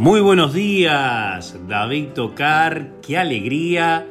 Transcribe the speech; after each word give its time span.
Muy 0.00 0.22
buenos 0.22 0.54
días, 0.54 1.58
David 1.68 2.14
Tocar. 2.14 2.92
Qué 3.06 3.18
alegría 3.18 4.06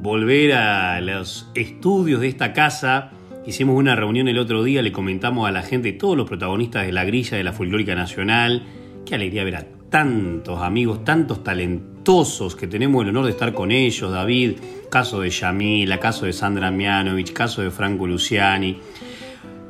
volver 0.00 0.52
a 0.52 1.00
los 1.00 1.50
estudios 1.56 2.20
de 2.20 2.28
esta 2.28 2.52
casa. 2.52 3.10
Hicimos 3.44 3.76
una 3.76 3.96
reunión 3.96 4.28
el 4.28 4.38
otro 4.38 4.62
día, 4.62 4.82
le 4.82 4.92
comentamos 4.92 5.48
a 5.48 5.50
la 5.50 5.62
gente, 5.62 5.92
todos 5.94 6.16
los 6.16 6.28
protagonistas 6.28 6.86
de 6.86 6.92
la 6.92 7.02
grilla 7.02 7.36
de 7.36 7.42
la 7.42 7.52
folclórica 7.52 7.96
nacional. 7.96 8.62
Qué 9.04 9.16
alegría 9.16 9.42
ver 9.42 9.56
a 9.56 9.66
tantos 9.90 10.60
amigos, 10.60 11.04
tantos 11.04 11.42
talentosos 11.42 12.54
que 12.54 12.68
tenemos 12.68 13.02
el 13.02 13.08
honor 13.08 13.24
de 13.24 13.32
estar 13.32 13.52
con 13.52 13.72
ellos, 13.72 14.12
David. 14.12 14.58
Caso 14.92 15.22
de 15.22 15.30
Yamila, 15.30 15.98
caso 15.98 16.26
de 16.26 16.32
Sandra 16.32 16.70
Mianovich, 16.70 17.32
caso 17.32 17.62
de 17.62 17.72
Franco 17.72 18.06
Luciani. 18.06 18.78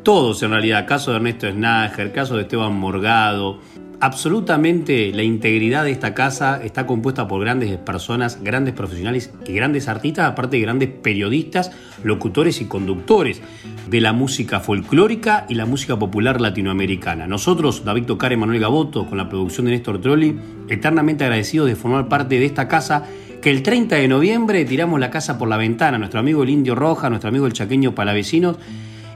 Todos 0.03 0.43
en 0.43 0.51
realidad, 0.51 0.87
caso 0.87 1.13
de 1.13 1.17
Ernesto 1.17 1.51
Snager, 1.51 2.13
caso 2.13 2.37
de 2.37 2.43
Esteban 2.43 2.75
Morgado 2.75 3.61
absolutamente 4.05 5.13
la 5.15 5.23
integridad 5.23 5.83
de 5.85 5.91
esta 5.91 6.13
casa 6.13 6.61
está 6.63 6.87
compuesta 6.87 7.27
por 7.27 7.41
grandes 7.41 7.79
personas, 7.79 8.39
grandes 8.43 8.75
profesionales 8.75 9.33
y 9.47 9.55
grandes 9.55 9.89
artistas, 9.89 10.31
aparte 10.31 10.59
de 10.59 10.63
grandes 10.63 10.91
periodistas, 10.91 11.73
locutores 12.03 12.61
y 12.61 12.67
conductores 12.67 13.41
de 13.89 14.03
la 14.03 14.13
música 14.13 14.61
folclórica 14.61 15.47
y 15.49 15.55
la 15.55 15.65
música 15.65 15.99
popular 15.99 16.39
latinoamericana. 16.39 17.27
Nosotros, 17.27 17.83
David 17.87 18.05
Tocar 18.05 18.31
y 18.35 18.37
Manuel 18.37 18.61
Gaboto, 18.61 19.07
con 19.07 19.17
la 19.17 19.31
producción 19.31 19.65
de 19.65 19.73
Néstor 19.73 20.03
Trolli, 20.03 20.39
eternamente 20.69 21.25
agradecidos 21.25 21.69
de 21.69 21.75
formar 21.75 22.07
parte 22.07 22.39
de 22.39 22.45
esta 22.45 22.69
casa 22.69 23.07
que 23.41 23.51
el 23.51 23.63
30 23.63 23.97
de 23.97 24.07
noviembre 24.07 24.67
tiramos 24.67 25.01
la 25.01 25.09
casa 25.09 25.39
por 25.39 25.49
la 25.49 25.57
ventana. 25.57 25.97
Nuestro 25.97 26.21
amigo 26.21 26.43
el 26.43 26.51
Indio 26.51 26.75
Roja, 26.75 27.09
nuestro 27.09 27.31
amigo 27.31 27.47
el 27.47 27.55
Chaqueño 27.55 27.95
Palavecinos, 27.95 28.59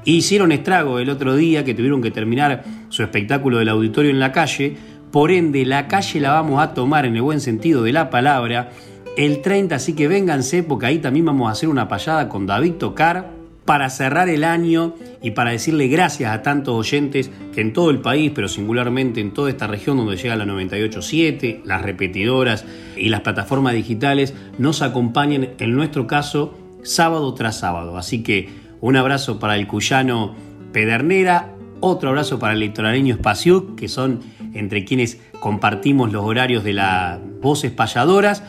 hicieron 0.05 0.53
estrago 0.53 0.99
el 0.99 1.11
otro 1.11 1.37
día 1.37 1.65
que 1.65 1.75
tuvieron 1.75 2.03
que 2.03 2.11
terminar 2.11 2.65
su 2.89 3.03
espectáculo 3.03 3.59
del 3.59 3.69
auditorio 3.69 4.11
en 4.11 4.21
la 4.21 4.33
calle. 4.33 4.77
Por 5.11 5.31
ende, 5.31 5.65
la 5.65 5.89
calle 5.89 6.21
la 6.21 6.33
vamos 6.33 6.63
a 6.63 6.75
tomar 6.75 7.07
en 7.07 7.17
el 7.17 7.23
buen 7.23 7.41
sentido 7.41 7.83
de 7.83 7.93
la 7.93 8.11
palabra 8.11 8.71
el 9.17 9.43
30, 9.43 9.75
así 9.75 9.95
que 9.95 10.07
vénganse 10.07 10.63
porque 10.63 10.87
ahí 10.87 10.99
también 10.99 11.27
vamos 11.27 11.49
a 11.49 11.53
hacer 11.53 11.69
una 11.69 11.89
payada 11.89 12.29
con 12.29 12.47
David 12.47 12.75
Tocar 12.75 13.39
para 13.69 13.91
cerrar 13.91 14.31
el 14.31 14.45
año 14.45 14.95
y 15.21 15.33
para 15.33 15.51
decirle 15.51 15.89
gracias 15.89 16.33
a 16.33 16.41
tantos 16.41 16.75
oyentes 16.75 17.31
que 17.53 17.61
en 17.61 17.75
todo 17.75 17.91
el 17.91 18.01
país, 18.01 18.33
pero 18.35 18.49
singularmente 18.49 19.21
en 19.21 19.35
toda 19.35 19.51
esta 19.51 19.67
región 19.67 19.99
donde 19.99 20.17
llega 20.17 20.37
la 20.37 20.47
987, 20.47 21.63
las 21.67 21.83
repetidoras 21.83 22.65
y 22.97 23.11
las 23.11 23.21
plataformas 23.21 23.75
digitales 23.75 24.33
nos 24.57 24.81
acompañan 24.81 25.51
en 25.59 25.75
nuestro 25.75 26.07
caso 26.07 26.57
sábado 26.83 27.35
tras 27.35 27.59
sábado. 27.59 27.99
Así 27.99 28.23
que 28.23 28.49
un 28.81 28.97
abrazo 28.97 29.39
para 29.39 29.57
el 29.57 29.67
cuyano 29.67 30.35
Pedernera, 30.73 31.55
otro 31.81 32.11
abrazo 32.11 32.39
para 32.39 32.55
el 32.55 32.61
litoraleño 32.61 33.15
Espacio, 33.15 33.77
que 33.77 33.89
son 33.89 34.21
entre 34.55 34.85
quienes 34.85 35.21
compartimos 35.41 36.13
los 36.13 36.25
horarios 36.25 36.65
de 36.65 36.73
las 36.73 37.19
voces 37.41 37.71
payadoras. 37.71 38.43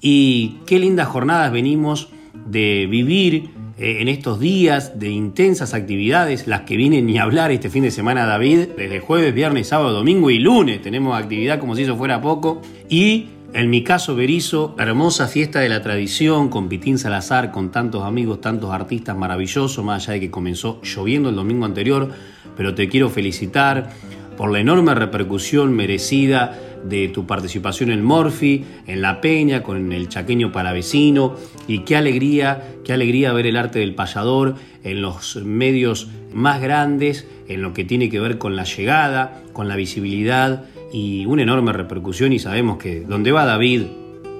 Y 0.00 0.58
qué 0.66 0.78
lindas 0.78 1.08
jornadas 1.08 1.52
venimos 1.52 2.08
de 2.46 2.86
vivir 2.90 3.50
eh, 3.78 3.98
en 4.00 4.08
estos 4.08 4.40
días 4.40 4.98
de 4.98 5.10
intensas 5.10 5.74
actividades, 5.74 6.46
las 6.46 6.62
que 6.62 6.76
vienen 6.76 7.06
ni 7.06 7.18
hablar 7.18 7.52
este 7.52 7.70
fin 7.70 7.84
de 7.84 7.90
semana, 7.90 8.26
David, 8.26 8.68
desde 8.76 9.00
jueves, 9.00 9.32
viernes, 9.32 9.68
sábado, 9.68 9.92
domingo 9.92 10.30
y 10.30 10.38
lunes 10.38 10.82
tenemos 10.82 11.16
actividad 11.16 11.58
como 11.58 11.76
si 11.76 11.82
eso 11.82 11.96
fuera 11.96 12.20
poco. 12.20 12.60
Y 12.88 13.28
en 13.54 13.68
mi 13.68 13.84
caso, 13.84 14.16
Berizo, 14.16 14.74
hermosa 14.78 15.28
fiesta 15.28 15.60
de 15.60 15.68
la 15.68 15.82
tradición 15.82 16.48
con 16.48 16.70
Pitín 16.70 16.98
Salazar, 16.98 17.50
con 17.50 17.70
tantos 17.70 18.02
amigos, 18.02 18.40
tantos 18.40 18.72
artistas 18.72 19.14
maravillosos, 19.16 19.84
más 19.84 20.04
allá 20.04 20.14
de 20.14 20.20
que 20.20 20.30
comenzó 20.30 20.80
lloviendo 20.82 21.28
el 21.28 21.36
domingo 21.36 21.66
anterior, 21.66 22.10
pero 22.56 22.74
te 22.74 22.88
quiero 22.88 23.10
felicitar 23.10 23.90
por 24.38 24.50
la 24.50 24.60
enorme 24.60 24.94
repercusión 24.94 25.74
merecida 25.74 26.58
de 26.82 27.08
tu 27.08 27.26
participación 27.26 27.90
en 27.90 28.02
Morphy, 28.02 28.64
en 28.86 29.02
La 29.02 29.20
Peña, 29.20 29.62
con 29.62 29.92
el 29.92 30.08
chaqueño 30.08 30.50
palavecino, 30.50 31.36
y 31.68 31.80
qué 31.80 31.96
alegría, 31.96 32.76
qué 32.84 32.94
alegría 32.94 33.34
ver 33.34 33.46
el 33.46 33.58
arte 33.58 33.80
del 33.80 33.94
payador 33.94 34.54
en 34.82 35.02
los 35.02 35.36
medios 35.36 36.08
más 36.32 36.62
grandes, 36.62 37.26
en 37.48 37.60
lo 37.60 37.74
que 37.74 37.84
tiene 37.84 38.08
que 38.08 38.18
ver 38.18 38.38
con 38.38 38.56
la 38.56 38.64
llegada, 38.64 39.42
con 39.52 39.68
la 39.68 39.76
visibilidad 39.76 40.64
y 40.92 41.24
una 41.26 41.42
enorme 41.42 41.72
repercusión 41.72 42.32
y 42.32 42.38
sabemos 42.38 42.76
que 42.76 43.00
donde 43.00 43.32
va 43.32 43.44
David, 43.44 43.84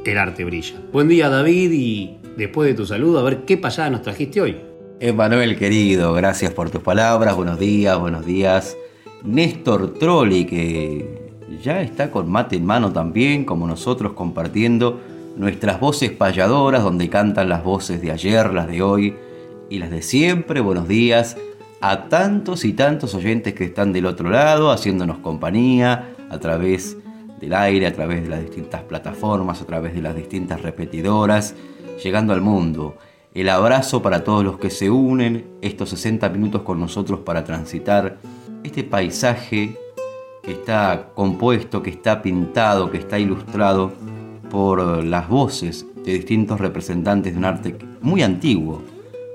el 0.05 0.19
arte 0.19 0.45
brilla. 0.45 0.75
Buen 0.93 1.09
día 1.09 1.29
David 1.29 1.73
y 1.73 2.19
después 2.37 2.69
de 2.69 2.75
tu 2.75 2.85
saludo 2.85 3.21
a 3.21 3.23
ver 3.23 3.45
qué 3.45 3.57
pasada 3.57 3.91
nos 3.91 4.03
trajiste 4.03 4.41
hoy. 4.41 4.57
Emanuel 5.01 5.59
querido, 5.59 6.13
gracias 6.13 6.53
por 6.53 6.71
tus 6.71 6.83
palabras, 6.83 7.35
buenos 7.35 7.59
días, 7.59 7.99
buenos 7.99 8.27
días. 8.27 8.77
Néstor 9.25 9.95
Trolli 9.95 10.45
que 10.45 11.33
ya 11.63 11.81
está 11.81 12.11
con 12.11 12.31
mate 12.31 12.57
en 12.57 12.67
mano 12.67 12.93
también, 12.93 13.45
como 13.45 13.67
nosotros 13.67 14.13
compartiendo 14.13 15.01
nuestras 15.37 15.81
voces 15.81 16.11
payadoras 16.11 16.83
donde 16.83 17.09
cantan 17.09 17.49
las 17.49 17.65
voces 17.65 18.03
de 18.03 18.11
ayer, 18.11 18.53
las 18.53 18.69
de 18.69 18.83
hoy 18.83 19.15
y 19.71 19.79
las 19.79 19.91
de 19.91 20.03
siempre. 20.03 20.61
Buenos 20.61 20.87
días 20.87 21.37
a 21.83 22.09
tantos 22.09 22.65
y 22.65 22.75
tantos 22.75 23.15
oyentes 23.15 23.55
que 23.55 23.65
están 23.65 23.93
del 23.93 24.07
otro 24.07 24.31
lado 24.31 24.71
haciéndonos 24.71 25.19
compañía, 25.19 26.12
a 26.33 26.41
través 26.41 26.97
del 27.41 27.53
aire, 27.53 27.87
a 27.87 27.93
través 27.93 28.23
de 28.23 28.29
las 28.29 28.41
distintas 28.41 28.83
plataformas, 28.83 29.61
a 29.61 29.67
través 29.67 29.95
de 29.95 30.03
las 30.03 30.17
distintas 30.17 30.63
repetidoras, 30.63 31.55
llegando 32.03 32.33
al 32.33 32.41
mundo. 32.41 32.97
El 33.35 33.49
abrazo 33.49 34.03
para 34.03 34.25
todos 34.25 34.45
los 34.45 34.59
que 34.59 34.71
se 34.71 34.91
unen 34.91 35.47
estos 35.61 35.91
60 35.91 36.29
minutos 36.31 36.63
con 36.63 36.81
nosotros 36.81 37.21
para 37.21 37.45
transitar 37.45 38.19
este 38.63 38.85
paisaje 38.85 39.77
que 40.43 40.53
está 40.53 41.11
compuesto, 41.15 41.83
que 41.83 41.91
está 41.91 42.23
pintado, 42.23 42.91
que 42.91 42.99
está 42.99 43.19
ilustrado 43.19 43.93
por 44.51 45.03
las 45.05 45.29
voces 45.29 45.87
de 46.05 46.13
distintos 46.15 46.61
representantes 46.61 47.33
de 47.33 47.39
un 47.39 47.45
arte 47.45 47.77
muy 48.01 48.23
antiguo, 48.23 48.83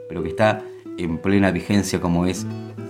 pero 0.07 0.21
que 0.23 0.29
está 0.29 0.63
en 0.97 1.17
plena 1.17 1.51
vigencia 1.51 1.99
como 1.99 2.25
es 2.25 2.45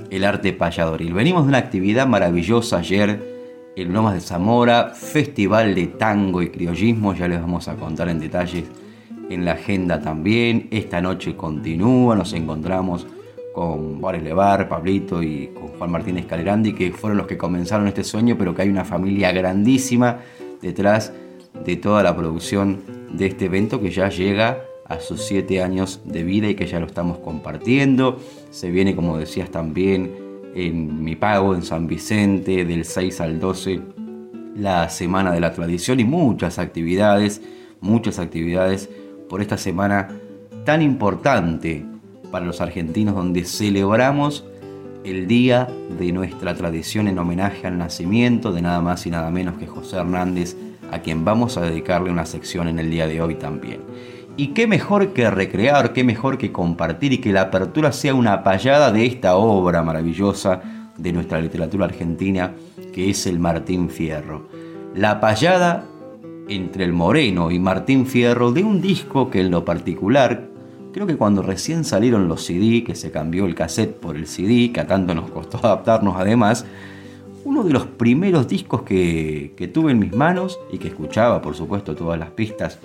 el 0.10 0.24
arte 0.24 0.54
payadoril. 0.54 1.14
Venimos 1.14 1.44
de 1.44 1.50
una 1.50 1.58
actividad 1.58 2.08
maravillosa 2.08 2.78
ayer 2.78 3.37
el 3.78 3.94
Lomas 3.94 4.16
de 4.16 4.22
Zamora, 4.22 4.90
Festival 4.90 5.76
de 5.76 5.86
Tango 5.86 6.42
y 6.42 6.50
Criollismo, 6.50 7.14
ya 7.14 7.28
les 7.28 7.40
vamos 7.40 7.68
a 7.68 7.76
contar 7.76 8.10
en 8.10 8.20
detalles 8.20 8.64
en 9.30 9.46
la 9.46 9.52
agenda 9.52 10.02
también. 10.02 10.68
Esta 10.72 11.00
noche 11.00 11.36
continúa, 11.36 12.16
nos 12.16 12.34
encontramos 12.34 13.06
con 13.54 14.02
Boris 14.02 14.24
Levar, 14.24 14.68
Pablito 14.68 15.22
y 15.22 15.52
con 15.54 15.68
Juan 15.68 15.92
Martínez 15.92 16.26
Calerandi, 16.26 16.74
que 16.74 16.92
fueron 16.92 17.20
los 17.20 17.28
que 17.28 17.38
comenzaron 17.38 17.88
este 17.88 18.04
sueño, 18.04 18.36
pero 18.36 18.56
que 18.56 18.64
hay 18.64 18.70
una 18.70 18.84
familia 18.84 19.32
grandísima 19.32 20.22
detrás 20.60 21.14
de 21.64 21.76
toda 21.76 22.02
la 22.02 22.16
producción 22.16 22.82
de 23.12 23.28
este 23.28 23.46
evento 23.46 23.80
que 23.80 23.92
ya 23.92 24.10
llega 24.10 24.58
a 24.86 25.00
sus 25.00 25.22
siete 25.22 25.62
años 25.62 26.02
de 26.04 26.24
vida 26.24 26.50
y 26.50 26.56
que 26.56 26.66
ya 26.66 26.80
lo 26.80 26.88
estamos 26.88 27.20
compartiendo. 27.20 28.20
Se 28.50 28.72
viene, 28.72 28.96
como 28.96 29.20
decías 29.20 29.52
también, 29.52 30.27
en 30.58 31.04
mi 31.04 31.16
pago 31.16 31.54
en 31.54 31.62
San 31.62 31.86
Vicente 31.86 32.66
del 32.66 32.84
6 32.84 33.22
al 33.22 33.40
12 33.40 33.80
la 34.56 34.90
Semana 34.90 35.32
de 35.32 35.40
la 35.40 35.54
Tradición 35.54 36.00
y 36.00 36.04
muchas 36.04 36.58
actividades, 36.58 37.44
muchas 37.80 38.18
actividades 38.18 38.90
por 39.30 39.42
esta 39.42 39.58
semana 39.58 40.08
tan 40.66 40.82
importante 40.82 41.86
para 42.32 42.44
los 42.46 42.60
argentinos 42.60 43.14
donde 43.14 43.46
celebramos 43.46 44.46
el 45.04 45.28
día 45.28 45.68
de 46.00 46.12
nuestra 46.12 46.56
tradición 46.56 47.08
en 47.08 47.20
homenaje 47.20 47.68
al 47.68 47.78
nacimiento 47.78 48.52
de 48.52 48.64
nada 48.64 48.82
más 48.82 49.06
y 49.06 49.12
nada 49.12 49.30
menos 49.30 49.60
que 49.60 49.68
José 49.68 49.98
Hernández, 49.98 50.58
a 50.92 51.00
quien 51.00 51.24
vamos 51.24 51.58
a 51.58 51.62
dedicarle 51.62 52.10
una 52.10 52.26
sección 52.26 52.68
en 52.68 52.80
el 52.80 52.90
día 52.90 53.06
de 53.06 53.22
hoy 53.22 53.36
también. 53.36 53.82
Y 54.40 54.50
qué 54.50 54.68
mejor 54.68 55.14
que 55.14 55.32
recrear, 55.32 55.94
qué 55.94 56.04
mejor 56.04 56.38
que 56.38 56.52
compartir 56.52 57.12
y 57.12 57.18
que 57.18 57.34
la 57.34 57.42
apertura 57.42 57.92
sea 57.92 58.14
una 58.14 58.44
payada 58.44 58.92
de 58.92 59.04
esta 59.04 59.36
obra 59.36 59.82
maravillosa 59.82 60.62
de 60.96 61.12
nuestra 61.12 61.42
literatura 61.42 61.86
argentina, 61.86 62.54
que 62.94 63.10
es 63.10 63.26
el 63.26 63.40
Martín 63.40 63.90
Fierro. 63.90 64.48
La 64.94 65.20
payada 65.20 65.86
entre 66.48 66.86
el 66.86 66.94
Moreno 66.94 67.50
y 67.50 67.58
Martín 67.58 68.06
Fierro 68.06 68.52
de 68.52 68.64
un 68.64 68.80
disco 68.80 69.32
que 69.32 69.42
en 69.42 69.50
lo 69.50 69.66
particular, 69.66 70.48
creo 70.94 71.08
que 71.08 71.18
cuando 71.18 71.42
recién 71.42 71.84
salieron 71.84 72.28
los 72.28 72.46
CD, 72.46 72.84
que 72.84 72.94
se 72.94 73.10
cambió 73.10 73.48
el 73.48 73.56
cassette 73.56 73.96
por 73.96 74.16
el 74.16 74.28
CD, 74.28 74.72
que 74.72 74.82
a 74.82 74.86
tanto 74.86 75.16
nos 75.16 75.32
costó 75.32 75.58
adaptarnos 75.64 76.16
además, 76.16 76.64
uno 77.44 77.64
de 77.64 77.74
los 77.74 77.88
primeros 77.88 78.48
discos 78.48 78.84
que, 78.84 79.54
que 79.58 79.68
tuve 79.68 79.94
en 79.94 80.00
mis 80.00 80.14
manos 80.14 80.60
y 80.72 80.78
que 80.78 80.90
escuchaba, 80.90 81.42
por 81.42 81.56
supuesto, 81.56 81.96
todas 81.96 82.20
las 82.20 82.30
pistas, 82.30 82.78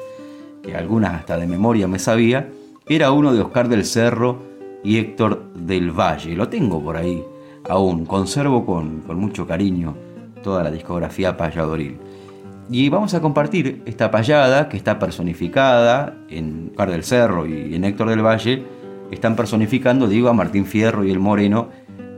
que 0.63 0.77
algunas 0.77 1.15
hasta 1.15 1.37
de 1.37 1.47
memoria 1.47 1.89
me 1.89 1.99
sabía, 1.99 2.49
era 2.89 3.13
uno 3.13 3.33
de 3.33 3.41
Oscar 3.41 3.69
del 3.69 3.85
Cerro 3.85 4.39
y 4.85 4.99
Héctor 4.99 5.53
del 5.55 5.91
Valle. 5.91 6.35
Lo 6.35 6.49
tengo 6.49 6.83
por 6.83 6.97
ahí 6.97 7.25
aún, 7.69 8.07
conservo 8.07 8.67
con, 8.67 9.03
mucho 9.17 9.47
cariño 9.47 9.97
toda 10.43 10.63
la 10.63 10.71
discografía 10.71 11.37
payadoril. 11.37 11.99
Y 12.71 12.89
vamos 12.89 13.15
a 13.15 13.21
compartir 13.21 13.83
esta 13.87 14.11
payada 14.11 14.69
que 14.69 14.77
está 14.77 14.99
personificada 14.99 16.17
en 16.29 16.69
Oscar 16.71 16.91
del 16.91 17.05
Cerro 17.05 17.47
y 17.47 17.75
en 17.75 17.85
Héctor 17.85 18.09
del 18.09 18.25
Valle. 18.25 18.65
Están 19.11 19.37
personificando, 19.37 20.09
digo, 20.09 20.29
a 20.29 20.33
Martín 20.33 20.65
Fierro 20.65 21.05
y 21.05 21.11
el 21.11 21.19
Moreno 21.19 21.69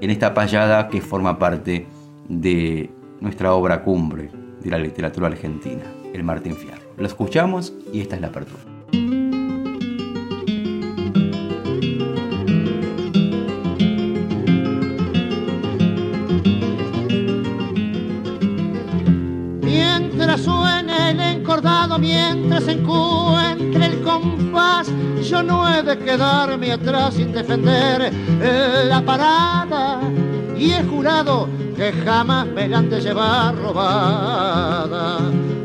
en 0.01 0.11
esta 0.11 0.33
payada 0.33 0.89
que 0.89 1.01
forma 1.01 1.39
parte 1.39 1.87
de 2.29 2.91
nuestra 3.21 3.53
obra 3.55 3.83
cumbre 3.83 4.31
de 4.63 4.71
la 4.71 4.79
literatura 4.79 5.29
argentina, 5.29 5.83
el 6.13 6.23
Martín 6.25 6.55
Fierro. 6.55 6.84
Lo 6.97 7.07
escuchamos 7.07 7.73
y 7.93 8.01
esta 8.01 8.15
es 8.15 8.21
la 8.21 8.29
apertura. 8.29 8.63
Mientras 19.61 20.41
suene 20.41 21.11
el 21.11 21.21
encordado, 21.21 21.99
mientras 21.99 22.69
encuentre 22.69 23.87
el 23.87 24.01
compás, 24.03 24.89
yo 25.29 25.43
no 25.43 25.69
he 25.69 25.83
de 25.83 25.99
quedarme 25.99 26.73
atrás 26.73 27.15
sin 27.15 27.33
defender 27.33 28.13
la 28.89 29.05
parada. 29.05 30.01
Y 30.57 30.71
he 30.71 30.85
jurado 30.85 31.49
que 31.77 31.93
jamás 31.93 32.47
me 32.47 32.69
la 32.69 32.79
han 32.79 32.89
de 32.89 33.01
llevar 33.01 33.57
robada. 33.57 35.19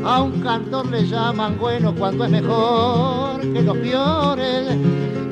A 0.03 0.21
un 0.21 0.41
cantor 0.41 0.87
le 0.87 1.05
llaman 1.05 1.57
bueno 1.59 1.93
cuando 1.93 2.25
es 2.25 2.31
mejor 2.31 3.41
que 3.41 3.61
los 3.61 3.77
peores. 3.77 4.77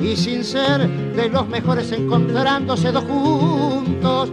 Y 0.00 0.16
sin 0.16 0.44
ser 0.44 0.88
de 0.88 1.28
los 1.28 1.48
mejores 1.48 1.90
encontrándose 1.92 2.92
dos 2.92 3.04
juntos, 3.04 4.30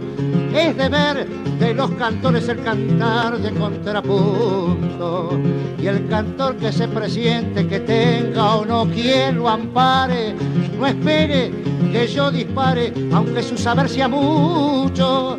es 0.54 0.76
deber 0.76 1.26
de 1.58 1.74
los 1.74 1.90
cantores 1.92 2.48
el 2.48 2.62
cantar 2.62 3.38
de 3.38 3.50
contrapunto. 3.52 5.30
Y 5.78 5.86
el 5.86 6.06
cantor 6.08 6.56
que 6.56 6.72
se 6.72 6.86
presiente, 6.88 7.66
que 7.66 7.80
tenga 7.80 8.56
o 8.56 8.64
no 8.64 8.86
quien 8.86 9.36
lo 9.38 9.48
ampare, 9.48 10.34
no 10.78 10.86
espere 10.86 11.50
que 11.92 12.06
yo 12.08 12.30
dispare, 12.30 12.92
aunque 13.12 13.42
su 13.42 13.56
saber 13.56 13.88
sea 13.88 14.08
mucho. 14.08 15.38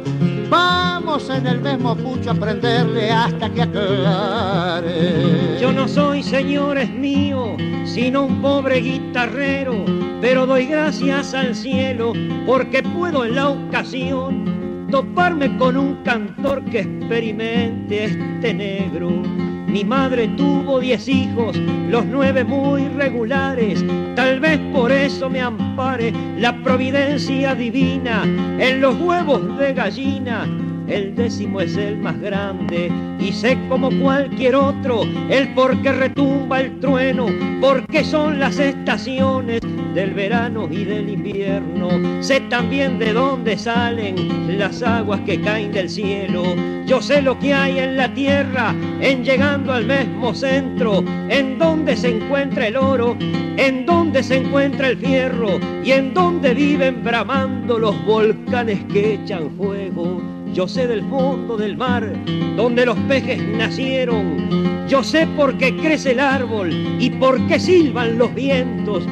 Vamos 0.49 1.29
en 1.29 1.45
el 1.47 1.59
mismo 1.61 1.95
pucho 1.95 2.29
a 2.29 2.33
aprenderle 2.33 3.11
hasta 3.11 3.49
que 3.49 3.63
aclare. 3.63 5.57
Yo 5.59 5.71
no 5.71 5.87
soy, 5.87 6.23
señores 6.23 6.89
míos, 6.89 7.61
sino 7.85 8.25
un 8.25 8.41
pobre 8.41 8.79
guitarrero, 8.79 9.83
pero 10.21 10.45
doy 10.45 10.67
gracias 10.67 11.33
al 11.33 11.55
cielo 11.55 12.13
porque 12.45 12.81
puedo 12.83 13.25
en 13.25 13.35
la 13.35 13.49
ocasión 13.49 14.87
toparme 14.89 15.57
con 15.57 15.75
un 15.75 15.95
cantor 16.03 16.63
que 16.65 16.79
experimente 16.79 18.05
este 18.05 18.53
negro. 18.53 19.21
Mi 19.67 19.83
madre 19.83 20.29
tuvo 20.29 20.79
diez 20.79 21.07
hijos, 21.09 21.57
los 21.89 22.05
nueve 22.05 22.43
muy 22.45 22.87
regulares, 22.87 23.83
tal 24.15 24.39
vez 24.39 24.57
por 24.73 24.91
eso 24.91 25.29
me 25.29 25.41
ampare 25.41 26.13
la 26.37 26.55
providencia 26.63 27.53
divina. 27.53 28.23
En 28.23 28.79
los 28.81 28.95
huevos 28.99 29.57
de 29.57 29.73
gallina. 29.73 30.47
El 30.87 31.15
décimo 31.15 31.59
es 31.59 31.75
el 31.75 31.97
más 31.97 32.17
grande. 32.21 32.89
Y 33.19 33.33
sé 33.33 33.57
como 33.67 33.89
cualquier 33.99 34.55
otro 34.55 35.03
el 35.29 35.53
por 35.53 35.81
qué 35.81 35.91
retumba 35.91 36.61
el 36.61 36.79
trueno, 36.79 37.25
porque 37.59 38.05
son 38.05 38.39
las 38.39 38.57
estaciones 38.57 39.59
del 39.97 40.13
verano 40.13 40.69
y 40.69 40.85
del 40.85 41.09
invierno. 41.09 41.89
Sé 42.21 42.41
también 42.41 42.99
de 42.99 43.13
dónde 43.13 43.57
salen 43.57 44.59
las 44.59 44.83
aguas 44.83 45.21
que 45.21 45.41
caen 45.41 45.71
del 45.71 45.89
cielo. 45.89 46.43
Yo 46.85 47.01
sé 47.01 47.19
lo 47.23 47.39
que 47.39 47.51
hay 47.51 47.79
en 47.79 47.97
la 47.97 48.13
tierra, 48.13 48.75
en 49.01 49.25
llegando 49.25 49.73
al 49.73 49.87
mismo 49.87 50.35
centro, 50.35 51.03
en 51.29 51.57
donde 51.57 51.97
se 51.97 52.15
encuentra 52.15 52.67
el 52.67 52.77
oro, 52.77 53.17
en 53.19 53.87
donde 53.87 54.21
se 54.21 54.35
encuentra 54.35 54.89
el 54.89 54.97
fierro 54.97 55.59
y 55.83 55.93
en 55.93 56.13
donde 56.13 56.53
viven 56.53 57.03
bramando 57.03 57.79
los 57.79 58.05
volcanes 58.05 58.79
que 58.93 59.15
echan 59.15 59.49
fuego. 59.57 60.21
Yo 60.53 60.67
sé 60.67 60.85
del 60.85 61.01
fondo 61.09 61.57
del 61.57 61.75
mar, 61.75 62.13
donde 62.55 62.85
los 62.85 62.99
peces 63.07 63.41
nacieron. 63.41 64.87
Yo 64.87 65.03
sé 65.03 65.25
por 65.35 65.57
qué 65.57 65.75
crece 65.75 66.11
el 66.11 66.19
árbol 66.19 66.69
y 66.99 67.09
por 67.09 67.47
qué 67.47 67.59
silban 67.59 68.19
los 68.19 68.31
vientos 68.35 69.07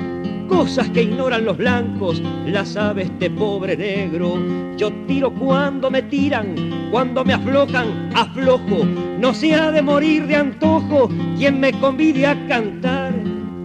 cosas 0.47 0.89
que 0.89 1.03
ignoran 1.03 1.45
los 1.45 1.57
blancos, 1.57 2.21
las 2.45 2.69
sabe 2.69 3.03
este 3.03 3.30
pobre 3.30 3.75
negro. 3.75 4.38
Yo 4.77 4.92
tiro 5.07 5.33
cuando 5.33 5.89
me 5.92 6.01
tiran, 6.03 6.89
cuando 6.92 7.24
me 7.24 7.33
aflojan, 7.33 8.12
aflojo. 8.15 8.86
No 9.19 9.33
se 9.33 9.56
ha 9.56 9.71
de 9.71 9.81
morir 9.81 10.27
de 10.27 10.36
antojo 10.36 11.09
quien 11.38 11.59
me 11.59 11.71
convide 11.74 12.27
a 12.27 12.47
cantar. 12.47 13.13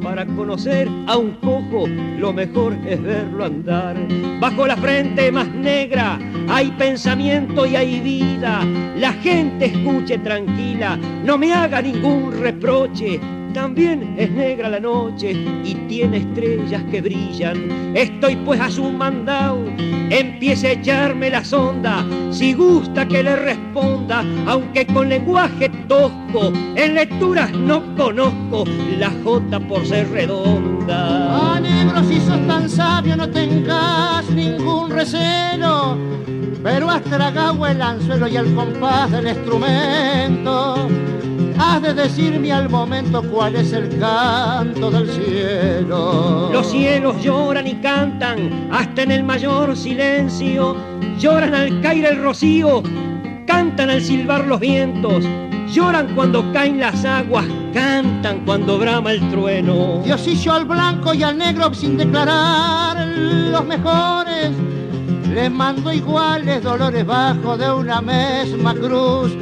Para 0.03 0.25
conocer 0.25 0.89
a 1.07 1.19
un 1.19 1.33
cojo, 1.33 1.87
lo 1.87 2.33
mejor 2.33 2.75
es 2.87 3.03
verlo 3.03 3.45
andar. 3.45 3.97
Bajo 4.41 4.67
la 4.67 4.77
frente 4.77 5.31
más 5.31 5.49
negra 5.49 6.19
hay 6.49 6.71
pensamiento 6.73 7.67
y 7.67 7.77
hay 7.77 8.01
vida. 8.01 8.65
La 8.97 9.13
gente 9.15 9.67
escuche 9.67 10.19
tranquila, 10.19 10.99
no 11.25 11.37
me 11.37 11.53
haga 11.53 11.83
ningún 11.83 12.33
reproche 12.41 13.21
también 13.53 14.15
es 14.19 14.31
negra 14.31 14.69
la 14.69 14.81
noche 14.81 15.33
y 15.33 15.75
tiene 15.89 16.19
estrellas 16.19 16.83
que 16.91 17.01
brillan. 17.01 17.97
Estoy 17.97 18.37
pues 18.37 18.61
a 18.61 18.71
su 18.71 18.91
mandado, 18.91 19.65
empiece 20.11 20.69
a 20.69 20.73
echarme 20.73 21.31
la 21.31 21.45
sonda. 21.45 22.05
Si 22.31 22.53
gusta 22.55 23.07
que 23.07 23.23
le 23.23 23.37
responda, 23.37 24.25
aunque 24.47 24.87
con 24.87 25.09
lenguaje 25.09 25.69
tosco, 25.89 26.53
en 26.77 26.95
lecturas 26.95 27.53
no 27.53 27.95
conozco 27.97 28.65
la 28.99 29.11
J 29.25 29.61
por 29.61 29.87
ser 29.87 30.11
redonda. 30.11 31.55
Ah, 31.57 31.61
negro, 31.61 32.03
si 32.05 32.21
sos 32.21 32.47
tan 32.47 32.69
sabio, 32.69 33.17
no 33.17 33.29
tengas 33.29 34.29
ningún 34.31 34.91
recelo. 34.91 35.97
Pero 36.63 36.91
has 36.91 37.03
tragado 37.03 37.67
el 37.67 37.81
anzuelo 37.81 38.29
y 38.29 38.37
el 38.37 38.55
compás 38.55 39.11
del 39.11 39.29
instrumento 39.29 40.89
has 41.71 41.83
de 41.83 41.95
decirme 41.95 42.53
al 42.53 42.69
momento 42.69 43.23
cuál 43.31 43.55
es 43.55 43.73
el 43.73 43.97
canto 44.01 44.91
del 44.91 45.09
cielo. 45.09 46.51
Los 46.53 46.69
cielos 46.69 47.23
lloran 47.23 47.67
y 47.67 47.75
cantan 47.77 48.69
hasta 48.73 49.03
en 49.03 49.13
el 49.13 49.23
mayor 49.23 49.77
silencio, 49.77 50.77
lloran 51.19 51.55
al 51.55 51.81
caer 51.81 52.07
el 52.07 52.23
rocío, 52.23 52.83
cantan 53.47 53.89
al 53.89 54.03
silbar 54.03 54.47
los 54.49 54.59
vientos, 54.59 55.25
lloran 55.73 56.13
cuando 56.17 56.53
caen 56.53 56.81
las 56.81 57.05
aguas, 57.05 57.47
cantan 57.73 58.45
cuando 58.45 58.77
brama 58.79 59.13
el 59.13 59.31
trueno. 59.31 60.01
Dios 60.05 60.27
hizo 60.27 60.53
al 60.53 60.65
blanco 60.65 61.15
y 61.15 61.23
al 61.23 61.39
negro 61.39 61.73
sin 61.73 61.97
declarar 61.97 63.07
los 63.07 63.65
mejores. 63.65 64.51
Les 65.33 65.51
mando 65.51 65.93
iguales 65.93 66.65
dolores 66.65 67.07
bajo 67.07 67.57
de 67.57 67.73
una 67.73 68.01
misma 68.01 68.75
cruz, 68.75 69.37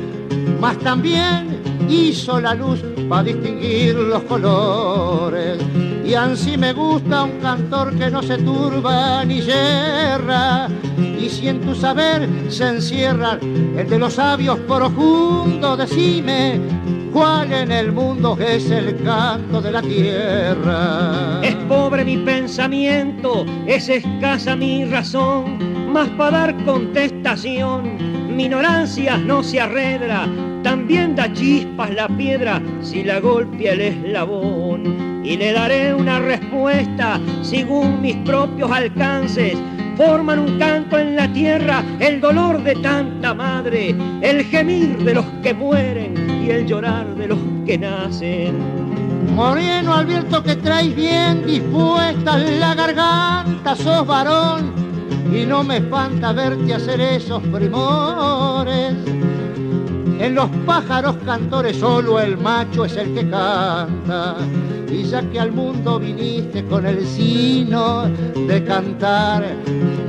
mas 0.61 0.76
también 0.80 1.48
hizo 1.88 2.40
la 2.40 2.54
luz 2.54 2.82
para 3.08 3.25
distinguir 3.25 3.94
los 3.94 4.23
colores. 4.25 5.58
Y 6.04 6.14
así 6.14 6.56
me 6.56 6.73
gusta 6.73 7.25
un 7.25 7.38
cantor 7.40 7.94
que 7.99 8.11
no 8.11 8.23
se 8.23 8.38
turba 8.38 9.25
ni 9.25 9.40
yerra. 9.40 10.68
Y 10.99 11.28
si 11.28 11.49
en 11.49 11.61
tu 11.61 11.75
saber 11.75 12.28
se 12.49 12.68
encierra 12.68 13.38
el 13.42 13.88
de 13.88 13.99
los 13.99 14.14
sabios 14.14 14.58
profundos, 14.61 15.78
decime 15.78 16.61
cuál 17.12 17.52
en 17.52 17.73
el 17.73 17.92
mundo 17.92 18.37
es 18.40 18.70
el 18.70 19.02
canto 19.02 19.61
de 19.61 19.73
la 19.73 19.82
tierra. 19.82 21.40
Es 21.42 21.54
pobre 21.68 22.04
mi 22.04 22.16
pensamiento, 22.18 23.44
es 23.66 23.88
escasa 23.88 24.56
mi 24.56 24.85
razón 24.85 25.78
Mas 25.92 26.11
para 26.11 26.38
dar 26.38 26.64
contestación, 26.64 28.37
mi 28.37 28.44
ignorancia 28.44 29.16
no 29.16 29.42
se 29.42 29.58
arredra, 29.58 30.28
también 30.62 31.15
da 31.15 31.33
chispas 31.33 31.91
la 31.95 32.09
piedra 32.09 32.61
si 32.81 33.05
la 33.05 33.21
golpea 33.21 33.73
el 33.73 33.81
eslabón. 33.81 35.23
Y 35.25 35.37
le 35.37 35.53
daré 35.53 35.95
una 35.95 36.19
respuesta 36.21 37.21
según 37.43 38.00
mis 38.00 38.17
propios 38.17 38.71
alcances. 38.71 39.57
Forman 39.97 40.38
un 40.38 40.59
canto 40.59 40.99
en 40.99 41.17
la 41.17 41.31
tierra, 41.33 41.83
el 41.99 42.21
dolor 42.21 42.62
de 42.62 42.75
tanta 42.77 43.35
madre, 43.35 43.95
el 44.23 44.45
gemir 44.45 44.97
de 44.99 45.15
los 45.15 45.25
que 45.43 45.53
mueren 45.53 46.45
y 46.45 46.50
el 46.50 46.67
llorar 46.67 47.15
de 47.17 47.29
los 47.29 47.38
que 47.67 47.77
nacen. 47.77 48.79
Moreno 49.35 49.95
Alberto 49.95 50.43
que 50.43 50.57
traes 50.57 50.95
bien 50.95 51.45
dispuesta 51.47 52.38
la 52.38 52.75
garganta, 52.75 53.77
sos 53.77 54.07
varón 54.07 54.73
y 55.33 55.45
no 55.45 55.62
me 55.62 55.77
espanta 55.77 56.33
verte 56.33 56.75
hacer 56.75 57.00
esos 57.00 57.43
primores. 57.43 58.95
En 60.20 60.34
los 60.34 60.50
pájaros 60.66 61.16
cantores 61.25 61.76
solo 61.76 62.18
el 62.18 62.37
macho 62.37 62.84
es 62.84 62.96
el 62.96 63.14
que 63.14 63.30
canta. 63.30 64.37
Y 64.90 65.04
ya 65.04 65.22
que 65.30 65.38
al 65.38 65.52
mundo 65.52 66.00
viniste 66.00 66.64
con 66.64 66.87
el 66.87 67.06
sino 67.06 68.06
de 68.34 68.64
cantar, 68.64 69.44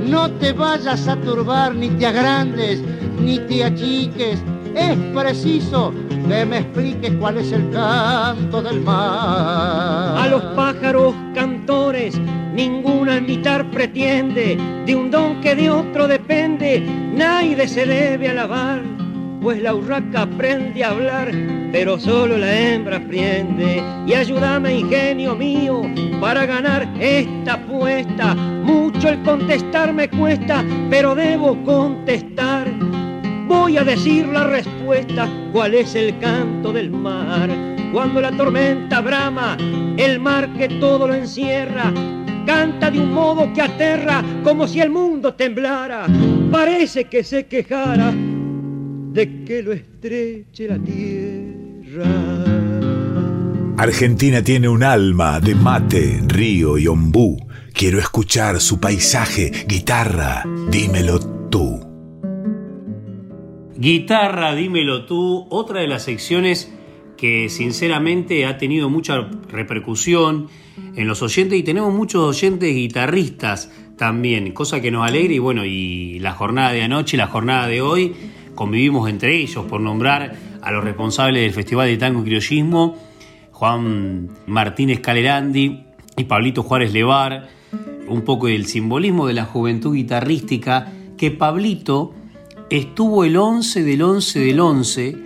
no 0.08 0.28
te 0.32 0.52
vayas 0.52 1.06
a 1.06 1.14
turbar 1.16 1.76
ni 1.76 1.90
te 1.90 2.06
agrandes 2.06 2.82
ni 3.20 3.38
te 3.38 3.62
achiques. 3.64 4.42
Es 4.74 4.96
preciso 5.14 5.92
que 6.28 6.44
me 6.44 6.58
expliques 6.58 7.12
cuál 7.20 7.38
es 7.38 7.52
el 7.52 7.70
canto 7.70 8.62
del 8.62 8.80
mar. 8.80 10.16
A 10.18 10.26
los 10.28 10.42
pájaros 10.56 11.14
cantores 11.34 12.18
ninguna 12.52 13.18
imitar 13.18 13.70
pretende, 13.70 14.58
de 14.86 14.96
un 14.96 15.10
don 15.10 15.40
que 15.40 15.54
de 15.54 15.70
otro 15.70 16.08
depende, 16.08 16.80
nadie 17.14 17.68
se 17.68 17.86
debe 17.86 18.28
alabar 18.28 18.99
pues 19.40 19.62
la 19.62 19.74
urraca 19.74 20.22
aprende 20.22 20.84
a 20.84 20.90
hablar, 20.90 21.30
pero 21.72 21.98
solo 21.98 22.36
la 22.36 22.58
hembra 22.58 22.98
aprende. 22.98 23.82
Y 24.06 24.12
ayúdame, 24.12 24.78
ingenio 24.80 25.34
mío, 25.34 25.82
para 26.20 26.44
ganar 26.46 26.86
esta 27.00 27.54
apuesta. 27.54 28.34
Mucho 28.34 29.08
el 29.08 29.22
contestar 29.22 29.92
me 29.92 30.08
cuesta, 30.08 30.64
pero 30.90 31.14
debo 31.14 31.62
contestar. 31.64 32.70
Voy 33.48 33.78
a 33.78 33.84
decir 33.84 34.28
la 34.28 34.44
respuesta, 34.44 35.28
cuál 35.52 35.74
es 35.74 35.94
el 35.94 36.18
canto 36.18 36.72
del 36.72 36.90
mar. 36.90 37.48
Cuando 37.92 38.20
la 38.20 38.30
tormenta 38.32 39.00
brama, 39.00 39.56
el 39.96 40.20
mar 40.20 40.52
que 40.52 40.68
todo 40.68 41.08
lo 41.08 41.14
encierra, 41.14 41.92
canta 42.46 42.90
de 42.90 43.00
un 43.00 43.12
modo 43.12 43.52
que 43.52 43.62
aterra, 43.62 44.22
como 44.44 44.68
si 44.68 44.80
el 44.80 44.90
mundo 44.90 45.34
temblara. 45.34 46.06
Parece 46.52 47.04
que 47.04 47.24
se 47.24 47.46
quejara 47.46 48.12
de 49.12 49.44
que 49.44 49.62
lo 49.62 49.72
estreche 49.72 50.68
la 50.68 50.78
tierra. 50.78 52.50
Argentina 53.76 54.42
tiene 54.42 54.68
un 54.68 54.82
alma 54.82 55.40
de 55.40 55.54
mate, 55.54 56.20
río 56.26 56.78
y 56.78 56.86
ombú. 56.86 57.38
Quiero 57.72 57.98
escuchar 57.98 58.60
su 58.60 58.78
paisaje, 58.78 59.50
guitarra, 59.66 60.44
dímelo 60.70 61.18
tú. 61.48 61.80
Guitarra, 63.76 64.54
dímelo 64.54 65.06
tú, 65.06 65.46
otra 65.48 65.80
de 65.80 65.88
las 65.88 66.02
secciones 66.02 66.70
que 67.16 67.48
sinceramente 67.48 68.46
ha 68.46 68.58
tenido 68.58 68.90
mucha 68.90 69.28
repercusión 69.48 70.48
en 70.94 71.06
los 71.06 71.22
oyentes 71.22 71.58
y 71.58 71.62
tenemos 71.62 71.92
muchos 71.92 72.22
oyentes 72.22 72.74
guitarristas 72.74 73.70
también, 73.96 74.52
cosa 74.52 74.80
que 74.80 74.90
nos 74.90 75.06
alegra 75.06 75.34
y 75.34 75.38
bueno, 75.38 75.64
y 75.64 76.18
la 76.18 76.32
jornada 76.32 76.72
de 76.72 76.82
anoche 76.82 77.16
y 77.16 77.18
la 77.18 77.26
jornada 77.26 77.66
de 77.66 77.80
hoy 77.80 78.14
convivimos 78.60 79.08
entre 79.08 79.38
ellos, 79.38 79.64
por 79.64 79.80
nombrar 79.80 80.36
a 80.60 80.70
los 80.70 80.84
responsables 80.84 81.40
del 81.40 81.54
Festival 81.54 81.88
de 81.88 81.96
Tango 81.96 82.20
y 82.20 82.24
Criollismo, 82.24 82.94
Juan 83.52 84.28
Martínez 84.44 85.00
Calerandi 85.00 85.86
y 86.14 86.24
Pablito 86.24 86.62
Juárez 86.62 86.92
Levar, 86.92 87.48
un 88.06 88.20
poco 88.20 88.48
del 88.48 88.66
simbolismo 88.66 89.26
de 89.26 89.32
la 89.32 89.46
juventud 89.46 89.94
guitarrística, 89.94 90.92
que 91.16 91.30
Pablito 91.30 92.12
estuvo 92.68 93.24
el 93.24 93.38
11 93.38 93.82
del 93.82 94.02
11 94.02 94.40
del 94.40 94.60
11, 94.60 95.16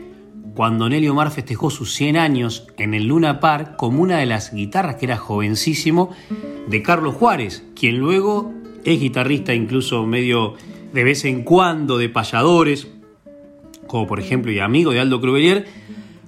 cuando 0.54 0.88
Nelly 0.88 1.08
Omar 1.08 1.32
festejó 1.32 1.70
sus 1.70 1.92
100 1.92 2.16
años 2.16 2.68
en 2.78 2.94
el 2.94 3.08
Luna 3.08 3.40
Park 3.40 3.74
como 3.74 4.00
una 4.00 4.18
de 4.18 4.26
las 4.26 4.54
guitarras 4.54 4.94
que 4.94 5.06
era 5.06 5.16
jovencísimo 5.16 6.10
de 6.68 6.82
Carlos 6.84 7.16
Juárez, 7.16 7.64
quien 7.74 7.98
luego 7.98 8.54
es 8.84 9.00
guitarrista 9.00 9.54
incluso 9.54 10.06
medio 10.06 10.54
de 10.92 11.02
vez 11.02 11.24
en 11.24 11.42
cuando 11.42 11.98
de 11.98 12.08
payadores, 12.08 12.94
como 13.94 14.08
por 14.08 14.18
ejemplo 14.18 14.50
y 14.50 14.58
amigo 14.58 14.90
de 14.90 14.98
Aldo 14.98 15.20
Crubelier, 15.20 15.68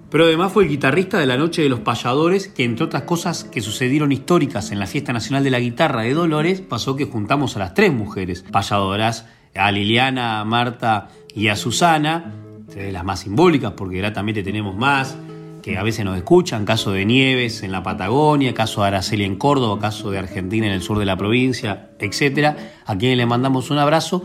pero 0.08 0.22
además 0.22 0.52
fue 0.52 0.62
el 0.62 0.68
guitarrista 0.68 1.18
de 1.18 1.26
la 1.26 1.36
Noche 1.36 1.62
de 1.62 1.68
los 1.68 1.80
Payadores, 1.80 2.46
que 2.46 2.62
entre 2.62 2.84
otras 2.84 3.02
cosas 3.02 3.42
que 3.42 3.60
sucedieron 3.60 4.12
históricas 4.12 4.70
en 4.70 4.78
la 4.78 4.86
Fiesta 4.86 5.12
Nacional 5.12 5.42
de 5.42 5.50
la 5.50 5.58
Guitarra 5.58 6.02
de 6.02 6.14
Dolores, 6.14 6.60
pasó 6.60 6.94
que 6.94 7.06
juntamos 7.06 7.56
a 7.56 7.58
las 7.58 7.74
tres 7.74 7.92
mujeres 7.92 8.44
payadoras, 8.52 9.26
a 9.56 9.72
Liliana, 9.72 10.38
a 10.38 10.44
Marta 10.44 11.08
y 11.34 11.48
a 11.48 11.56
Susana, 11.56 12.32
de 12.72 12.92
las 12.92 13.02
más 13.02 13.18
simbólicas, 13.18 13.72
porque 13.72 13.98
gratamente 13.98 14.44
tenemos 14.44 14.76
más, 14.76 15.18
que 15.60 15.76
a 15.76 15.82
veces 15.82 16.04
nos 16.04 16.16
escuchan, 16.16 16.64
caso 16.64 16.92
de 16.92 17.04
Nieves 17.04 17.64
en 17.64 17.72
la 17.72 17.82
Patagonia, 17.82 18.54
caso 18.54 18.82
de 18.82 18.86
Araceli 18.86 19.24
en 19.24 19.34
Córdoba, 19.34 19.80
caso 19.80 20.12
de 20.12 20.20
Argentina 20.20 20.68
en 20.68 20.72
el 20.72 20.82
sur 20.82 21.00
de 21.00 21.04
la 21.04 21.16
provincia, 21.16 21.90
etcétera, 21.98 22.56
a 22.86 22.96
quienes 22.96 23.18
le 23.18 23.26
mandamos 23.26 23.72
un 23.72 23.78
abrazo. 23.78 24.22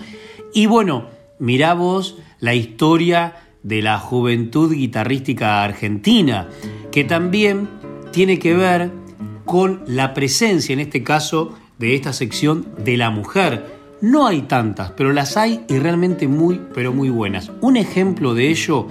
Y 0.54 0.68
bueno, 0.68 1.08
mirá 1.40 1.74
vos 1.74 2.20
la 2.42 2.54
historia 2.54 3.36
de 3.64 3.82
la 3.82 3.98
juventud 4.00 4.74
guitarrística 4.74 5.64
argentina, 5.64 6.50
que 6.92 7.06
también 7.06 7.70
tiene 8.12 8.40
que 8.40 8.56
ver 8.56 8.92
con 9.46 9.84
la 9.88 10.14
presencia, 10.14 10.74
en 10.74 10.82
este 10.82 11.04
caso, 11.04 11.54
de 11.78 11.96
esta 11.96 12.12
sección 12.12 12.68
de 12.84 12.98
la 12.98 13.10
mujer. 13.10 13.80
No 14.02 14.28
hay 14.28 14.42
tantas, 14.44 14.92
pero 14.92 15.14
las 15.14 15.38
hay 15.38 15.64
y 15.70 15.78
realmente 15.78 16.28
muy, 16.28 16.60
pero 16.74 16.92
muy 16.92 17.10
buenas. 17.10 17.52
Un 17.62 17.78
ejemplo 17.78 18.34
de 18.34 18.50
ello 18.50 18.88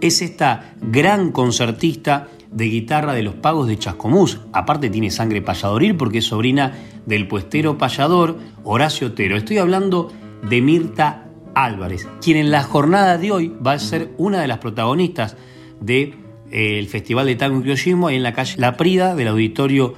es 0.00 0.22
esta 0.22 0.74
gran 0.80 1.30
concertista 1.32 2.28
de 2.50 2.66
guitarra 2.66 3.12
de 3.12 3.22
los 3.22 3.34
pagos 3.34 3.66
de 3.66 3.78
Chascomús. 3.78 4.40
Aparte 4.52 4.88
tiene 4.88 5.10
sangre 5.10 5.42
payadoril 5.42 5.96
porque 5.96 6.18
es 6.18 6.24
sobrina 6.24 6.72
del 7.04 7.28
puestero 7.28 7.76
payador 7.76 8.38
Horacio 8.62 9.08
Otero. 9.08 9.36
Estoy 9.36 9.58
hablando 9.58 10.10
de 10.48 10.62
Mirta 10.62 11.23
Álvarez, 11.54 12.08
quien 12.20 12.36
en 12.36 12.50
la 12.50 12.62
jornada 12.62 13.18
de 13.18 13.32
hoy 13.32 13.52
va 13.64 13.72
a 13.72 13.78
ser 13.78 14.12
una 14.18 14.40
de 14.40 14.48
las 14.48 14.58
protagonistas 14.58 15.36
del 15.80 16.12
de, 16.50 16.78
eh, 16.80 16.86
Festival 16.86 17.26
de 17.26 17.36
Tango 17.36 17.58
y 17.58 17.62
Criollismo 17.62 18.10
en 18.10 18.22
la 18.22 18.32
calle 18.32 18.54
La 18.58 18.76
Prida 18.76 19.14
del 19.14 19.28
auditorio 19.28 19.94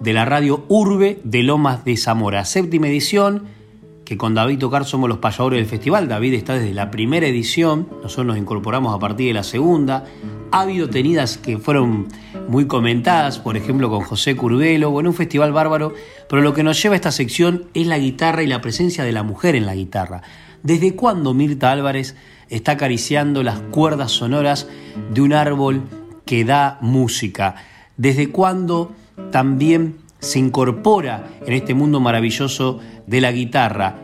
de 0.00 0.12
la 0.12 0.24
radio 0.24 0.64
Urbe 0.68 1.20
de 1.24 1.42
Lomas 1.42 1.84
de 1.84 1.96
Zamora. 1.96 2.44
Séptima 2.44 2.88
edición, 2.88 3.44
que 4.04 4.16
con 4.16 4.34
David 4.34 4.58
Tocar 4.58 4.84
somos 4.84 5.08
los 5.08 5.18
payadores 5.18 5.58
del 5.58 5.66
festival. 5.66 6.08
David 6.08 6.34
está 6.34 6.54
desde 6.54 6.72
la 6.72 6.90
primera 6.90 7.26
edición, 7.26 7.88
nosotros 8.02 8.26
nos 8.26 8.38
incorporamos 8.38 8.94
a 8.94 8.98
partir 8.98 9.28
de 9.28 9.34
la 9.34 9.42
segunda. 9.42 10.04
Ha 10.52 10.60
habido 10.60 10.88
tenidas 10.88 11.38
que 11.38 11.58
fueron 11.58 12.06
muy 12.48 12.66
comentadas, 12.66 13.38
por 13.38 13.56
ejemplo 13.56 13.90
con 13.90 14.02
José 14.02 14.36
Curvelo, 14.36 14.90
bueno, 14.90 15.10
un 15.10 15.16
festival 15.16 15.52
bárbaro, 15.52 15.92
pero 16.28 16.40
lo 16.40 16.54
que 16.54 16.62
nos 16.62 16.80
lleva 16.80 16.94
a 16.94 16.96
esta 16.96 17.10
sección 17.10 17.64
es 17.74 17.86
la 17.86 17.98
guitarra 17.98 18.42
y 18.42 18.46
la 18.46 18.60
presencia 18.60 19.02
de 19.02 19.12
la 19.12 19.24
mujer 19.24 19.56
en 19.56 19.66
la 19.66 19.74
guitarra. 19.74 20.22
¿Desde 20.66 20.96
cuándo 20.96 21.32
Mirta 21.32 21.70
Álvarez 21.70 22.16
está 22.48 22.72
acariciando 22.72 23.44
las 23.44 23.60
cuerdas 23.60 24.10
sonoras 24.10 24.66
de 25.14 25.20
un 25.20 25.32
árbol 25.32 25.84
que 26.24 26.44
da 26.44 26.78
música? 26.80 27.54
¿Desde 27.96 28.30
cuándo 28.30 28.90
también 29.30 29.98
se 30.18 30.40
incorpora 30.40 31.28
en 31.46 31.52
este 31.52 31.74
mundo 31.74 32.00
maravilloso 32.00 32.80
de 33.06 33.20
la 33.20 33.30
guitarra? 33.30 34.02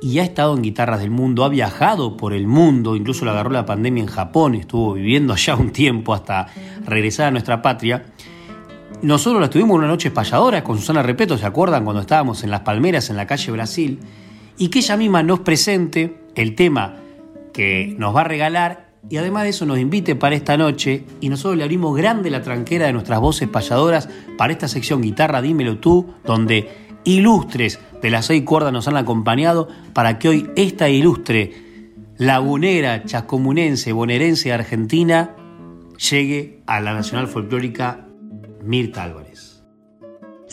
y 0.00 0.18
ha 0.18 0.22
estado 0.22 0.54
en 0.54 0.60
guitarras 0.60 1.00
del 1.00 1.10
mundo, 1.10 1.44
ha 1.44 1.48
viajado 1.48 2.18
por 2.18 2.34
el 2.34 2.46
mundo, 2.46 2.94
incluso 2.94 3.24
le 3.24 3.30
agarró 3.30 3.48
la 3.48 3.64
pandemia 3.64 4.02
en 4.02 4.08
Japón, 4.08 4.54
estuvo 4.54 4.92
viviendo 4.92 5.32
allá 5.32 5.56
un 5.56 5.72
tiempo 5.72 6.12
hasta 6.12 6.48
regresar 6.84 7.28
a 7.28 7.30
nuestra 7.30 7.62
patria. 7.62 8.04
Nosotros 9.00 9.40
la 9.40 9.48
tuvimos 9.48 9.78
una 9.78 9.86
noche 9.86 10.08
espalladora 10.08 10.62
con 10.62 10.76
Susana 10.76 11.02
Repeto, 11.02 11.38
¿se 11.38 11.46
acuerdan? 11.46 11.84
Cuando 11.84 12.02
estábamos 12.02 12.44
en 12.44 12.50
Las 12.50 12.60
Palmeras, 12.60 13.08
en 13.08 13.16
la 13.16 13.26
calle 13.26 13.50
Brasil 13.50 13.98
y 14.58 14.68
que 14.68 14.80
ella 14.80 14.96
misma 14.96 15.22
nos 15.22 15.40
presente 15.40 16.18
el 16.34 16.54
tema 16.54 16.96
que 17.52 17.94
nos 17.98 18.14
va 18.14 18.22
a 18.22 18.24
regalar 18.24 18.92
y 19.08 19.18
además 19.18 19.44
de 19.44 19.50
eso 19.50 19.66
nos 19.66 19.78
invite 19.78 20.16
para 20.16 20.34
esta 20.34 20.56
noche 20.56 21.04
y 21.20 21.28
nosotros 21.28 21.58
le 21.58 21.64
abrimos 21.64 21.96
grande 21.96 22.30
la 22.30 22.42
tranquera 22.42 22.86
de 22.86 22.92
nuestras 22.92 23.20
voces 23.20 23.48
payadoras 23.48 24.08
para 24.38 24.52
esta 24.52 24.68
sección 24.68 25.02
Guitarra 25.02 25.42
Dímelo 25.42 25.78
tú, 25.78 26.14
donde 26.24 26.68
ilustres 27.04 27.80
de 28.00 28.10
las 28.10 28.26
seis 28.26 28.42
cuerdas 28.44 28.72
nos 28.72 28.88
han 28.88 28.96
acompañado 28.96 29.68
para 29.92 30.18
que 30.18 30.28
hoy 30.28 30.50
esta 30.56 30.88
ilustre 30.88 31.52
lagunera, 32.16 33.04
chascomunense, 33.04 33.92
bonaerense 33.92 34.52
argentina 34.52 35.36
llegue 36.10 36.62
a 36.66 36.80
la 36.80 36.94
Nacional 36.94 37.28
Folclórica 37.28 38.06
Mirta 38.62 39.02
Álvarez. 39.02 39.23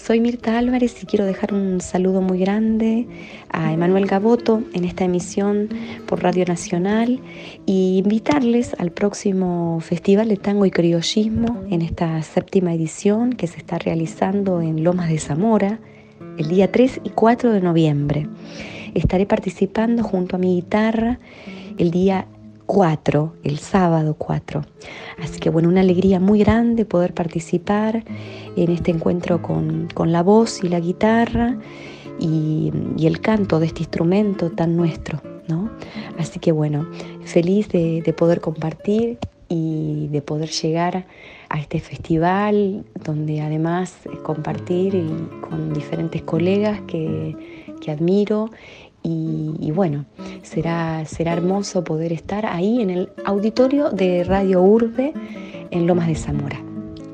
Soy 0.03 0.19
Mirta 0.19 0.57
Álvarez 0.57 1.03
y 1.03 1.05
quiero 1.05 1.25
dejar 1.25 1.53
un 1.53 1.79
saludo 1.79 2.21
muy 2.21 2.39
grande 2.39 3.05
a 3.51 3.71
Emanuel 3.71 4.07
Gaboto 4.07 4.63
en 4.73 4.83
esta 4.83 5.03
emisión 5.03 5.69
por 6.07 6.23
Radio 6.23 6.43
Nacional 6.45 7.19
y 7.67 7.99
invitarles 8.03 8.73
al 8.79 8.91
próximo 8.91 9.79
Festival 9.79 10.29
de 10.29 10.37
Tango 10.37 10.65
y 10.65 10.71
Criollismo 10.71 11.63
en 11.69 11.83
esta 11.83 12.19
séptima 12.23 12.73
edición 12.73 13.33
que 13.33 13.45
se 13.45 13.59
está 13.59 13.77
realizando 13.77 14.59
en 14.59 14.83
Lomas 14.83 15.07
de 15.07 15.19
Zamora 15.19 15.79
el 16.39 16.47
día 16.47 16.71
3 16.71 17.01
y 17.03 17.09
4 17.11 17.51
de 17.51 17.61
noviembre. 17.61 18.27
Estaré 18.95 19.27
participando 19.27 20.03
junto 20.03 20.35
a 20.35 20.39
mi 20.39 20.55
guitarra 20.55 21.19
el 21.77 21.91
día 21.91 22.25
4, 22.71 23.33
el 23.43 23.59
sábado 23.59 24.15
4. 24.17 24.61
Así 25.21 25.41
que 25.41 25.49
bueno, 25.49 25.67
una 25.67 25.81
alegría 25.81 26.21
muy 26.21 26.39
grande 26.39 26.85
poder 26.85 27.13
participar 27.13 28.05
en 28.55 28.71
este 28.71 28.91
encuentro 28.91 29.41
con, 29.41 29.89
la 30.05 30.23
voz 30.23 30.63
y 30.63 30.69
la 30.69 30.79
guitarra 30.79 31.57
y, 32.17 32.71
el 33.05 33.19
canto 33.19 33.59
de 33.59 33.65
este 33.65 33.81
instrumento 33.81 34.51
tan 34.51 34.77
nuestro. 34.77 35.21
¿no? 35.49 35.69
Así 36.17 36.39
que 36.39 36.53
bueno, 36.53 36.87
feliz 37.25 37.67
de, 37.67 38.15
poder 38.17 38.39
compartir 38.39 39.17
y 39.49 40.07
de 40.07 40.21
poder 40.21 40.49
llegar 40.49 41.07
a 41.49 41.59
este 41.59 41.81
festival 41.81 42.85
donde 43.03 43.41
además 43.41 43.97
compartir 44.23 44.93
con 45.41 45.73
diferentes 45.73 46.21
colegas 46.21 46.79
que, 46.87 47.35
que 47.81 47.91
admiro 47.91 48.49
y, 49.03 49.71
bueno, 49.71 50.05
será, 50.43 51.05
será 51.05 51.33
hermoso 51.33 51.83
poder 51.83 52.13
estar 52.13 52.45
ahí 52.45 52.81
en 52.81 52.89
el 52.89 53.09
auditorio 53.25 53.89
de 53.89 54.23
Radio 54.23 54.61
Urbe 54.61 55.13
en 55.71 55.87
Lomas 55.87 56.07
de 56.07 56.15
Zamora. 56.15 56.61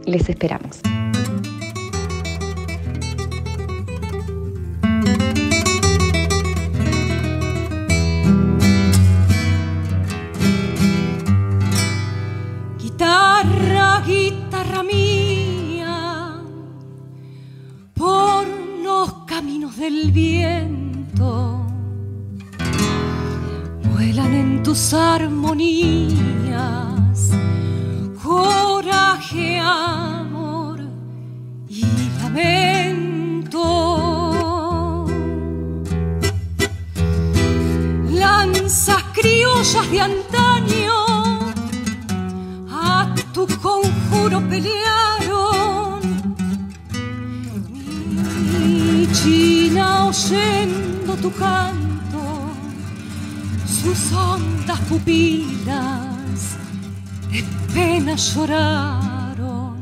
Les 0.06 0.28
esperamos. 0.30 0.82
Guitarra, 12.80 14.02
guitarra 14.06 14.84
mía, 14.84 16.42
por 17.94 18.46
los 18.84 19.14
caminos 19.26 19.78
del 19.78 20.12
viento 20.12 21.57
tus 24.68 24.94
armonías, 24.94 26.12
coraje, 28.22 29.58
amor 29.60 30.82
y 31.70 31.86
lamento. 32.22 33.64
Lanzas 38.12 39.04
criollas 39.14 39.90
de 39.90 40.02
antaño 40.02 40.98
a 42.70 43.16
tu 43.34 43.48
conjuro 43.62 44.42
pelearon. 44.50 46.02
Mi 48.60 49.08
china 49.14 50.08
oyendo 50.08 51.16
tu 51.22 51.32
canto 51.32 51.87
sus 53.88 54.12
hondas 54.12 54.80
pupilas 54.90 56.58
de 57.32 57.44
pena 57.74 58.16
lloraron. 58.16 59.78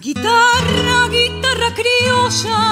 Guitarra, 0.00 1.08
guitarra 1.10 1.74
criolla, 1.80 2.62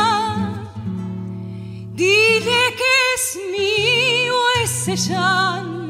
dile 1.92 2.62
que 2.80 2.94
es 3.14 3.25
mío 3.52 4.37
ese 4.64 4.96
llanto. 4.96 5.86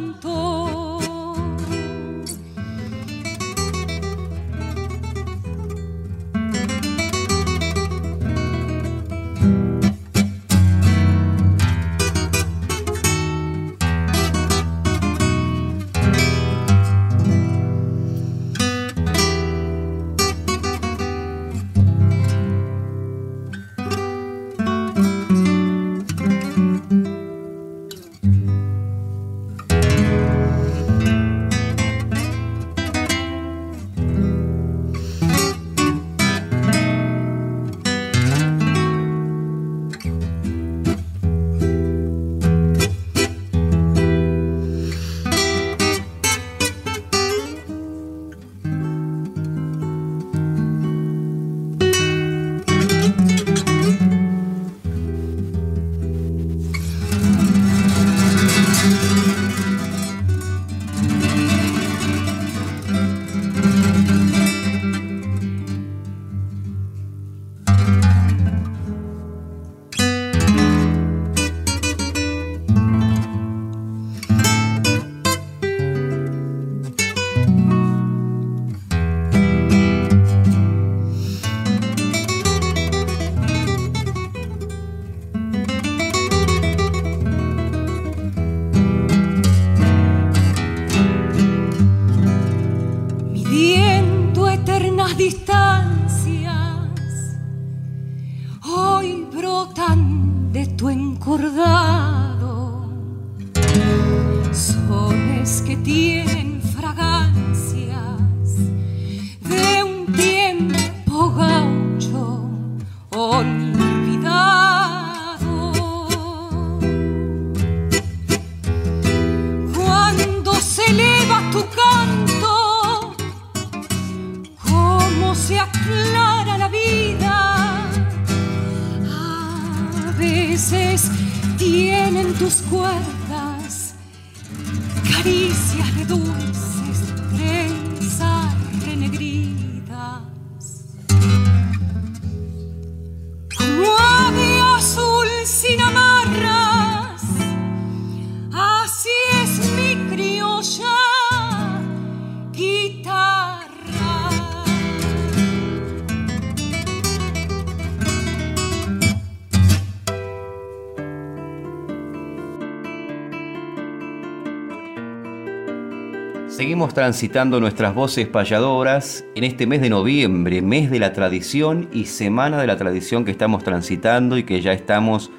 Seguimos 166.57 166.95
transitando 166.95 167.61
nuestras 167.61 167.95
voces 167.95 168.29
payadoras 168.29 169.27
en 169.35 169.45
este 169.45 169.67
mes 169.67 169.83
de 169.83 169.91
noviembre, 169.91 170.63
mes 170.63 170.91
de 170.91 170.99
la 170.99 171.13
tradición 171.13 171.91
y 171.93 172.07
semana 172.07 172.59
de 172.59 172.67
la 172.67 172.79
tradición 172.79 173.27
que 173.27 173.31
estamos 173.31 173.63
transitando 173.63 174.39
y 174.39 174.45
que 174.45 174.63
ya 174.63 174.73
estamos 174.73 175.31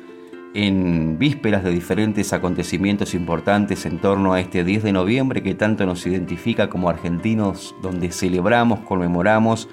en 0.54 1.18
vísperas 1.18 1.64
de 1.64 1.72
diferentes 1.72 2.34
acontecimientos 2.34 3.16
importantes 3.16 3.88
en 3.88 3.98
torno 3.98 4.34
a 4.34 4.40
este 4.40 4.64
10 4.64 4.84
de 4.84 4.92
noviembre 4.92 5.42
que 5.42 5.56
tanto 5.56 5.88
nos 5.88 6.06
identifica 6.06 6.70
como 6.70 6.88
argentinos, 6.88 7.74
donde 7.82 8.12
celebramos, 8.12 8.82
conmemoramos 8.82 9.70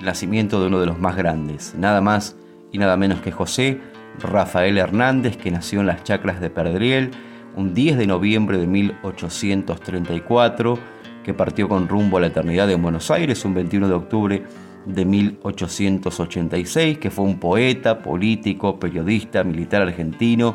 el 0.00 0.06
nacimiento 0.06 0.60
de 0.60 0.66
uno 0.66 0.80
de 0.80 0.86
los 0.86 0.98
más 0.98 1.14
grandes, 1.14 1.76
nada 1.78 2.00
más 2.00 2.34
y 2.72 2.78
nada 2.78 2.96
menos 2.96 3.20
que 3.20 3.30
José 3.30 3.80
Rafael 4.18 4.76
Hernández, 4.76 5.36
que 5.36 5.52
nació 5.52 5.82
en 5.82 5.86
las 5.86 6.02
chacras 6.02 6.40
de 6.40 6.50
Perdriel 6.50 7.12
un 7.58 7.74
10 7.74 7.98
de 7.98 8.06
noviembre 8.06 8.56
de 8.56 8.66
1834, 8.68 10.78
que 11.24 11.34
partió 11.34 11.68
con 11.68 11.88
rumbo 11.88 12.16
a 12.16 12.20
la 12.20 12.28
eternidad 12.28 12.70
en 12.70 12.80
Buenos 12.80 13.10
Aires 13.10 13.44
un 13.44 13.54
21 13.54 13.88
de 13.88 13.94
octubre 13.94 14.44
de 14.86 15.04
1886, 15.04 16.98
que 16.98 17.10
fue 17.10 17.24
un 17.24 17.40
poeta, 17.40 17.98
político, 17.98 18.78
periodista, 18.78 19.42
militar 19.42 19.82
argentino, 19.82 20.54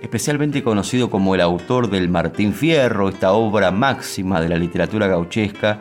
especialmente 0.00 0.62
conocido 0.62 1.10
como 1.10 1.34
el 1.34 1.42
autor 1.42 1.90
del 1.90 2.08
Martín 2.08 2.54
Fierro, 2.54 3.10
esta 3.10 3.32
obra 3.32 3.70
máxima 3.70 4.40
de 4.40 4.48
la 4.48 4.56
literatura 4.56 5.06
gauchesca, 5.06 5.78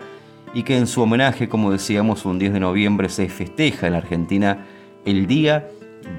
y 0.54 0.64
que 0.64 0.78
en 0.78 0.88
su 0.88 1.02
homenaje, 1.02 1.48
como 1.48 1.72
decíamos, 1.72 2.26
un 2.26 2.38
10 2.38 2.52
de 2.52 2.60
noviembre 2.60 3.08
se 3.08 3.30
festeja 3.30 3.88
en 3.88 3.94
Argentina 3.94 4.66
el 5.06 5.26
Día 5.26 5.70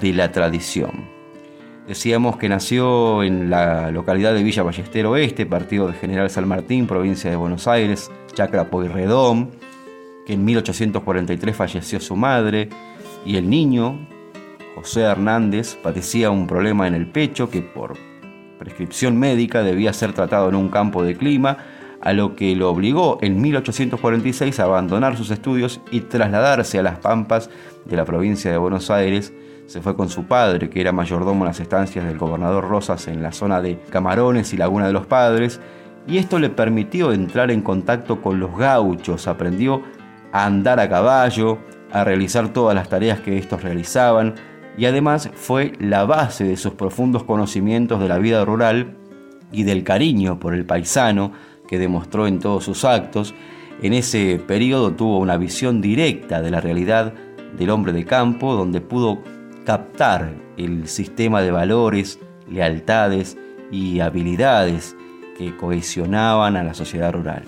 de 0.01 0.13
la 0.13 0.31
Tradición. 0.31 1.14
Decíamos 1.87 2.37
que 2.37 2.49
nació 2.49 3.21
en 3.21 3.51
la 3.51 3.91
localidad 3.91 4.33
de 4.33 4.41
Villa 4.41 4.63
Ballester 4.63 5.05
Oeste, 5.05 5.45
partido 5.45 5.87
de 5.87 5.93
General 5.93 6.27
San 6.31 6.47
Martín, 6.47 6.87
provincia 6.87 7.29
de 7.29 7.35
Buenos 7.35 7.67
Aires, 7.67 8.09
Chacra 8.33 8.71
Poirredón, 8.71 9.51
que 10.25 10.33
en 10.33 10.43
1843 10.43 11.55
falleció 11.55 11.99
su 11.99 12.15
madre, 12.15 12.69
y 13.23 13.37
el 13.37 13.47
niño, 13.47 14.07
José 14.73 15.01
Hernández, 15.01 15.75
padecía 15.75 16.31
un 16.31 16.47
problema 16.47 16.87
en 16.87 16.95
el 16.95 17.05
pecho 17.05 17.51
que 17.51 17.61
por 17.61 17.93
prescripción 18.57 19.19
médica 19.19 19.61
debía 19.61 19.93
ser 19.93 20.13
tratado 20.13 20.49
en 20.49 20.55
un 20.55 20.69
campo 20.69 21.03
de 21.03 21.15
clima, 21.15 21.59
a 22.01 22.13
lo 22.13 22.35
que 22.35 22.55
lo 22.55 22.69
obligó 22.69 23.19
en 23.21 23.39
1846 23.41 24.59
a 24.59 24.63
abandonar 24.63 25.17
sus 25.17 25.29
estudios 25.29 25.81
y 25.91 26.01
trasladarse 26.01 26.79
a 26.79 26.83
las 26.83 26.97
Pampas 26.97 27.49
de 27.85 27.95
la 27.95 28.05
provincia 28.05 28.51
de 28.51 28.57
Buenos 28.57 28.89
Aires. 28.89 29.33
Se 29.67 29.81
fue 29.81 29.95
con 29.95 30.09
su 30.09 30.25
padre, 30.25 30.69
que 30.69 30.79
era 30.79 30.91
mayordomo 30.91 31.43
en 31.43 31.47
las 31.47 31.59
estancias 31.59 32.05
del 32.05 32.17
gobernador 32.17 32.67
Rosas 32.67 33.07
en 33.07 33.23
la 33.23 33.31
zona 33.31 33.61
de 33.61 33.79
Camarones 33.89 34.53
y 34.53 34.57
Laguna 34.57 34.87
de 34.87 34.93
los 34.93 35.07
Padres, 35.07 35.59
y 36.07 36.19
esto 36.19 36.37
le 36.37 36.49
permitió 36.49 37.11
entrar 37.11 37.49
en 37.49 37.61
contacto 37.61 38.21
con 38.21 38.39
los 38.39 38.55
gauchos, 38.55 39.27
aprendió 39.27 39.81
a 40.31 40.45
andar 40.45 40.79
a 40.79 40.87
caballo, 40.87 41.57
a 41.91 42.03
realizar 42.03 42.53
todas 42.53 42.75
las 42.75 42.89
tareas 42.89 43.21
que 43.21 43.37
estos 43.37 43.63
realizaban, 43.63 44.35
y 44.77 44.85
además 44.85 45.31
fue 45.33 45.73
la 45.79 46.05
base 46.05 46.43
de 46.43 46.57
sus 46.57 46.73
profundos 46.73 47.23
conocimientos 47.23 47.99
de 47.99 48.09
la 48.09 48.19
vida 48.19 48.45
rural 48.45 48.97
y 49.51 49.63
del 49.63 49.83
cariño 49.83 50.39
por 50.39 50.53
el 50.53 50.65
paisano, 50.65 51.31
que 51.67 51.79
demostró 51.79 52.27
en 52.27 52.39
todos 52.39 52.63
sus 52.63 52.85
actos, 52.85 53.33
en 53.81 53.93
ese 53.93 54.39
periodo 54.45 54.91
tuvo 54.91 55.17
una 55.17 55.37
visión 55.37 55.81
directa 55.81 56.41
de 56.41 56.51
la 56.51 56.61
realidad 56.61 57.13
del 57.57 57.69
hombre 57.71 57.93
de 57.93 58.05
campo, 58.05 58.53
donde 58.53 58.81
pudo 58.81 59.19
captar 59.65 60.33
el 60.57 60.87
sistema 60.87 61.41
de 61.41 61.51
valores, 61.51 62.19
lealtades 62.49 63.37
y 63.71 63.99
habilidades 63.99 64.95
que 65.37 65.55
cohesionaban 65.57 66.55
a 66.55 66.63
la 66.63 66.73
sociedad 66.73 67.11
rural. 67.11 67.43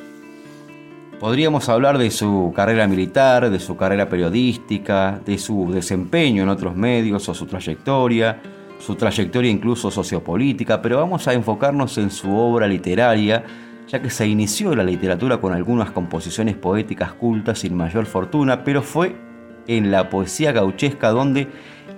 Podríamos 1.19 1.69
hablar 1.69 1.97
de 1.97 2.12
su 2.12 2.51
carrera 2.56 2.88
militar, 2.88 3.49
de 3.49 3.60
su 3.60 3.75
carrera 3.77 4.10
periodística, 4.10 5.19
de 5.25 5.38
su 5.38 5.71
desempeño 5.71 6.43
en 6.43 6.49
otros 6.49 6.75
medios 6.75 7.27
o 7.30 7.34
su 7.34 7.45
trayectoria, 7.45 8.39
su 8.80 8.95
trayectoria 8.95 9.49
incluso 9.49 9.89
sociopolítica, 9.89 10.82
pero 10.82 10.97
vamos 10.97 11.27
a 11.27 11.34
enfocarnos 11.34 11.97
en 11.97 12.12
su 12.12 12.36
obra 12.36 12.67
literaria 12.67 13.43
ya 13.88 14.01
que 14.01 14.10
se 14.10 14.27
inició 14.27 14.75
la 14.75 14.84
literatura 14.84 15.38
con 15.38 15.53
algunas 15.53 15.91
composiciones 15.91 16.56
poéticas 16.56 17.13
cultas 17.13 17.60
sin 17.60 17.75
mayor 17.75 18.06
fortuna, 18.06 18.63
pero 18.63 18.82
fue 18.82 19.15
en 19.65 19.91
la 19.91 20.10
poesía 20.10 20.51
gauchesca 20.51 21.10
donde 21.10 21.47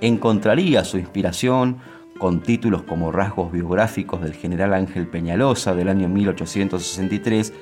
encontraría 0.01 0.83
su 0.83 0.97
inspiración 0.97 1.77
con 2.17 2.41
títulos 2.41 2.83
como 2.83 3.11
Rasgos 3.11 3.51
biográficos 3.51 4.21
del 4.21 4.33
general 4.33 4.73
Ángel 4.73 5.07
Peñalosa 5.07 5.73
del 5.73 5.89
año 5.89 6.09
1863, 6.09 7.53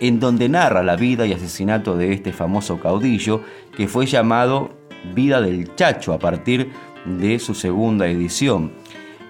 en 0.00 0.20
donde 0.20 0.48
narra 0.48 0.82
la 0.82 0.96
vida 0.96 1.26
y 1.26 1.32
asesinato 1.32 1.96
de 1.96 2.12
este 2.12 2.32
famoso 2.32 2.78
caudillo 2.78 3.42
que 3.76 3.88
fue 3.88 4.06
llamado 4.06 4.70
Vida 5.14 5.40
del 5.40 5.74
Chacho 5.74 6.12
a 6.12 6.18
partir 6.18 6.70
de 7.04 7.38
su 7.38 7.54
segunda 7.54 8.06
edición. 8.06 8.72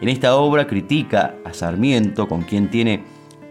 En 0.00 0.08
esta 0.08 0.36
obra 0.36 0.66
critica 0.66 1.34
a 1.44 1.54
Sarmiento, 1.54 2.28
con 2.28 2.42
quien 2.42 2.70
tiene 2.70 3.02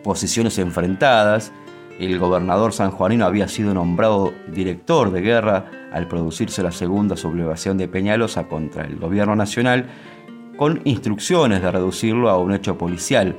posiciones 0.04 0.58
enfrentadas. 0.60 1.52
El 2.00 2.18
gobernador 2.18 2.74
sanjuanino 2.74 3.26
había 3.26 3.48
sido 3.48 3.74
nombrado 3.74 4.34
director 4.52 5.12
de 5.12 5.22
guerra 5.22 5.66
al 5.92 6.08
producirse 6.08 6.64
la 6.64 6.72
segunda 6.72 7.16
sublevación 7.16 7.78
de 7.78 7.88
Peñalosa 7.88 8.48
contra 8.48 8.86
el 8.86 8.98
gobierno 8.98 9.36
nacional, 9.36 9.86
con 10.58 10.82
instrucciones 10.86 11.62
de 11.62 11.72
reducirlo 11.72 12.30
a 12.30 12.38
un 12.38 12.54
hecho 12.54 12.78
policial. 12.78 13.36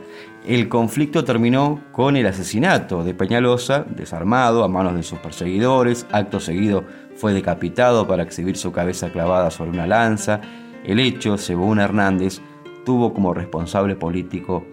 El 0.46 0.68
conflicto 0.68 1.24
terminó 1.24 1.80
con 1.90 2.16
el 2.16 2.26
asesinato 2.26 3.02
de 3.02 3.14
Peñalosa, 3.14 3.84
desarmado 3.88 4.62
a 4.62 4.68
manos 4.68 4.94
de 4.94 5.02
sus 5.02 5.18
perseguidores. 5.18 6.06
Acto 6.12 6.38
seguido 6.38 6.84
fue 7.16 7.32
decapitado 7.32 8.06
para 8.06 8.22
exhibir 8.22 8.56
su 8.56 8.70
cabeza 8.70 9.10
clavada 9.10 9.50
sobre 9.50 9.70
una 9.70 9.86
lanza. 9.86 10.40
El 10.84 11.00
hecho, 11.00 11.38
según 11.38 11.80
Hernández, 11.80 12.40
tuvo 12.84 13.14
como 13.14 13.32
responsable 13.32 13.96
político 13.96 14.64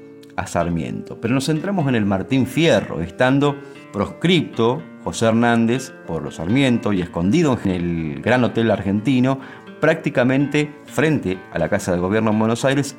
a 0.42 0.48
Sarmiento. 0.48 1.20
Pero 1.22 1.36
nos 1.36 1.46
centramos 1.46 1.88
en 1.88 1.96
el 1.96 2.06
Martín 2.06 2.48
Fierro, 2.48 3.02
estando 3.02 3.56
proscripto 3.94 4.82
José 5.04 5.28
Hernández 5.28 5.94
por 6.08 6.24
los 6.24 6.36
Sarmiento 6.36 6.94
y 6.94 7.02
escondido 7.02 7.60
en 7.64 7.72
el 7.72 8.22
Gran 8.22 8.44
Hotel 8.44 8.72
Argentino, 8.72 9.40
prácticamente 9.80 10.74
frente 10.86 11.38
a 11.54 11.60
la 11.60 11.70
Casa 11.70 11.92
de 11.92 12.00
Gobierno 12.00 12.32
en 12.32 12.40
Buenos 12.40 12.66
Aires, 12.66 12.98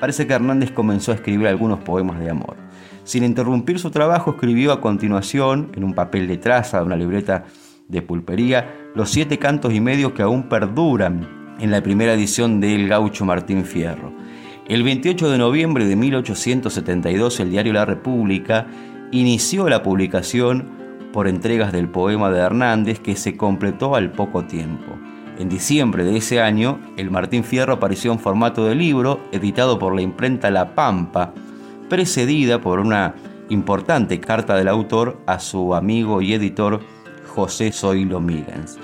parece 0.00 0.26
que 0.26 0.32
Hernández 0.32 0.70
comenzó 0.72 1.12
a 1.12 1.16
escribir 1.16 1.48
algunos 1.48 1.80
poemas 1.80 2.18
de 2.18 2.30
amor. 2.30 2.56
Sin 3.04 3.24
interrumpir 3.24 3.78
su 3.78 3.90
trabajo, 3.90 4.32
escribió 4.32 4.72
a 4.72 4.80
continuación, 4.80 5.72
en 5.74 5.84
un 5.84 5.94
papel 5.94 6.28
de 6.28 6.38
traza 6.38 6.78
de 6.78 6.84
una 6.84 6.96
libreta 6.96 7.44
de 7.88 8.00
pulpería, 8.00 8.74
los 8.94 9.10
siete 9.10 9.38
cantos 9.38 9.74
y 9.74 9.80
medio 9.80 10.14
que 10.14 10.22
aún 10.22 10.48
perduran 10.48 11.56
en 11.58 11.70
la 11.70 11.82
primera 11.82 12.14
edición 12.14 12.58
del 12.58 12.88
gaucho 12.88 13.26
Martín 13.26 13.66
Fierro. 13.66 14.12
El 14.70 14.84
28 14.84 15.30
de 15.30 15.38
noviembre 15.38 15.84
de 15.84 15.96
1872 15.96 17.40
el 17.40 17.50
diario 17.50 17.72
La 17.72 17.84
República 17.86 18.68
inició 19.10 19.68
la 19.68 19.82
publicación 19.82 21.08
por 21.12 21.26
entregas 21.26 21.72
del 21.72 21.88
poema 21.88 22.30
de 22.30 22.38
Hernández 22.38 23.00
que 23.00 23.16
se 23.16 23.36
completó 23.36 23.96
al 23.96 24.12
poco 24.12 24.44
tiempo. 24.44 24.96
En 25.40 25.48
diciembre 25.48 26.04
de 26.04 26.16
ese 26.16 26.40
año, 26.40 26.78
el 26.96 27.10
Martín 27.10 27.42
Fierro 27.42 27.72
apareció 27.72 28.12
en 28.12 28.20
formato 28.20 28.64
de 28.64 28.76
libro, 28.76 29.18
editado 29.32 29.76
por 29.76 29.92
la 29.92 30.02
imprenta 30.02 30.52
La 30.52 30.76
Pampa, 30.76 31.34
precedida 31.88 32.60
por 32.60 32.78
una 32.78 33.16
importante 33.48 34.20
carta 34.20 34.54
del 34.54 34.68
autor 34.68 35.18
a 35.26 35.40
su 35.40 35.74
amigo 35.74 36.22
y 36.22 36.32
editor 36.32 36.78
José 37.26 37.72
Zoilo 37.72 38.20
Migens. 38.20 38.78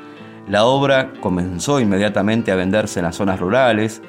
La 0.49 0.65
obra 0.65 1.13
comenzó 1.21 1.79
inmediatamente 1.79 2.51
a 2.51 2.57
venderse 2.57 2.99
en 2.99 3.05
las 3.05 3.15
zonas 3.15 3.39
rurales, 3.39 4.03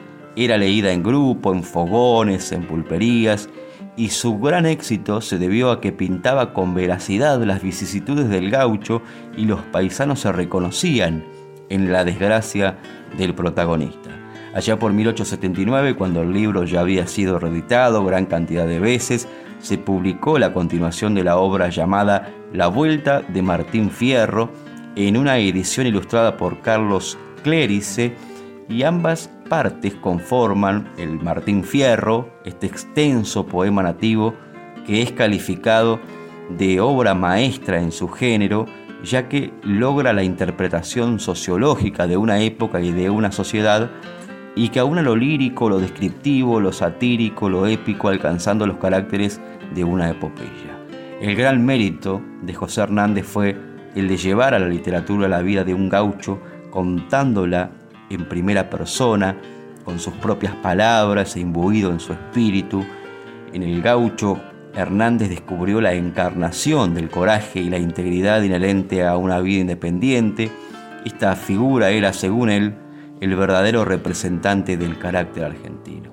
era 0.45 0.57
leída 0.57 0.91
en 0.91 1.03
grupo, 1.03 1.53
en 1.53 1.63
fogones, 1.63 2.51
en 2.51 2.63
pulperías, 2.63 3.49
y 3.95 4.09
su 4.09 4.37
gran 4.39 4.67
éxito 4.67 5.21
se 5.21 5.39
debió 5.39 5.71
a 5.71 5.81
que 5.81 5.91
pintaba 5.91 6.53
con 6.53 6.75
veracidad 6.75 7.41
las 7.43 7.63
vicisitudes 7.63 8.29
del 8.29 8.51
gaucho 8.51 9.01
y 9.35 9.45
los 9.45 9.61
paisanos 9.61 10.19
se 10.19 10.31
reconocían 10.31 11.25
en 11.69 11.91
la 11.91 12.03
desgracia 12.03 12.77
del 13.17 13.33
protagonista. 13.33 14.11
Allá 14.53 14.77
por 14.77 14.93
1879, 14.93 15.95
cuando 15.95 16.21
el 16.21 16.31
libro 16.31 16.63
ya 16.63 16.81
había 16.81 17.07
sido 17.07 17.39
reeditado 17.39 18.05
gran 18.05 18.25
cantidad 18.25 18.67
de 18.67 18.79
veces, 18.79 19.27
se 19.59 19.77
publicó 19.77 20.39
la 20.39 20.53
continuación 20.53 21.15
de 21.15 21.23
la 21.23 21.37
obra 21.37 21.69
llamada 21.69 22.31
La 22.53 22.67
Vuelta 22.67 23.21
de 23.21 23.41
Martín 23.41 23.89
Fierro, 23.89 24.51
en 24.95 25.17
una 25.17 25.37
edición 25.37 25.87
ilustrada 25.87 26.37
por 26.37 26.61
Carlos 26.61 27.17
Clérice, 27.43 28.15
y 28.69 28.83
ambas 28.83 29.29
partes 29.49 29.93
conforman 29.95 30.91
el 30.97 31.21
Martín 31.21 31.63
Fierro, 31.63 32.29
este 32.43 32.67
extenso 32.67 33.45
poema 33.45 33.83
nativo 33.83 34.33
que 34.85 35.01
es 35.01 35.11
calificado 35.11 35.99
de 36.57 36.79
obra 36.79 37.13
maestra 37.13 37.81
en 37.81 37.91
su 37.91 38.07
género, 38.07 38.65
ya 39.03 39.27
que 39.29 39.53
logra 39.63 40.13
la 40.13 40.23
interpretación 40.23 41.19
sociológica 41.19 42.07
de 42.07 42.17
una 42.17 42.39
época 42.41 42.81
y 42.81 42.91
de 42.91 43.09
una 43.09 43.31
sociedad 43.31 43.91
y 44.55 44.69
que 44.69 44.79
aúna 44.79 45.01
lo 45.01 45.15
lírico, 45.15 45.69
lo 45.69 45.79
descriptivo, 45.79 46.59
lo 46.59 46.71
satírico, 46.71 47.49
lo 47.49 47.67
épico, 47.67 48.09
alcanzando 48.09 48.65
los 48.65 48.77
caracteres 48.77 49.39
de 49.75 49.83
una 49.83 50.09
epopeya. 50.09 50.77
El 51.21 51.35
gran 51.35 51.63
mérito 51.63 52.21
de 52.41 52.53
José 52.53 52.81
Hernández 52.81 53.25
fue 53.25 53.55
el 53.95 54.07
de 54.07 54.17
llevar 54.17 54.53
a 54.53 54.59
la 54.59 54.67
literatura 54.67 55.27
la 55.27 55.41
vida 55.41 55.63
de 55.63 55.73
un 55.73 55.89
gaucho 55.89 56.39
contándola 56.71 57.71
en 58.09 58.27
primera 58.27 58.69
persona, 58.69 59.37
con 59.83 59.99
sus 59.99 60.13
propias 60.15 60.53
palabras 60.55 61.35
e 61.35 61.39
imbuido 61.39 61.91
en 61.91 61.99
su 61.99 62.13
espíritu. 62.13 62.85
En 63.53 63.63
el 63.63 63.81
gaucho, 63.81 64.39
Hernández 64.73 65.29
descubrió 65.29 65.81
la 65.81 65.93
encarnación 65.93 66.93
del 66.93 67.09
coraje 67.09 67.61
y 67.61 67.69
la 67.69 67.79
integridad 67.79 68.41
inherente 68.41 69.05
a 69.05 69.17
una 69.17 69.39
vida 69.39 69.61
independiente. 69.61 70.51
Esta 71.05 71.35
figura 71.35 71.89
era, 71.89 72.13
según 72.13 72.49
él, 72.49 72.75
el 73.21 73.35
verdadero 73.35 73.85
representante 73.85 74.77
del 74.77 74.99
carácter 74.99 75.45
argentino. 75.45 76.11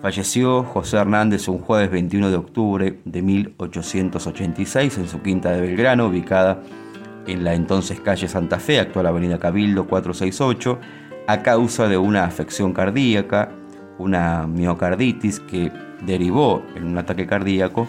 Falleció 0.00 0.64
José 0.64 0.98
Hernández 0.98 1.48
un 1.48 1.58
jueves 1.58 1.90
21 1.90 2.30
de 2.30 2.36
octubre 2.36 3.00
de 3.06 3.22
1886 3.22 4.98
en 4.98 5.08
su 5.08 5.22
quinta 5.22 5.50
de 5.50 5.62
Belgrano, 5.62 6.06
ubicada 6.08 6.62
en 6.62 6.83
la 7.26 7.54
entonces 7.54 8.00
calle 8.00 8.28
Santa 8.28 8.58
Fe, 8.58 8.80
actual 8.80 9.06
Avenida 9.06 9.38
Cabildo 9.38 9.86
468, 9.86 10.78
a 11.26 11.42
causa 11.42 11.88
de 11.88 11.96
una 11.96 12.24
afección 12.24 12.72
cardíaca, 12.72 13.50
una 13.98 14.46
miocarditis 14.46 15.40
que 15.40 15.72
derivó 16.02 16.62
en 16.74 16.84
un 16.84 16.98
ataque 16.98 17.26
cardíaco, 17.26 17.88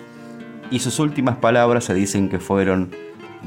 y 0.72 0.80
sus 0.80 1.00
últimas 1.00 1.38
palabras 1.38 1.84
se 1.84 1.94
dicen 1.94 2.30
que 2.30 2.40
fueron 2.40 2.92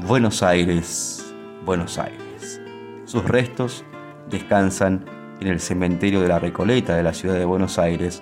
Buenos 0.07 0.43
Aires, 0.43 1.33
Buenos 1.65 1.97
Aires. 1.97 2.61
Sus 3.05 3.25
restos 3.25 3.83
descansan 4.29 5.03
en 5.41 5.47
el 5.47 5.59
cementerio 5.59 6.21
de 6.21 6.27
la 6.27 6.39
Recoleta 6.39 6.95
de 6.95 7.03
la 7.03 7.13
ciudad 7.13 7.35
de 7.35 7.45
Buenos 7.45 7.79
Aires, 7.79 8.21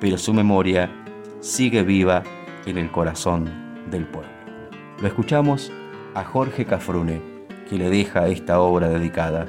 pero 0.00 0.18
su 0.18 0.34
memoria 0.34 0.90
sigue 1.40 1.82
viva 1.82 2.22
en 2.66 2.78
el 2.78 2.90
corazón 2.90 3.50
del 3.90 4.04
pueblo. 4.06 4.30
Lo 5.00 5.08
escuchamos 5.08 5.72
a 6.18 6.24
Jorge 6.24 6.64
Cafrune, 6.64 7.22
que 7.70 7.78
le 7.78 7.90
deja 7.90 8.26
esta 8.26 8.58
obra 8.58 8.88
dedicada 8.88 9.46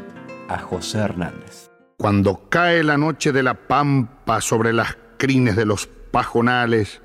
a 0.47 0.59
José 0.59 0.99
Hernández. 0.99 1.71
Cuando 1.97 2.47
cae 2.47 2.83
la 2.83 2.95
noche 2.95 3.31
de 3.31 3.41
la 3.41 3.55
pampa 3.55 4.39
sobre 4.39 4.71
las 4.71 4.95
crines 5.17 5.55
de 5.55 5.65
los 5.65 5.87
pajonales 5.87 7.01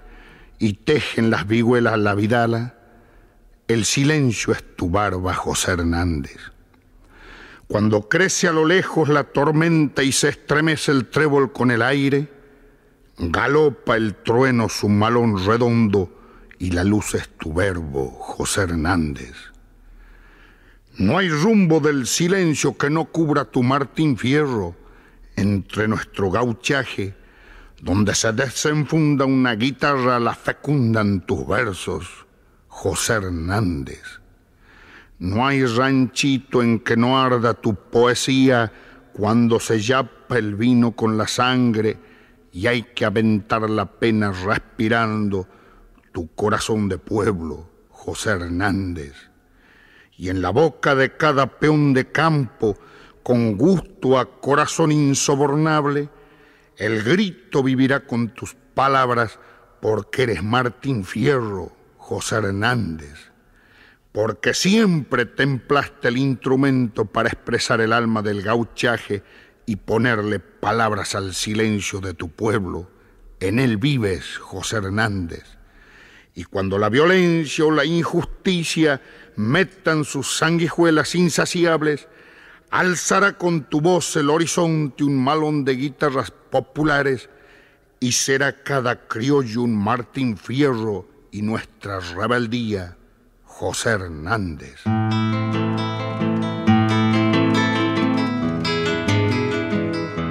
y 0.59 0.75
tejen 0.75 1.31
las 1.31 1.47
vihuelas 1.47 1.99
la 1.99 2.15
vidala, 2.15 2.75
el 3.67 3.87
silencio 3.87 4.53
es 4.53 4.77
tu 4.77 4.91
barba, 4.91 5.33
José 5.33 5.73
Hernández. 5.73 6.37
Cuando 7.67 8.11
crece 8.11 8.49
a 8.49 8.53
lo 8.53 8.67
lejos 8.67 9.09
la 9.09 9.25
tormenta 9.25 10.03
y 10.03 10.13
se 10.13 10.29
estremece 10.29 10.93
el 10.93 11.07
trébol 11.07 11.53
con 11.53 11.71
el 11.71 11.81
aire, 11.81 12.31
galopa 13.17 13.97
el 13.97 14.15
trueno 14.15 14.69
su 14.69 14.91
malón 14.91 15.43
redondo 15.43 16.11
y 16.59 16.73
la 16.73 16.85
luz 16.85 17.15
es 17.15 17.31
tu 17.39 17.55
verbo, 17.55 18.11
José 18.11 18.63
Hernández. 18.63 19.54
No 20.97 21.19
hay 21.19 21.29
rumbo 21.29 21.81
del 21.81 22.07
silencio 22.07 22.79
que 22.79 22.89
no 22.89 23.07
cubra 23.07 23.45
tu 23.45 23.65
Martín 23.65 24.17
Fierro 24.17 24.77
entre 25.35 25.89
nuestro 25.89 26.31
gauchaje, 26.31 27.17
donde 27.83 28.15
se 28.15 28.33
desenfunda 28.33 29.25
una 29.25 29.57
guitarra, 29.57 30.21
la 30.21 30.35
fecundan 30.35 31.27
tus 31.27 31.49
versos, 31.49 32.27
José 32.69 33.15
Hernández. 33.15 34.21
No 35.19 35.45
hay 35.45 35.67
ranchito 35.67 36.63
en 36.63 36.79
que 36.79 36.97
no 36.97 37.21
arda 37.21 37.55
tu 37.55 37.75
poesía 37.75 38.73
cuando 39.13 39.59
se 39.59 39.81
yapa 39.81 40.39
el 40.39 40.55
vino 40.55 40.93
con 40.93 41.19
la 41.19 41.27
sangre 41.27 41.99
y 42.53 42.69
hay 42.69 42.85
que 42.95 43.05
aventar 43.05 43.69
la 43.69 43.87
pena 43.87 44.31
respirando 44.31 45.49
tu 46.13 46.33
corazón 46.37 46.89
de 46.89 46.99
pueblo, 46.99 47.69
José 47.91 48.31
Hernández 48.31 49.34
y 50.17 50.29
en 50.29 50.43
la 50.43 50.51
boca 50.51 50.95
de 50.95 51.17
cada 51.17 51.59
peón 51.59 51.93
de 51.95 52.11
campo, 52.11 52.77
con 53.23 53.57
gusto 53.57 54.19
a 54.19 54.41
corazón 54.41 54.93
insobornable, 54.93 56.09
el 56.77 57.03
grito 57.03 57.63
vivirá 57.63 58.01
con 58.01 58.29
tus 58.29 58.55
palabras, 58.75 59.39
porque 59.81 60.25
eres 60.25 60.43
Martín 60.43 61.05
Fierro, 61.05 61.73
José 61.97 62.37
Hernández, 62.37 63.33
porque 64.13 64.55
siempre 64.55 65.27
templaste 65.27 66.09
el 66.09 66.19
instrumento 66.19 67.05
para 67.07 67.29
expresar 67.29 67.81
el 67.81 67.93
alma 67.93 68.23
del 68.23 68.43
gauchaje 68.43 69.23
y 69.67 69.77
ponerle 69.77 70.39
palabras 70.39 71.15
al 71.15 71.35
silencio 71.35 72.01
de 72.01 72.15
tu 72.15 72.29
pueblo. 72.29 72.91
En 73.41 73.59
él 73.59 73.77
vives, 73.77 74.39
José 74.39 74.77
Hernández. 74.77 75.45
Y 76.35 76.45
cuando 76.45 76.79
la 76.79 76.89
violencia 76.89 77.65
o 77.65 77.71
la 77.71 77.85
injusticia 77.85 79.01
metan 79.37 80.05
sus 80.05 80.37
sanguijuelas 80.37 81.15
insaciables, 81.15 82.09
alzará 82.71 83.39
con 83.39 83.65
tu 83.65 83.81
voz 83.81 84.17
el 84.17 84.31
horizonte 84.31 85.05
un 85.05 85.23
malón 85.23 85.65
de 85.65 85.77
guitarras 85.77 86.33
populares 86.51 87.29
y 88.01 88.13
será 88.13 88.63
cada 88.63 89.07
criollo 89.07 89.63
un 89.63 89.77
Martín 89.77 90.37
Fierro 90.37 91.09
y 91.31 91.43
nuestra 91.43 92.01
rebeldía 92.01 92.97
José 93.45 93.91
Hernández. 93.91 94.83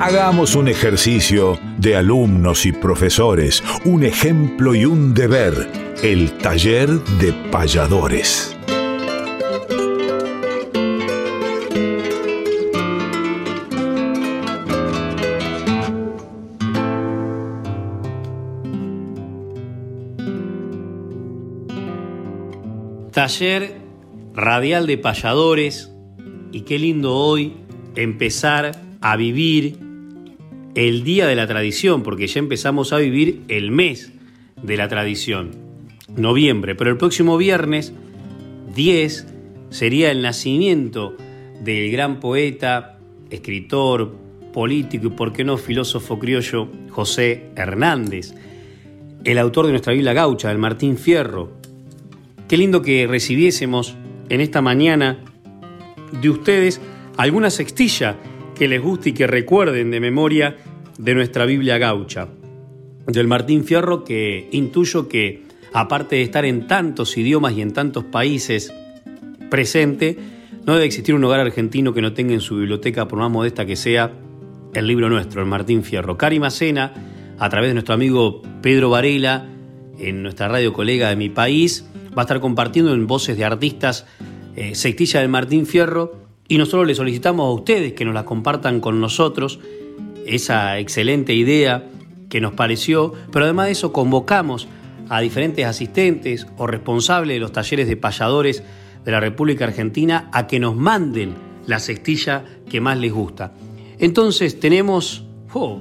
Hagamos 0.06 0.56
un 0.56 0.68
ejercicio 0.68 1.58
de 1.78 1.96
alumnos 1.96 2.66
y 2.66 2.74
profesores, 2.74 3.64
un 3.86 4.04
ejemplo 4.04 4.76
y 4.76 4.84
un 4.84 5.14
deber, 5.14 5.54
el 6.04 6.38
taller 6.40 6.90
de 6.90 7.32
payadores. 7.50 8.54
Taller 23.14 23.78
radial 24.34 24.86
de 24.86 24.98
payadores 24.98 25.94
y 26.52 26.64
qué 26.64 26.78
lindo 26.78 27.16
hoy 27.16 27.54
empezar 27.96 28.74
a 29.00 29.16
vivir 29.16 29.93
el 30.76 31.04
día 31.04 31.28
de 31.28 31.36
la 31.36 31.48
tradición, 31.48 32.04
porque 32.04 32.28
ya 32.28 32.40
empezamos 32.40 32.94
a 32.94 32.98
vivir 32.98 33.42
el 33.48 33.72
mes 33.72 34.12
de 34.62 34.78
la 34.78 34.88
tradición, 34.88 35.52
noviembre, 36.16 36.76
pero 36.76 36.90
el 36.90 36.98
próximo 36.98 37.38
viernes 37.38 37.94
10 38.76 39.28
sería 39.70 40.12
el 40.12 40.22
nacimiento 40.22 41.16
del 41.64 41.92
gran 41.92 42.20
poeta, 42.20 42.98
escritor, 43.30 44.16
político 44.54 45.08
y, 45.08 45.10
por 45.10 45.34
qué 45.34 45.44
no, 45.44 45.58
filósofo 45.58 46.20
criollo 46.20 46.70
José 46.90 47.50
Hernández, 47.56 48.34
el 49.24 49.38
autor 49.38 49.66
de 49.66 49.72
nuestra 49.72 49.94
Biblia 49.94 50.14
Gaucha, 50.14 50.50
del 50.50 50.58
Martín 50.58 50.98
Fierro, 50.98 51.64
Qué 52.48 52.58
lindo 52.58 52.84
que 52.84 53.08
recibiésemos 53.08 53.96
en 54.30 54.40
esta 54.42 54.62
mañana 54.62 55.18
de 56.22 56.30
ustedes 56.30 56.80
alguna 57.18 57.50
sextilla 57.50 58.18
que 58.54 58.68
les 58.68 58.82
guste 58.82 59.10
y 59.10 59.14
que 59.14 59.28
recuerden 59.28 59.92
de 59.92 60.00
memoria 60.00 60.58
de 60.98 61.16
nuestra 61.16 61.46
Biblia 61.46 61.78
gaucha, 61.78 62.28
del 63.08 63.28
Martín 63.28 63.64
Fierro, 63.64 64.04
que 64.04 64.48
intuyo 64.52 65.08
que, 65.08 65.44
aparte 65.74 66.18
de 66.18 66.22
estar 66.22 66.46
en 66.46 66.68
tantos 66.68 67.18
idiomas 67.18 67.54
y 67.54 67.62
en 67.62 67.74
tantos 67.74 68.04
países 68.06 68.74
presente, 69.50 70.18
no 70.66 70.74
debe 70.74 70.86
existir 70.86 71.14
un 71.14 71.24
hogar 71.24 71.42
argentino 71.42 71.94
que 71.94 72.02
no 72.02 72.14
tenga 72.14 72.34
en 72.34 72.42
su 72.42 72.58
biblioteca, 72.58 73.08
por 73.08 73.20
más 73.20 73.30
modesta 73.30 73.66
que 73.66 73.76
sea, 73.76 74.14
el 74.74 74.88
libro 74.88 75.10
nuestro, 75.10 75.42
el 75.42 75.48
Martín 75.48 75.84
Fierro. 75.84 76.18
Cari 76.18 76.40
Macena, 76.40 76.94
a 77.38 77.50
través 77.50 77.70
de 77.70 77.74
nuestro 77.74 77.94
amigo 77.94 78.42
Pedro 78.62 78.90
Varela, 78.90 79.50
en 80.00 80.24
nuestra 80.24 80.48
radio 80.48 80.74
colega 80.74 81.10
de 81.10 81.16
mi 81.16 81.30
país, 81.30 81.86
va 82.18 82.22
a 82.22 82.26
estar 82.26 82.40
compartiendo 82.40 82.94
en 82.94 83.06
voces 83.08 83.38
de 83.38 83.46
artistas 83.46 84.06
eh, 84.56 84.74
del 85.14 85.30
Martín 85.30 85.66
Fierro 85.66 86.23
y 86.54 86.58
nosotros 86.60 86.86
le 86.86 86.94
solicitamos 86.94 87.48
a 87.48 87.52
ustedes 87.52 87.94
que 87.94 88.06
nos 88.06 88.14
la 88.14 88.26
compartan 88.26 88.80
con 88.80 89.02
nosotros, 89.02 89.60
esa 90.28 90.78
excelente 90.78 91.34
idea 91.34 91.90
que 92.30 92.42
nos 92.42 92.54
pareció, 92.54 93.12
pero 93.32 93.46
además 93.46 93.66
de 93.66 93.72
eso 93.72 93.92
convocamos 93.92 94.68
a 95.10 95.20
diferentes 95.20 95.66
asistentes 95.66 96.46
o 96.58 96.68
responsables 96.68 97.38
de 97.38 97.40
los 97.40 97.54
talleres 97.54 97.88
de 97.88 97.98
payadores 97.98 98.62
de 99.04 99.12
la 99.12 99.20
República 99.20 99.66
Argentina 99.66 100.30
a 100.32 100.46
que 100.46 100.60
nos 100.60 100.76
manden 100.76 101.34
la 101.66 101.80
cestilla 101.80 102.46
que 102.70 102.80
más 102.80 103.00
les 103.00 103.12
gusta. 103.12 103.54
Entonces 103.98 104.60
tenemos, 104.60 105.26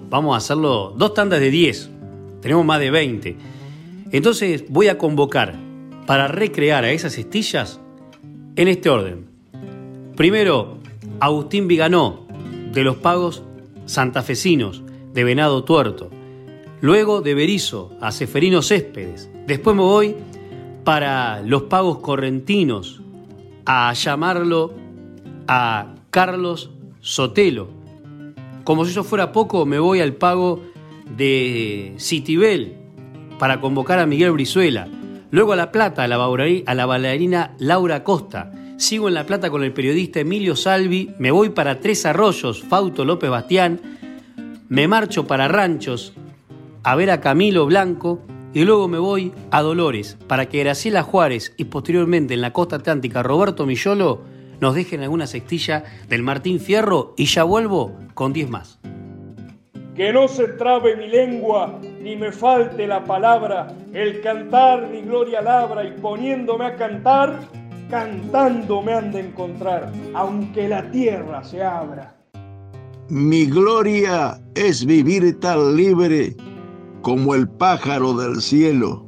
vamos 0.09 0.33
a 0.33 0.39
hacerlo, 0.39 0.95
dos 0.97 1.13
tandas 1.13 1.41
de 1.41 1.51
10, 1.51 1.91
tenemos 2.41 2.65
más 2.65 2.81
de 2.81 2.91
20. 2.91 3.37
Entonces 4.11 4.65
voy 4.71 4.89
a 4.89 4.97
convocar 4.97 5.55
para 6.07 6.29
recrear 6.29 6.85
a 6.85 6.93
esas 6.93 7.19
estillas 7.19 7.79
en 8.57 8.69
este 8.69 8.89
orden. 8.89 9.32
Primero, 10.23 10.79
Agustín 11.19 11.67
Viganó, 11.67 12.29
de 12.73 12.85
los 12.85 12.95
pagos 12.95 13.43
santafesinos, 13.87 14.85
de 15.13 15.25
Venado 15.25 15.65
Tuerto. 15.65 16.11
Luego 16.81 17.23
de 17.23 17.35
Berizo, 17.35 17.97
a 18.01 18.13
Seferino 18.13 18.63
Céspedes. 18.63 19.29
Después 19.49 19.75
me 19.75 19.83
voy 19.83 20.15
para 20.85 21.43
los 21.43 21.65
pagos 21.65 21.99
correntinos 21.99 23.03
a 23.67 23.93
llamarlo 23.95 24.73
a 25.49 25.97
Carlos 26.11 26.71
Sotelo. 27.01 27.67
Como 28.63 28.85
si 28.85 28.93
eso 28.93 29.03
fuera 29.03 29.33
poco, 29.33 29.67
me 29.67 29.81
voy 29.81 30.01
al 30.01 30.13
pago 30.13 30.63
de 31.17 31.97
Citibel 31.99 32.77
para 33.41 33.61
convocar 33.61 33.99
a 33.99 34.07
Miguel 34.07 34.31
Brizuela. 34.31 34.87
Luego 35.33 35.53
a 35.53 35.57
La 35.57 35.73
Plata, 35.73 36.05
a 36.05 36.07
la, 36.07 36.15
a 36.15 36.75
la 36.77 36.87
bailarina 36.87 37.57
Laura 37.59 38.05
Costa. 38.05 38.53
Sigo 38.83 39.07
en 39.07 39.15
La 39.15 39.27
Plata 39.27 39.49
con 39.49 39.63
el 39.63 39.73
periodista 39.73 40.19
Emilio 40.19 40.57
Salvi. 40.57 41.15
Me 41.21 41.31
voy 41.31 41.51
para 41.51 41.79
Tres 41.79 42.05
Arroyos, 42.05 42.65
Fauto 42.65 43.05
López 43.05 43.31
Bastián. 43.31 43.81
Me 44.69 44.89
marcho 44.89 45.25
para 45.25 45.47
Ranchos 45.47 46.15
a 46.83 46.97
ver 46.97 47.13
a 47.13 47.21
Camilo 47.21 47.65
Blanco 47.65 48.19
y 48.53 48.65
luego 48.65 48.89
me 48.89 48.99
voy 48.99 49.33
a 49.53 49.63
Dolores 49.63 50.19
para 50.27 50.47
que 50.47 50.59
Graciela 50.59 51.05
Juárez 51.05 51.55
y 51.57 51.67
posteriormente 51.67 52.35
en 52.35 52.41
la 52.41 52.53
costa 52.53 52.75
atlántica 52.75 53.23
Roberto 53.23 53.67
Millolo 53.67 54.23
nos 54.59 54.75
dejen 54.75 55.01
alguna 55.03 55.29
cestilla 55.29 55.85
del 56.09 56.25
Martín 56.25 56.59
Fierro 56.59 57.15
y 57.17 57.27
ya 57.27 57.45
vuelvo 57.45 57.97
con 58.15 58.33
10 58.33 58.51
más. 58.51 58.81
Que 59.95 60.13
no 60.13 60.27
se 60.27 60.49
trabe 60.49 60.97
mi 60.97 61.07
lengua, 61.07 61.79
ni 62.01 62.17
me 62.17 62.33
falte 62.33 62.89
la 62.89 63.05
palabra, 63.05 63.69
el 63.93 64.21
cantar 64.23 64.89
mi 64.89 65.03
gloria 65.03 65.41
labra 65.41 65.85
y 65.85 65.93
poniéndome 65.93 66.65
a 66.65 66.75
cantar, 66.75 67.39
cantando 67.93 68.81
me 68.81 68.95
han 68.95 69.13
de 69.13 69.21
encontrar, 69.21 69.93
aunque 70.15 70.67
la 70.67 70.91
tierra 70.91 71.45
se 71.45 71.63
abra. 71.63 72.17
Mi 73.11 73.45
gloria 73.45 74.41
es 74.55 74.87
vivir 74.87 75.39
tan 75.41 75.77
libre 75.77 76.35
como 77.03 77.35
el 77.35 77.47
pájaro 77.47 78.15
del 78.15 78.41
cielo. 78.41 79.05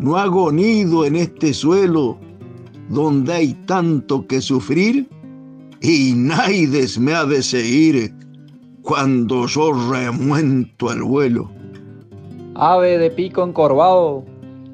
No 0.00 0.16
hago 0.16 0.50
nido 0.50 1.04
en 1.04 1.14
este 1.14 1.54
suelo 1.54 2.18
donde 2.88 3.32
hay 3.32 3.54
tanto 3.66 4.26
que 4.26 4.40
sufrir 4.40 5.08
y 5.80 6.14
naides 6.16 6.98
me 6.98 7.14
ha 7.14 7.24
de 7.24 7.44
seguir 7.44 8.12
cuando 8.82 9.46
yo 9.46 9.70
remuento 9.72 10.90
el 10.90 11.04
vuelo. 11.04 11.48
Ave 12.56 12.98
de 12.98 13.10
pico 13.10 13.44
encorvado, 13.44 14.24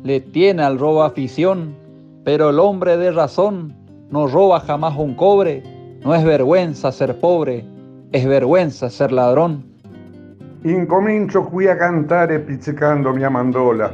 le 0.05 0.21
tiene 0.21 0.63
al 0.63 0.79
robo 0.79 1.03
afición, 1.03 1.77
pero 2.25 2.51
el 2.51 2.59
hombre 2.59 2.97
de 2.97 3.11
razón 3.11 3.75
no 4.11 4.27
roba 4.27 4.61
jamás 4.61 4.97
un 4.97 5.15
cobre, 5.15 5.63
no 6.05 6.15
es 6.15 6.25
vergüenza 6.25 6.93
ser 6.93 7.19
pobre, 7.21 7.65
es 8.13 8.27
vergüenza 8.27 8.91
ser 8.91 9.13
ladrón. 9.13 9.65
Incomincio 10.65 11.49
qui 11.49 11.69
a 11.69 11.77
cantare 11.77 12.39
pizzicando 12.41 13.15
mia 13.15 13.31
mandola. 13.31 13.91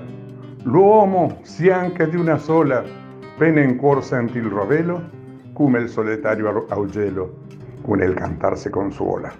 L'uomo, 0.65 1.39
si 1.43 1.71
anche 1.71 2.09
di 2.09 2.17
una 2.17 2.39
sola, 2.39 2.83
pene 3.39 3.62
in 3.62 3.77
cuor 3.77 4.03
senti 4.03 4.39
il 4.39 4.47
rovelo, 4.47 5.01
come 5.53 5.79
il 5.79 5.89
solitario 5.89 6.67
augelo, 6.69 7.37
con 7.83 8.03
el 8.03 8.15
cantar 8.15 8.59
se 8.59 8.71
consuela. 8.71 9.33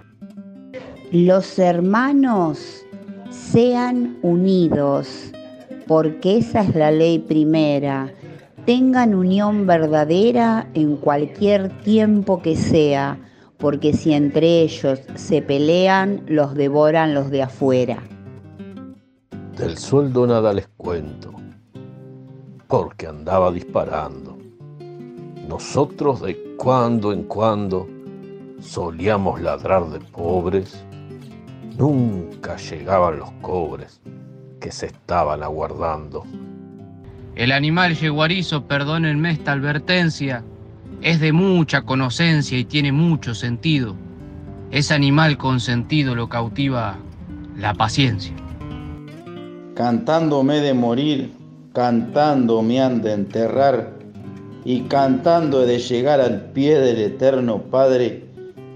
Los 1.11 1.59
hermanos 1.59 2.85
sean 3.29 4.17
unidos, 4.21 5.33
porque 5.85 6.37
esa 6.37 6.61
es 6.61 6.75
la 6.75 6.91
ley 6.91 7.19
primera. 7.19 8.09
Tengan 8.67 9.15
unión 9.15 9.65
verdadera 9.65 10.67
en 10.73 10.97
cualquier 10.97 11.69
tiempo 11.83 12.41
que 12.41 12.57
sea 12.57 13.17
porque 13.57 13.93
si 13.93 14.11
entre 14.11 14.59
ellos 14.61 14.99
se 15.15 15.41
pelean, 15.41 16.23
los 16.27 16.53
devoran 16.53 17.13
los 17.13 17.29
de 17.29 17.43
afuera. 17.43 18.03
Del 19.55 19.77
sueldo 19.77 20.27
nada 20.27 20.51
les 20.51 20.67
cuento, 20.75 21.31
porque 22.67 23.07
andaba 23.07 23.53
disparando. 23.53 24.37
Nosotros 25.47 26.21
de 26.21 26.37
cuando 26.57 27.13
en 27.13 27.23
cuando 27.23 27.87
solíamos 28.59 29.39
ladrar 29.39 29.87
de 29.91 30.01
pobres, 30.01 30.83
nunca 31.77 32.57
llegaban 32.57 33.19
los 33.19 33.31
cobres 33.41 34.01
que 34.59 34.73
se 34.73 34.87
estaban 34.87 35.41
aguardando. 35.41 36.25
El 37.37 37.51
animal 37.51 37.95
yeguarizo, 37.95 38.65
perdónenme 38.65 39.29
esta 39.29 39.51
advertencia, 39.51 40.43
es 41.03 41.19
de 41.19 41.31
mucha 41.31 41.83
conocencia 41.83 42.57
y 42.57 42.65
tiene 42.65 42.91
mucho 42.91 43.35
sentido. 43.35 43.95
Ese 44.71 44.95
animal 44.95 45.37
con 45.37 45.59
sentido 45.59 46.15
lo 46.15 46.29
cautiva 46.29 46.97
la 47.55 47.75
paciencia. 47.75 48.33
Cantándome 49.75 50.61
de 50.61 50.73
morir, 50.73 51.31
cantando 51.73 52.63
me 52.63 52.81
han 52.81 53.03
de 53.03 53.13
enterrar, 53.13 53.93
y 54.65 54.81
cantando 54.85 55.63
he 55.63 55.67
de 55.67 55.77
llegar 55.77 56.19
al 56.19 56.41
pie 56.53 56.79
del 56.79 56.97
eterno 56.97 57.61
Padre, 57.61 58.25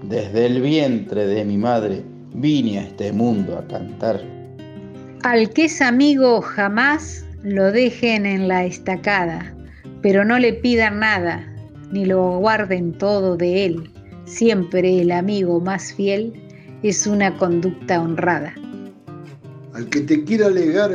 desde 0.04 0.46
el 0.46 0.62
vientre 0.62 1.26
de 1.26 1.44
mi 1.44 1.58
madre 1.58 2.04
vine 2.32 2.78
a 2.78 2.82
este 2.82 3.12
mundo 3.12 3.58
a 3.58 3.66
cantar. 3.66 4.22
Al 5.24 5.50
que 5.50 5.64
es 5.64 5.82
amigo 5.82 6.40
jamás 6.40 7.24
lo 7.42 7.72
dejen 7.72 8.24
en 8.26 8.48
la 8.48 8.64
estacada, 8.64 9.54
pero 10.00 10.24
no 10.24 10.38
le 10.38 10.52
pidan 10.52 11.00
nada, 11.00 11.44
ni 11.90 12.04
lo 12.04 12.38
guarden 12.38 12.92
todo 12.92 13.36
de 13.36 13.66
él. 13.66 13.90
Siempre 14.24 15.00
el 15.00 15.10
amigo 15.10 15.60
más 15.60 15.92
fiel 15.92 16.32
es 16.82 17.06
una 17.06 17.36
conducta 17.36 18.00
honrada. 18.00 18.54
Al 19.74 19.88
que 19.88 20.00
te 20.02 20.22
quiera 20.24 20.46
alegar, 20.46 20.90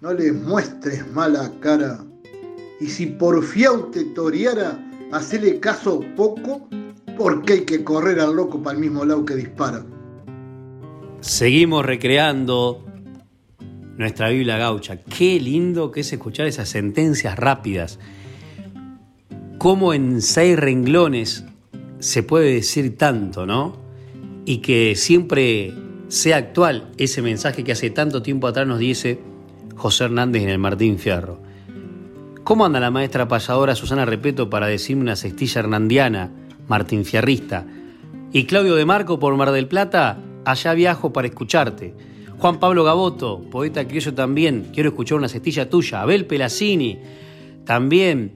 no 0.00 0.12
le 0.12 0.32
muestres 0.32 1.06
mala 1.12 1.52
cara. 1.60 2.04
Y 2.80 2.86
si 2.86 3.06
por 3.06 3.42
fiau 3.44 3.90
te 3.90 4.04
toreara, 4.06 4.78
hacele 5.12 5.60
caso 5.60 6.00
poco, 6.16 6.68
porque 7.16 7.52
hay 7.52 7.64
que 7.64 7.84
correr 7.84 8.18
al 8.18 8.34
loco 8.34 8.62
para 8.62 8.74
el 8.74 8.80
mismo 8.80 9.04
lado 9.04 9.24
que 9.24 9.34
dispara. 9.34 9.84
Seguimos 11.20 11.84
recreando 11.84 12.82
nuestra 14.00 14.30
Biblia 14.30 14.58
gaucha. 14.58 14.96
Qué 14.96 15.38
lindo 15.38 15.90
que 15.92 16.00
es 16.00 16.12
escuchar 16.12 16.46
esas 16.46 16.68
sentencias 16.68 17.38
rápidas 17.38 17.98
cómo 19.60 19.92
en 19.92 20.22
seis 20.22 20.58
renglones 20.58 21.44
se 21.98 22.22
puede 22.22 22.54
decir 22.54 22.96
tanto, 22.96 23.44
¿no? 23.44 23.76
Y 24.46 24.62
que 24.62 24.96
siempre 24.96 25.74
sea 26.08 26.38
actual 26.38 26.88
ese 26.96 27.20
mensaje 27.20 27.62
que 27.62 27.72
hace 27.72 27.90
tanto 27.90 28.22
tiempo 28.22 28.46
atrás 28.46 28.66
nos 28.66 28.78
dice 28.78 29.20
José 29.76 30.04
Hernández 30.04 30.44
en 30.44 30.48
el 30.48 30.56
Martín 30.56 30.98
Fierro. 30.98 31.42
¿Cómo 32.42 32.64
anda 32.64 32.80
la 32.80 32.90
maestra 32.90 33.28
payadora 33.28 33.74
Susana 33.74 34.06
Repeto 34.06 34.48
para 34.48 34.66
decirme 34.66 35.02
una 35.02 35.14
cestilla 35.14 35.60
hernandiana, 35.60 36.30
Martín 36.66 37.04
Fierrista? 37.04 37.66
Y 38.32 38.46
Claudio 38.46 38.76
de 38.76 38.86
Marco 38.86 39.18
por 39.18 39.36
Mar 39.36 39.50
del 39.50 39.68
Plata, 39.68 40.16
allá 40.46 40.72
viajo 40.72 41.12
para 41.12 41.28
escucharte. 41.28 41.92
Juan 42.40 42.58
Pablo 42.58 42.84
Gaboto, 42.84 43.42
poeta 43.50 43.86
criollo 43.86 44.14
también, 44.14 44.70
quiero 44.72 44.88
escuchar 44.88 45.18
una 45.18 45.28
cestilla 45.28 45.68
tuya. 45.68 46.00
Abel 46.00 46.24
Pelacini, 46.24 46.98
también 47.66 48.32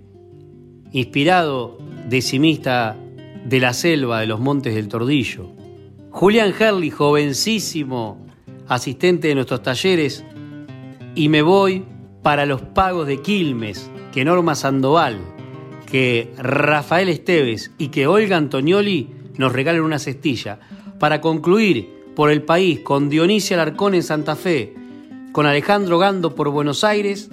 inspirado, 0.92 1.78
decimista 2.06 2.98
de 3.46 3.60
la 3.60 3.72
selva, 3.72 4.20
de 4.20 4.26
los 4.26 4.40
montes 4.40 4.74
del 4.74 4.88
Tordillo. 4.88 5.48
Julián 6.10 6.52
Herli, 6.58 6.90
jovencísimo, 6.90 8.26
asistente 8.68 9.28
de 9.28 9.36
nuestros 9.36 9.62
talleres, 9.62 10.22
y 11.14 11.30
me 11.30 11.40
voy 11.40 11.86
para 12.22 12.44
los 12.44 12.60
pagos 12.60 13.06
de 13.06 13.22
Quilmes, 13.22 13.90
que 14.12 14.22
Norma 14.22 14.54
Sandoval, 14.54 15.16
que 15.86 16.30
Rafael 16.36 17.08
Esteves 17.08 17.72
y 17.78 17.88
que 17.88 18.06
Olga 18.06 18.36
Antonioli 18.36 19.08
nos 19.38 19.50
regalen 19.50 19.80
una 19.80 19.98
cestilla, 19.98 20.60
para 20.98 21.22
concluir 21.22 21.93
por 22.14 22.30
el 22.30 22.42
país 22.42 22.80
con 22.80 23.08
Dionisia 23.08 23.56
Alarcón 23.56 23.94
en 23.94 24.02
Santa 24.02 24.36
Fe, 24.36 24.74
con 25.32 25.46
Alejandro 25.46 25.98
Gando 25.98 26.34
por 26.34 26.50
Buenos 26.50 26.84
Aires, 26.84 27.30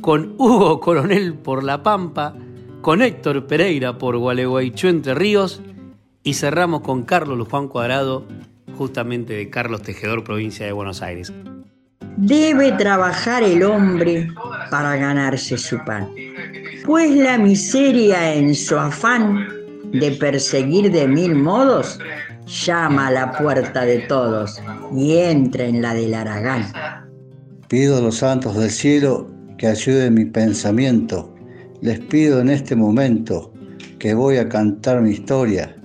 con 0.00 0.34
Hugo 0.38 0.80
Coronel 0.80 1.34
por 1.34 1.62
La 1.62 1.82
Pampa, 1.82 2.34
con 2.80 3.00
Héctor 3.00 3.46
Pereira 3.46 3.96
por 3.96 4.18
Gualeguaychú 4.18 4.88
Entre 4.88 5.14
Ríos 5.14 5.62
y 6.22 6.34
cerramos 6.34 6.82
con 6.82 7.04
Carlos 7.04 7.48
Juan 7.48 7.68
Cuadrado, 7.68 8.26
justamente 8.76 9.34
de 9.34 9.50
Carlos 9.50 9.82
Tejedor, 9.82 10.24
provincia 10.24 10.66
de 10.66 10.72
Buenos 10.72 11.00
Aires. 11.00 11.32
Debe 12.16 12.72
trabajar 12.72 13.42
el 13.42 13.62
hombre 13.62 14.28
para 14.70 14.96
ganarse 14.96 15.58
su 15.58 15.78
pan, 15.84 16.08
pues 16.84 17.10
la 17.16 17.38
miseria 17.38 18.34
en 18.34 18.54
su 18.54 18.76
afán 18.76 19.48
de 19.92 20.10
perseguir 20.12 20.90
de 20.90 21.06
mil 21.06 21.34
modos 21.34 21.98
llama 22.46 23.08
a 23.08 23.10
la 23.10 23.32
puerta 23.32 23.84
de 23.84 24.00
todos 24.00 24.60
y 24.94 25.16
entra 25.18 25.64
en 25.64 25.82
la 25.82 25.94
del 25.94 26.14
Aragán. 26.14 26.64
Pido 27.68 27.98
a 27.98 28.00
los 28.00 28.16
santos 28.16 28.56
del 28.56 28.70
cielo 28.70 29.28
que 29.56 29.66
ayuden 29.66 30.14
mi 30.14 30.24
pensamiento 30.26 31.34
les 31.84 32.00
pido 32.00 32.40
en 32.40 32.48
este 32.48 32.74
momento 32.74 33.52
que 33.98 34.14
voy 34.14 34.38
a 34.38 34.48
cantar 34.48 35.02
mi 35.02 35.10
historia, 35.10 35.76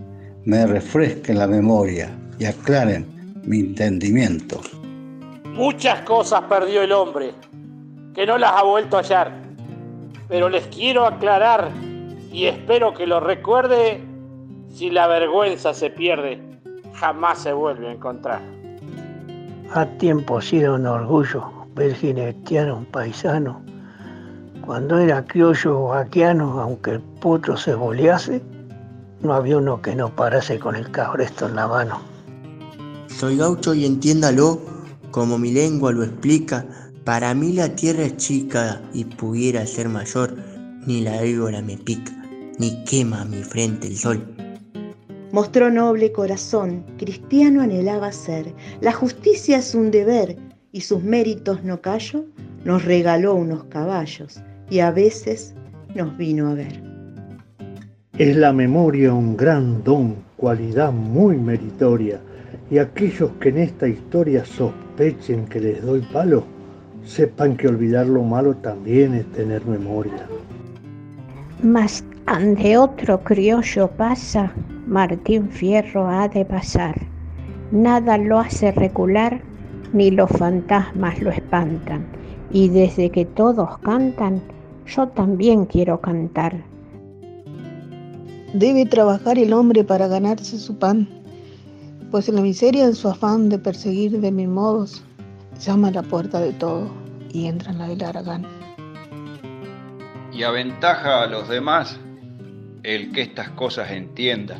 me 0.45 0.65
refresquen 0.65 1.37
la 1.37 1.45
memoria 1.45 2.09
y 2.39 2.45
aclaren 2.45 3.05
mi 3.43 3.59
entendimiento. 3.59 4.61
Muchas 5.43 5.99
cosas 6.03 6.43
perdió 6.43 6.83
el 6.83 6.93
hombre, 6.93 7.33
que 8.15 8.25
no 8.25 8.37
las 8.37 8.53
ha 8.53 8.63
vuelto 8.63 8.95
a 8.95 9.01
hallar. 9.01 9.33
pero 10.29 10.47
les 10.47 10.67
quiero 10.67 11.05
aclarar 11.05 11.69
y 12.31 12.45
espero 12.45 12.93
que 12.93 13.05
lo 13.05 13.19
recuerde, 13.19 13.99
si 14.73 14.91
la 14.91 15.05
vergüenza 15.07 15.73
se 15.73 15.89
pierde, 15.89 16.39
jamás 16.99 17.39
se 17.39 17.53
vuelve 17.53 17.87
a 17.87 17.93
encontrar. 17.93 18.41
Ha 19.73 19.85
tiempo 19.97 20.41
sido 20.41 20.75
un 20.75 20.85
orgullo 20.85 21.59
ver 21.75 21.95
un 22.73 22.85
paisano. 22.85 23.61
Cuando 24.65 24.97
era 24.97 25.25
criollo 25.25 25.79
o 25.79 25.87
vaquiano, 25.89 26.59
aunque 26.59 26.91
el 26.91 26.99
potro 27.21 27.55
se 27.55 27.73
bolease, 27.73 28.41
no 29.21 29.33
había 29.33 29.57
uno 29.57 29.81
que 29.81 29.95
no 29.95 30.13
parase 30.13 30.59
con 30.59 30.75
el 30.75 30.91
cabresto 30.91 31.47
en 31.47 31.55
la 31.55 31.67
mano. 31.67 32.01
Soy 33.07 33.37
gaucho 33.37 33.73
y 33.73 33.85
entiéndalo, 33.85 34.59
como 35.11 35.37
mi 35.37 35.51
lengua 35.51 35.91
lo 35.91 36.03
explica, 36.03 36.65
para 37.05 37.33
mí 37.33 37.53
la 37.53 37.69
tierra 37.75 38.03
es 38.03 38.17
chica 38.17 38.81
y 38.93 39.05
pudiera 39.05 39.65
ser 39.65 39.89
mayor, 39.89 40.35
ni 40.85 41.01
la 41.01 41.21
víbora 41.21 41.61
me 41.61 41.77
pica, 41.77 42.11
ni 42.59 42.83
quema 42.83 43.25
mi 43.25 43.41
frente 43.41 43.87
el 43.87 43.97
sol. 43.97 44.48
Mostró 45.31 45.69
noble 45.69 46.11
corazón, 46.11 46.83
cristiano 46.97 47.61
anhelaba 47.61 48.11
ser, 48.11 48.51
la 48.81 48.91
justicia 48.91 49.59
es 49.59 49.75
un 49.75 49.91
deber 49.91 50.35
y 50.71 50.81
sus 50.81 51.03
méritos 51.03 51.63
no 51.63 51.81
callo, 51.81 52.25
nos 52.65 52.83
regaló 52.83 53.35
unos 53.35 53.65
caballos 53.65 54.41
y 54.71 54.79
a 54.79 54.89
veces 54.89 55.53
nos 55.93 56.17
vino 56.17 56.49
a 56.49 56.55
ver. 56.55 56.81
Es 58.17 58.35
la 58.35 58.51
memoria 58.51 59.13
un 59.13 59.37
gran 59.37 59.83
don, 59.83 60.15
cualidad 60.35 60.91
muy 60.91 61.37
meritoria, 61.37 62.19
y 62.71 62.79
aquellos 62.79 63.29
que 63.39 63.49
en 63.49 63.59
esta 63.59 63.87
historia 63.87 64.43
sospechen 64.45 65.45
que 65.45 65.59
les 65.59 65.81
doy 65.83 66.01
palo, 66.11 66.43
sepan 67.05 67.55
que 67.55 67.67
olvidar 67.67 68.07
lo 68.07 68.23
malo 68.23 68.55
también 68.55 69.13
es 69.13 69.31
tener 69.31 69.65
memoria. 69.65 70.27
Mas 71.61 72.03
ante 72.25 72.77
otro 72.77 73.23
criollo 73.23 73.87
pasa, 73.87 74.51
Martín 74.89 75.51
Fierro 75.51 76.07
ha 76.07 76.27
de 76.27 76.43
pasar. 76.45 76.99
Nada 77.71 78.17
lo 78.17 78.39
hace 78.39 78.71
recular, 78.71 79.39
ni 79.93 80.09
los 80.09 80.31
fantasmas 80.31 81.21
lo 81.21 81.29
espantan. 81.29 82.07
Y 82.51 82.69
desde 82.69 83.11
que 83.11 83.23
todos 83.25 83.77
cantan, 83.79 84.41
yo 84.87 85.07
también 85.09 85.65
quiero 85.65 86.01
cantar. 86.01 86.63
Debe 88.53 88.87
trabajar 88.87 89.37
el 89.37 89.53
hombre 89.53 89.83
para 89.83 90.07
ganarse 90.07 90.57
su 90.57 90.79
pan, 90.79 91.07
pues 92.09 92.27
en 92.27 92.37
la 92.37 92.41
miseria, 92.41 92.85
en 92.85 92.95
su 92.95 93.09
afán 93.09 93.49
de 93.49 93.59
perseguir 93.59 94.19
de 94.19 94.31
mil 94.31 94.47
modos, 94.47 95.03
llama 95.59 95.89
a 95.89 95.91
la 95.91 96.01
puerta 96.01 96.39
de 96.39 96.53
todo 96.53 96.89
y 97.31 97.45
entra 97.45 97.71
en 97.71 97.77
la 97.77 97.87
del 97.89 98.03
Aragán. 98.03 98.43
Y 100.33 100.41
aventaja 100.41 101.21
a 101.21 101.27
los 101.27 101.47
demás 101.47 101.99
el 102.81 103.11
que 103.11 103.21
estas 103.21 103.49
cosas 103.49 103.91
entienda. 103.91 104.59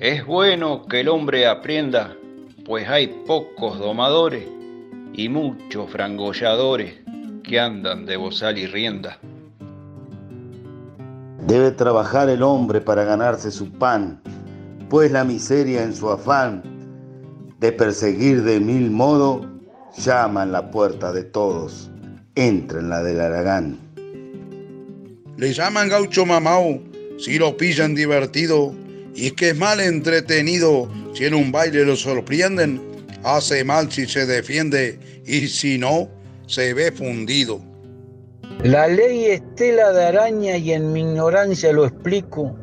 Es 0.00 0.24
bueno 0.24 0.86
que 0.86 1.00
el 1.00 1.08
hombre 1.08 1.48
aprenda, 1.48 2.16
pues 2.64 2.88
hay 2.88 3.08
pocos 3.26 3.80
domadores 3.80 4.44
y 5.12 5.28
muchos 5.28 5.90
frangolladores 5.90 6.94
que 7.42 7.58
andan 7.58 8.06
de 8.06 8.16
bozal 8.16 8.58
y 8.58 8.68
rienda. 8.68 9.18
Debe 11.48 11.72
trabajar 11.72 12.28
el 12.28 12.44
hombre 12.44 12.80
para 12.80 13.02
ganarse 13.02 13.50
su 13.50 13.72
pan, 13.72 14.22
pues 14.88 15.10
la 15.10 15.24
miseria 15.24 15.82
en 15.82 15.92
su 15.92 16.08
afán 16.08 16.62
de 17.58 17.72
perseguir 17.72 18.44
de 18.44 18.60
mil 18.60 18.92
modos 18.92 19.48
llama 19.96 20.44
en 20.44 20.52
la 20.52 20.70
puerta 20.70 21.12
de 21.12 21.24
todos, 21.24 21.90
entra 22.36 22.78
en 22.78 22.88
la 22.88 23.02
del 23.02 23.20
Aragán. 23.20 23.80
Le 25.36 25.52
llaman 25.52 25.88
gaucho 25.88 26.24
mamau 26.24 26.80
si 27.18 27.36
lo 27.36 27.56
pillan 27.56 27.96
divertido 27.96 28.72
y 29.18 29.26
es 29.26 29.32
que 29.32 29.48
es 29.48 29.56
mal 29.56 29.80
entretenido 29.80 30.88
si 31.12 31.24
en 31.24 31.34
un 31.34 31.50
baile 31.50 31.84
lo 31.84 31.96
sorprenden, 31.96 32.80
hace 33.24 33.64
mal 33.64 33.90
si 33.90 34.06
se 34.06 34.26
defiende 34.26 35.00
y 35.26 35.48
si 35.48 35.76
no, 35.76 36.08
se 36.46 36.72
ve 36.72 36.92
fundido. 36.92 37.60
La 38.62 38.86
ley 38.86 39.24
es 39.24 39.42
tela 39.56 39.90
de 39.90 40.04
araña 40.04 40.56
y 40.56 40.72
en 40.72 40.92
mi 40.92 41.00
ignorancia 41.00 41.72
lo 41.72 41.84
explico. 41.84 42.56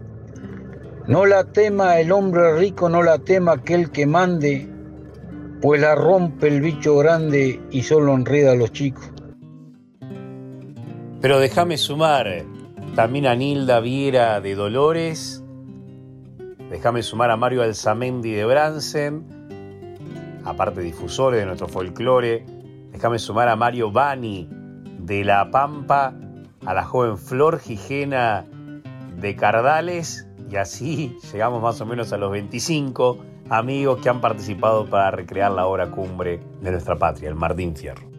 No 1.08 1.26
la 1.26 1.43
tema 1.43 1.99
el 1.99 2.14
hombre 2.14 2.58
rico, 2.58 2.88
no 2.88 3.03
la 3.03 3.20
tema 3.20 3.51
aquel 3.51 3.91
que 3.91 4.06
mande, 4.06 4.66
pues 5.62 5.82
la 5.82 5.93
rompe 5.93 6.47
el 6.47 6.62
bicho 6.62 6.95
grande 6.95 7.60
y 7.70 7.84
solo 7.84 8.16
enreda 8.16 8.53
a 8.53 8.56
los 8.56 8.72
chicos. 8.72 9.12
Pero 11.20 11.38
déjame 11.38 11.78
sumar 11.78 12.45
también 12.95 13.28
a 13.28 13.36
Nilda 13.36 13.82
Viera 13.82 14.39
de 14.39 14.56
Dolores, 14.56 15.41
déjame 16.70 17.03
sumar 17.03 17.32
a 17.32 17.38
Mario 17.38 17.63
Alzamendi 17.63 18.32
de 18.32 18.45
Bransen, 18.45 19.26
aparte 20.43 20.82
difusores 20.82 21.39
de 21.39 21.45
nuestro 21.45 21.68
folclore, 21.68 22.45
déjame 22.91 23.20
sumar 23.20 23.47
a 23.49 23.55
Mario 23.55 23.91
Bani 23.91 24.49
de 24.99 25.24
La 25.24 25.51
Pampa, 25.51 26.13
a 26.66 26.74
la 26.74 26.84
joven 26.84 27.18
Flor 27.18 27.59
Gijena 27.59 28.45
de 29.18 29.36
Cardales, 29.36 30.28
y 30.49 30.55
así 30.55 31.18
llegamos 31.32 31.61
más 31.61 31.80
o 31.82 31.86
menos 31.86 32.13
a 32.13 32.18
los 32.18 32.32
25 32.32 33.20
amigos 33.49 34.01
que 34.01 34.09
han 34.09 34.22
participado 34.22 34.86
para 34.89 35.11
recrear 35.11 35.51
la 35.51 35.68
obra 35.68 35.91
cumbre 35.91 36.39
de 36.61 36.72
nuestra 36.72 36.95
patria, 36.95 37.30
el 37.30 37.36
Martín 37.36 37.76
Fierro. 37.76 38.16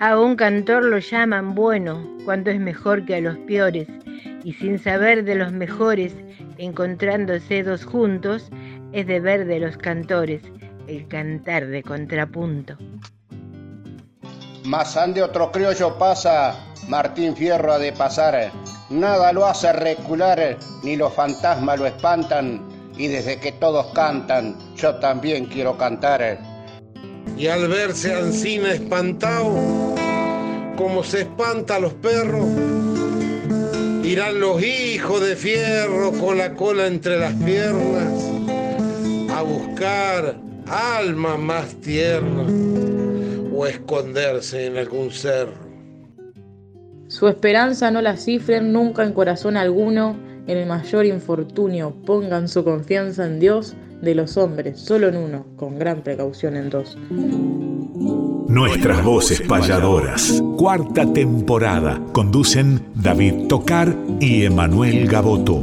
A 0.00 0.18
un 0.18 0.34
cantor 0.34 0.84
lo 0.84 0.98
llaman 0.98 1.54
bueno, 1.54 2.02
cuando 2.24 2.50
es 2.50 2.58
mejor 2.58 3.04
que 3.04 3.16
a 3.16 3.20
los 3.20 3.36
peores, 3.38 3.86
y 4.44 4.54
sin 4.54 4.78
saber 4.78 5.24
de 5.24 5.34
los 5.34 5.52
mejores, 5.52 6.14
encontrándose 6.58 7.62
dos 7.62 7.84
juntos, 7.84 8.50
es 8.92 9.06
deber 9.06 9.46
de 9.46 9.60
los 9.60 9.76
cantores 9.76 10.42
el 10.86 11.06
cantar 11.08 11.66
de 11.66 11.82
contrapunto. 11.82 12.76
Mas 14.64 14.96
ande 14.96 15.22
otro 15.22 15.50
criollo 15.52 15.96
pasa, 15.98 16.54
Martín 16.88 17.34
Fierro 17.36 17.72
ha 17.72 17.78
de 17.78 17.92
pasar, 17.92 18.50
nada 18.90 19.32
lo 19.32 19.46
hace 19.46 19.72
recular, 19.72 20.56
ni 20.82 20.96
los 20.96 21.12
fantasmas 21.14 21.78
lo 21.78 21.86
espantan, 21.86 22.60
y 22.96 23.06
desde 23.06 23.38
que 23.38 23.52
todos 23.52 23.86
cantan, 23.94 24.56
yo 24.76 24.96
también 24.96 25.46
quiero 25.46 25.78
cantar. 25.78 26.38
Y 27.36 27.46
al 27.46 27.68
verse 27.68 28.14
Ancina 28.14 28.72
espantado, 28.72 29.54
como 30.76 31.02
se 31.02 31.22
espanta 31.22 31.76
a 31.76 31.80
los 31.80 31.94
perros, 31.94 32.46
irán 34.10 34.40
los 34.40 34.60
hijos 34.60 35.20
de 35.20 35.36
fierro 35.36 36.10
con 36.10 36.36
la 36.36 36.54
cola 36.54 36.88
entre 36.88 37.16
las 37.16 37.32
piernas 37.34 38.12
a 39.30 39.42
buscar 39.42 40.36
alma 40.66 41.36
más 41.36 41.76
tierna 41.76 42.44
o 43.54 43.66
esconderse 43.66 44.66
en 44.66 44.78
algún 44.78 45.12
cerro. 45.12 45.70
Su 47.06 47.28
esperanza 47.28 47.92
no 47.92 48.02
la 48.02 48.16
cifren 48.16 48.72
nunca 48.72 49.04
en 49.04 49.12
corazón 49.12 49.56
alguno, 49.56 50.16
en 50.48 50.58
el 50.58 50.66
mayor 50.66 51.06
infortunio 51.06 51.94
pongan 52.04 52.48
su 52.48 52.64
confianza 52.64 53.26
en 53.26 53.38
Dios 53.38 53.76
de 54.02 54.16
los 54.16 54.36
hombres, 54.36 54.80
solo 54.80 55.06
en 55.06 55.18
uno, 55.18 55.46
con 55.56 55.78
gran 55.78 56.02
precaución 56.02 56.56
en 56.56 56.68
dos. 56.68 56.98
Nuestras 58.50 59.04
voces 59.04 59.40
payadoras. 59.42 60.42
Cuarta 60.58 61.06
temporada. 61.12 62.00
Conducen 62.10 62.84
David 62.96 63.46
Tocar 63.46 63.94
y 64.18 64.42
Emanuel 64.42 65.06
Gaboto. 65.06 65.60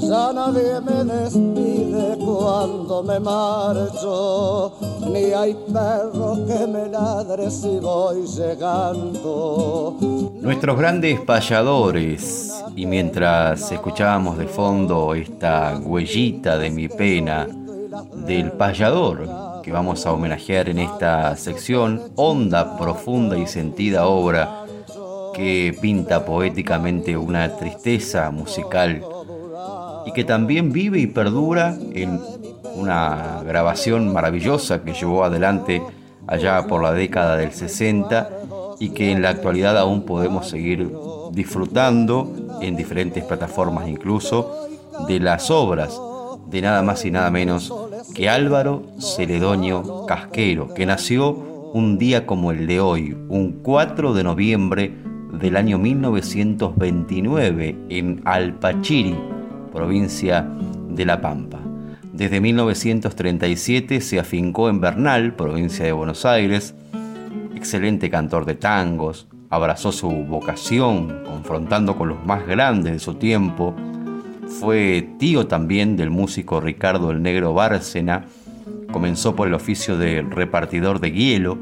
Ya 0.00 0.32
nadie 0.32 0.80
me 0.80 1.12
despide 1.12 2.16
cuando 2.24 3.04
me 3.06 3.20
marcho, 3.20 4.72
ni 5.12 5.34
hay 5.34 5.54
perro 5.70 6.38
que 6.46 6.66
me 6.66 6.88
ladre 6.88 7.50
si 7.50 7.78
voy 7.80 8.26
llegando. 8.26 9.94
Nuestros 10.48 10.78
grandes 10.78 11.20
payadores, 11.20 12.64
y 12.74 12.86
mientras 12.86 13.70
escuchábamos 13.70 14.38
de 14.38 14.46
fondo 14.46 15.14
esta 15.14 15.76
huellita 15.76 16.56
de 16.56 16.70
mi 16.70 16.88
pena 16.88 17.46
del 18.26 18.52
payador 18.52 19.28
que 19.62 19.70
vamos 19.70 20.06
a 20.06 20.12
homenajear 20.12 20.70
en 20.70 20.78
esta 20.78 21.36
sección, 21.36 22.00
honda, 22.16 22.78
profunda 22.78 23.36
y 23.36 23.46
sentida 23.46 24.06
obra 24.06 24.64
que 25.34 25.76
pinta 25.82 26.24
poéticamente 26.24 27.14
una 27.14 27.54
tristeza 27.54 28.30
musical 28.30 29.04
y 30.06 30.12
que 30.12 30.24
también 30.24 30.72
vive 30.72 30.98
y 30.98 31.08
perdura 31.08 31.76
en 31.92 32.22
una 32.74 33.42
grabación 33.44 34.14
maravillosa 34.14 34.82
que 34.82 34.94
llevó 34.94 35.24
adelante 35.24 35.82
allá 36.26 36.66
por 36.66 36.82
la 36.82 36.92
década 36.92 37.36
del 37.36 37.52
60 37.52 38.37
y 38.80 38.90
que 38.90 39.10
en 39.10 39.22
la 39.22 39.30
actualidad 39.30 39.76
aún 39.78 40.02
podemos 40.02 40.48
seguir 40.48 40.92
disfrutando 41.32 42.58
en 42.60 42.76
diferentes 42.76 43.24
plataformas 43.24 43.88
incluso, 43.88 44.68
de 45.06 45.20
las 45.20 45.50
obras 45.50 45.98
de 46.50 46.62
nada 46.62 46.82
más 46.82 47.04
y 47.04 47.10
nada 47.10 47.30
menos 47.30 47.72
que 48.14 48.28
Álvaro 48.28 48.84
Celedonio 48.98 50.06
Casquero, 50.06 50.72
que 50.74 50.86
nació 50.86 51.30
un 51.74 51.98
día 51.98 52.24
como 52.26 52.52
el 52.52 52.66
de 52.66 52.80
hoy, 52.80 53.16
un 53.28 53.60
4 53.62 54.14
de 54.14 54.24
noviembre 54.24 54.94
del 55.32 55.56
año 55.56 55.78
1929 55.78 57.76
en 57.90 58.22
Alpachiri, 58.24 59.16
provincia 59.72 60.48
de 60.88 61.04
La 61.04 61.20
Pampa. 61.20 61.60
Desde 62.12 62.40
1937 62.40 64.00
se 64.00 64.18
afincó 64.18 64.70
en 64.70 64.80
Bernal, 64.80 65.34
provincia 65.34 65.84
de 65.84 65.92
Buenos 65.92 66.24
Aires, 66.24 66.74
excelente 67.58 68.08
cantor 68.08 68.44
de 68.44 68.54
tangos, 68.54 69.26
abrazó 69.50 69.92
su 69.92 70.08
vocación 70.08 71.24
confrontando 71.24 71.96
con 71.96 72.08
los 72.08 72.24
más 72.24 72.46
grandes 72.46 72.92
de 72.92 72.98
su 73.00 73.14
tiempo, 73.14 73.74
fue 74.60 75.10
tío 75.18 75.46
también 75.46 75.96
del 75.96 76.10
músico 76.10 76.60
Ricardo 76.60 77.10
el 77.10 77.20
Negro 77.20 77.52
Bárcena, 77.52 78.24
comenzó 78.92 79.34
por 79.34 79.48
el 79.48 79.54
oficio 79.54 79.98
de 79.98 80.22
repartidor 80.22 81.00
de 81.00 81.10
hielo, 81.10 81.58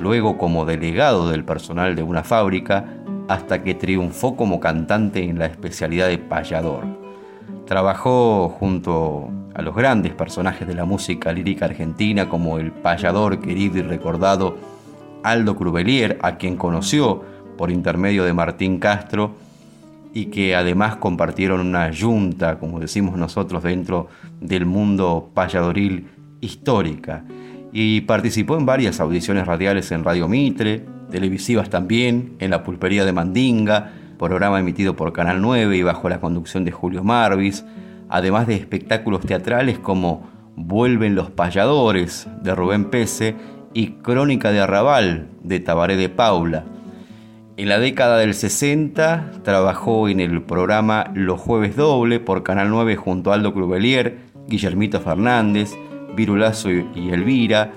luego 0.00 0.38
como 0.38 0.64
delegado 0.64 1.30
del 1.30 1.44
personal 1.44 1.94
de 1.94 2.02
una 2.02 2.24
fábrica, 2.24 2.86
hasta 3.28 3.62
que 3.62 3.74
triunfó 3.74 4.36
como 4.36 4.58
cantante 4.58 5.22
en 5.22 5.38
la 5.38 5.46
especialidad 5.46 6.08
de 6.08 6.18
payador. 6.18 6.84
Trabajó 7.66 8.48
junto 8.48 9.30
a 9.54 9.62
los 9.62 9.74
grandes 9.74 10.12
personajes 10.14 10.66
de 10.66 10.74
la 10.74 10.84
música 10.84 11.32
lírica 11.32 11.66
argentina 11.66 12.28
como 12.28 12.58
el 12.58 12.72
payador 12.72 13.40
querido 13.40 13.78
y 13.78 13.82
recordado 13.82 14.75
Aldo 15.22 15.56
Crubelier, 15.56 16.18
a 16.22 16.36
quien 16.36 16.56
conoció 16.56 17.22
por 17.56 17.70
intermedio 17.70 18.24
de 18.24 18.32
Martín 18.32 18.78
Castro 18.78 19.34
y 20.12 20.26
que 20.26 20.54
además 20.54 20.96
compartieron 20.96 21.60
una 21.60 21.90
yunta, 21.90 22.58
como 22.58 22.80
decimos 22.80 23.16
nosotros, 23.16 23.62
dentro 23.62 24.08
del 24.40 24.64
mundo 24.64 25.30
payadoril 25.34 26.08
histórica. 26.40 27.24
Y 27.72 28.02
participó 28.02 28.56
en 28.56 28.64
varias 28.64 29.00
audiciones 29.00 29.46
radiales 29.46 29.90
en 29.92 30.04
Radio 30.04 30.28
Mitre, 30.28 30.84
televisivas 31.10 31.68
también, 31.68 32.34
en 32.38 32.50
La 32.50 32.62
Pulpería 32.62 33.04
de 33.04 33.12
Mandinga, 33.12 33.92
programa 34.18 34.58
emitido 34.58 34.96
por 34.96 35.12
Canal 35.12 35.42
9 35.42 35.76
y 35.76 35.82
bajo 35.82 36.08
la 36.08 36.20
conducción 36.20 36.64
de 36.64 36.72
Julio 36.72 37.04
Marvis, 37.04 37.64
además 38.08 38.46
de 38.46 38.54
espectáculos 38.54 39.20
teatrales 39.20 39.78
como 39.78 40.34
Vuelven 40.58 41.14
los 41.14 41.30
payadores 41.30 42.26
de 42.42 42.54
Rubén 42.54 42.86
Pese 42.86 43.36
y 43.76 43.88
Crónica 44.00 44.52
de 44.52 44.60
Arrabal 44.60 45.28
de 45.42 45.60
Tabaré 45.60 45.96
de 45.96 46.08
Paula. 46.08 46.64
En 47.58 47.68
la 47.68 47.78
década 47.78 48.16
del 48.16 48.32
60 48.32 49.32
trabajó 49.44 50.08
en 50.08 50.18
el 50.20 50.40
programa 50.40 51.10
Los 51.12 51.38
Jueves 51.42 51.76
Doble 51.76 52.18
por 52.18 52.42
Canal 52.42 52.70
9 52.70 52.96
junto 52.96 53.30
a 53.30 53.34
Aldo 53.34 53.52
Crubelier, 53.52 54.16
Guillermito 54.48 54.98
Fernández, 55.00 55.74
Virulazo 56.16 56.70
y 56.70 57.10
Elvira, 57.10 57.72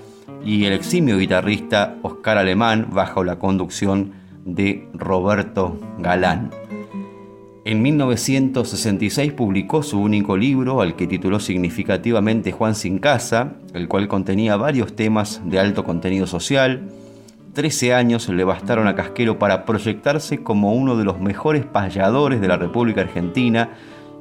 y 0.46 0.64
el 0.64 0.72
eximio 0.72 1.18
guitarrista 1.18 1.98
Oscar 2.02 2.38
Alemán 2.38 2.88
bajo 2.94 3.26
la 3.26 3.38
conducción 3.38 4.14
de 4.46 4.88
Roberto 4.94 5.82
Galán. 5.98 6.50
En 7.70 7.84
1966 7.84 9.32
publicó 9.34 9.84
su 9.84 10.02
único 10.02 10.36
libro, 10.36 10.82
al 10.82 10.96
que 10.96 11.06
tituló 11.06 11.40
significativamente 11.40 12.52
Juan 12.52 12.74
sin 12.74 12.98
casa, 12.98 13.58
el 13.76 13.88
cual 13.88 14.08
contenía 14.08 14.58
varios 14.58 14.96
temas 14.96 15.40
de 15.46 15.60
alto 15.60 15.84
contenido 15.84 16.26
social. 16.26 16.90
Trece 17.54 17.94
años 17.94 18.28
le 18.28 18.44
bastaron 18.44 18.88
a 18.88 18.96
Casquero 18.96 19.38
para 19.38 19.66
proyectarse 19.66 20.42
como 20.42 20.74
uno 20.74 20.98
de 20.98 21.04
los 21.04 21.22
mejores 21.22 21.64
payadores 21.64 22.42
de 22.42 22.48
la 22.48 22.58
República 22.58 23.02
Argentina 23.02 23.70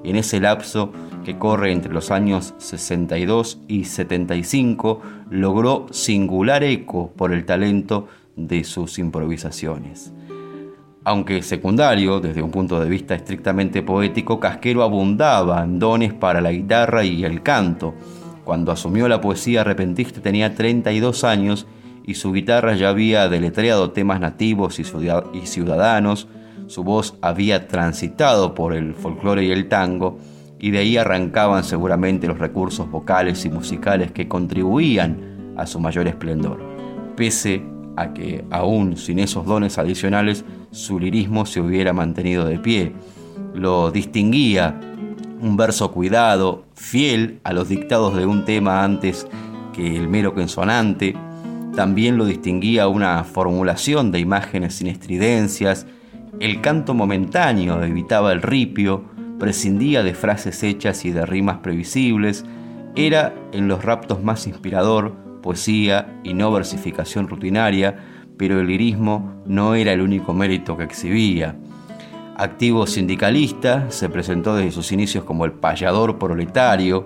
en 0.04 0.16
ese 0.16 0.40
lapso 0.40 0.92
que 1.24 1.38
corre 1.38 1.72
entre 1.72 1.94
los 1.94 2.10
años 2.10 2.52
62 2.58 3.60
y 3.66 3.84
75, 3.84 5.00
logró 5.30 5.86
singular 5.90 6.64
eco 6.64 7.12
por 7.16 7.32
el 7.32 7.46
talento 7.46 8.08
de 8.36 8.62
sus 8.64 8.98
improvisaciones. 8.98 10.12
Aunque 11.08 11.42
secundario, 11.42 12.20
desde 12.20 12.42
un 12.42 12.50
punto 12.50 12.78
de 12.78 12.86
vista 12.86 13.14
estrictamente 13.14 13.80
poético, 13.80 14.38
Casquero 14.38 14.82
abundaba 14.82 15.64
en 15.64 15.78
dones 15.78 16.12
para 16.12 16.42
la 16.42 16.52
guitarra 16.52 17.02
y 17.02 17.24
el 17.24 17.42
canto. 17.42 17.94
Cuando 18.44 18.72
asumió 18.72 19.08
la 19.08 19.18
poesía 19.18 19.64
repentista 19.64 20.20
tenía 20.20 20.54
32 20.54 21.24
años 21.24 21.66
y 22.04 22.12
su 22.12 22.30
guitarra 22.34 22.74
ya 22.74 22.90
había 22.90 23.26
deletreado 23.30 23.92
temas 23.92 24.20
nativos 24.20 24.78
y 24.78 24.84
ciudadanos, 25.46 26.28
su 26.66 26.84
voz 26.84 27.14
había 27.22 27.68
transitado 27.68 28.54
por 28.54 28.74
el 28.74 28.92
folclore 28.92 29.44
y 29.44 29.50
el 29.50 29.70
tango, 29.70 30.18
y 30.58 30.72
de 30.72 30.80
ahí 30.80 30.98
arrancaban 30.98 31.64
seguramente 31.64 32.26
los 32.26 32.38
recursos 32.38 32.90
vocales 32.90 33.46
y 33.46 33.48
musicales 33.48 34.12
que 34.12 34.28
contribuían 34.28 35.54
a 35.56 35.66
su 35.66 35.80
mayor 35.80 36.06
esplendor. 36.06 36.60
Pese 37.16 37.62
a 37.96 38.12
que, 38.12 38.44
aún 38.50 38.98
sin 38.98 39.18
esos 39.18 39.46
dones 39.46 39.78
adicionales, 39.78 40.44
su 40.70 40.98
lirismo 40.98 41.46
se 41.46 41.60
hubiera 41.60 41.92
mantenido 41.92 42.44
de 42.44 42.58
pie. 42.58 42.92
Lo 43.54 43.90
distinguía 43.90 44.78
un 45.40 45.56
verso 45.56 45.92
cuidado, 45.92 46.64
fiel 46.74 47.40
a 47.44 47.52
los 47.52 47.68
dictados 47.68 48.16
de 48.16 48.26
un 48.26 48.44
tema 48.44 48.84
antes 48.84 49.26
que 49.72 49.96
el 49.96 50.08
mero 50.08 50.34
consonante. 50.34 51.14
También 51.74 52.16
lo 52.18 52.24
distinguía 52.24 52.88
una 52.88 53.22
formulación 53.24 54.10
de 54.10 54.18
imágenes 54.18 54.74
sin 54.74 54.88
estridencias. 54.88 55.86
El 56.40 56.60
canto 56.60 56.94
momentáneo 56.94 57.82
evitaba 57.82 58.32
el 58.32 58.42
ripio, 58.42 59.04
prescindía 59.38 60.02
de 60.02 60.14
frases 60.14 60.62
hechas 60.62 61.04
y 61.04 61.12
de 61.12 61.24
rimas 61.24 61.58
previsibles. 61.58 62.44
Era 62.96 63.32
en 63.52 63.68
los 63.68 63.84
raptos 63.84 64.22
más 64.22 64.46
inspirador, 64.46 65.14
poesía 65.42 66.20
y 66.24 66.34
no 66.34 66.50
versificación 66.50 67.28
rutinaria, 67.28 67.98
pero 68.38 68.60
el 68.60 68.68
lirismo 68.68 69.42
no 69.44 69.74
era 69.74 69.92
el 69.92 70.00
único 70.00 70.32
mérito 70.32 70.76
que 70.76 70.84
exhibía. 70.84 71.56
Activo 72.36 72.86
sindicalista, 72.86 73.90
se 73.90 74.08
presentó 74.08 74.54
desde 74.54 74.70
sus 74.70 74.92
inicios 74.92 75.24
como 75.24 75.44
el 75.44 75.52
payador 75.52 76.18
proletario, 76.18 77.04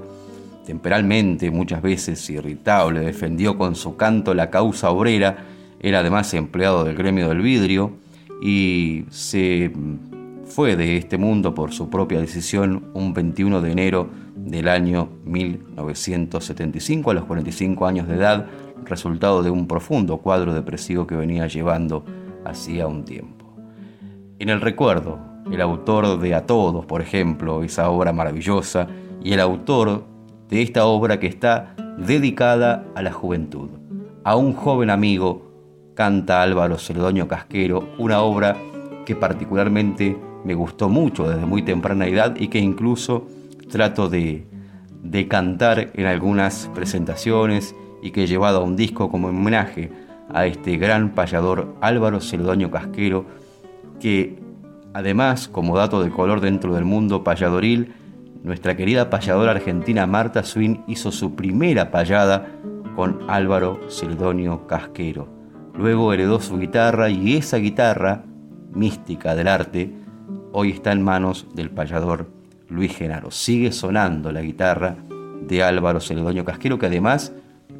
temperalmente 0.67 1.51
muchas 1.51 1.81
veces 1.81 2.29
irritable, 2.29 3.01
defendió 3.01 3.57
con 3.57 3.75
su 3.75 3.97
canto 3.97 4.35
la 4.35 4.51
causa 4.51 4.91
obrera, 4.91 5.39
era 5.81 6.01
además 6.01 6.33
empleado 6.35 6.85
del 6.85 6.95
gremio 6.95 7.29
del 7.29 7.41
vidrio 7.41 7.95
y 8.43 9.05
se 9.11 9.73
fue 10.45 10.77
de 10.77 10.99
este 10.99 11.17
mundo 11.17 11.55
por 11.55 11.73
su 11.73 11.89
propia 11.89 12.21
decisión 12.21 12.91
un 12.93 13.15
21 13.15 13.63
de 13.63 13.73
enero 13.73 14.11
del 14.37 14.69
año 14.69 15.09
1975 15.25 17.11
a 17.11 17.15
los 17.15 17.25
45 17.25 17.87
años 17.87 18.07
de 18.07 18.17
edad 18.17 18.47
resultado 18.85 19.43
de 19.43 19.51
un 19.51 19.67
profundo 19.67 20.19
cuadro 20.19 20.55
depresivo 20.55 21.07
que 21.07 21.17
venía 21.17 21.47
llevando 21.47 22.05
hacía 22.45 22.87
un 22.87 23.05
tiempo. 23.05 23.47
En 24.39 24.49
el 24.49 24.61
recuerdo, 24.61 25.19
el 25.51 25.61
autor 25.61 26.19
de 26.19 26.35
A 26.35 26.47
Todos, 26.47 26.87
por 26.87 27.01
ejemplo, 27.01 27.63
esa 27.63 27.91
obra 27.91 28.13
maravillosa, 28.13 28.89
y 29.23 29.33
el 29.33 29.41
autor 29.41 30.05
de 30.49 30.63
esta 30.63 30.85
obra 30.85 31.21
que 31.21 31.27
está 31.27 31.75
dedicada 31.97 32.85
a 32.95 33.03
la 33.03 33.13
juventud. 33.13 33.71
A 34.25 34.37
un 34.37 34.53
joven 34.53 34.91
amigo 34.91 35.51
canta 35.95 36.43
Álvaro 36.43 36.79
Celedonio 36.79 37.29
Casquero, 37.29 37.89
una 37.99 38.23
obra 38.23 38.57
que 39.07 39.17
particularmente 39.17 40.17
me 40.45 40.55
gustó 40.55 40.89
mucho 40.89 41.29
desde 41.29 41.47
muy 41.47 41.63
temprana 41.63 42.07
edad 42.07 42.37
y 42.37 42.49
que 42.49 42.59
incluso 42.59 43.27
trato 43.71 44.09
de, 44.09 44.47
de 45.03 45.29
cantar 45.29 45.91
en 45.95 46.07
algunas 46.07 46.71
presentaciones 46.75 47.75
y 48.03 48.11
que 48.11 48.27
llevado 48.27 48.59
a 48.59 48.65
un 48.65 48.77
disco 48.77 49.11
como 49.11 49.29
homenaje 49.29 49.91
a 50.29 50.47
este 50.47 50.77
gran 50.77 51.11
payador 51.11 51.75
Álvaro 51.81 52.21
Celedonio 52.21 52.71
Casquero, 52.71 53.25
que 54.01 54.39
además, 54.93 55.49
como 55.49 55.77
dato 55.77 56.03
de 56.03 56.11
color 56.11 56.41
dentro 56.41 56.75
del 56.75 56.85
mundo 56.85 57.25
payadoril, 57.25 57.95
nuestra 58.43 58.77
querida 58.77 59.09
payadora 59.09 59.53
argentina 59.53 60.07
Marta 60.07 60.43
Swin 60.43 60.83
hizo 60.89 61.13
su 61.13 61.37
primera 61.37 61.91
payada 61.93 62.49
con 62.97 63.21
Álvaro 63.29 63.81
Celedonio 63.89 64.67
Casquero. 64.67 65.29
Luego 65.75 66.13
heredó 66.13 66.41
su 66.41 66.59
guitarra 66.59 67.09
y 67.09 67.37
esa 67.37 67.59
guitarra, 67.59 68.25
mística 68.75 69.35
del 69.35 69.49
arte, 69.49 69.93
hoy 70.53 70.71
está 70.71 70.93
en 70.93 71.03
manos 71.03 71.47
del 71.55 71.71
payador 71.71 72.31
Luis 72.69 72.97
Genaro. 72.97 73.31
Sigue 73.31 73.71
sonando 73.71 74.33
la 74.33 74.43
guitarra 74.43 74.97
de 75.47 75.63
Álvaro 75.63 76.01
Celedonio 76.01 76.45
Casquero, 76.45 76.79
que 76.79 76.87
además 76.87 77.33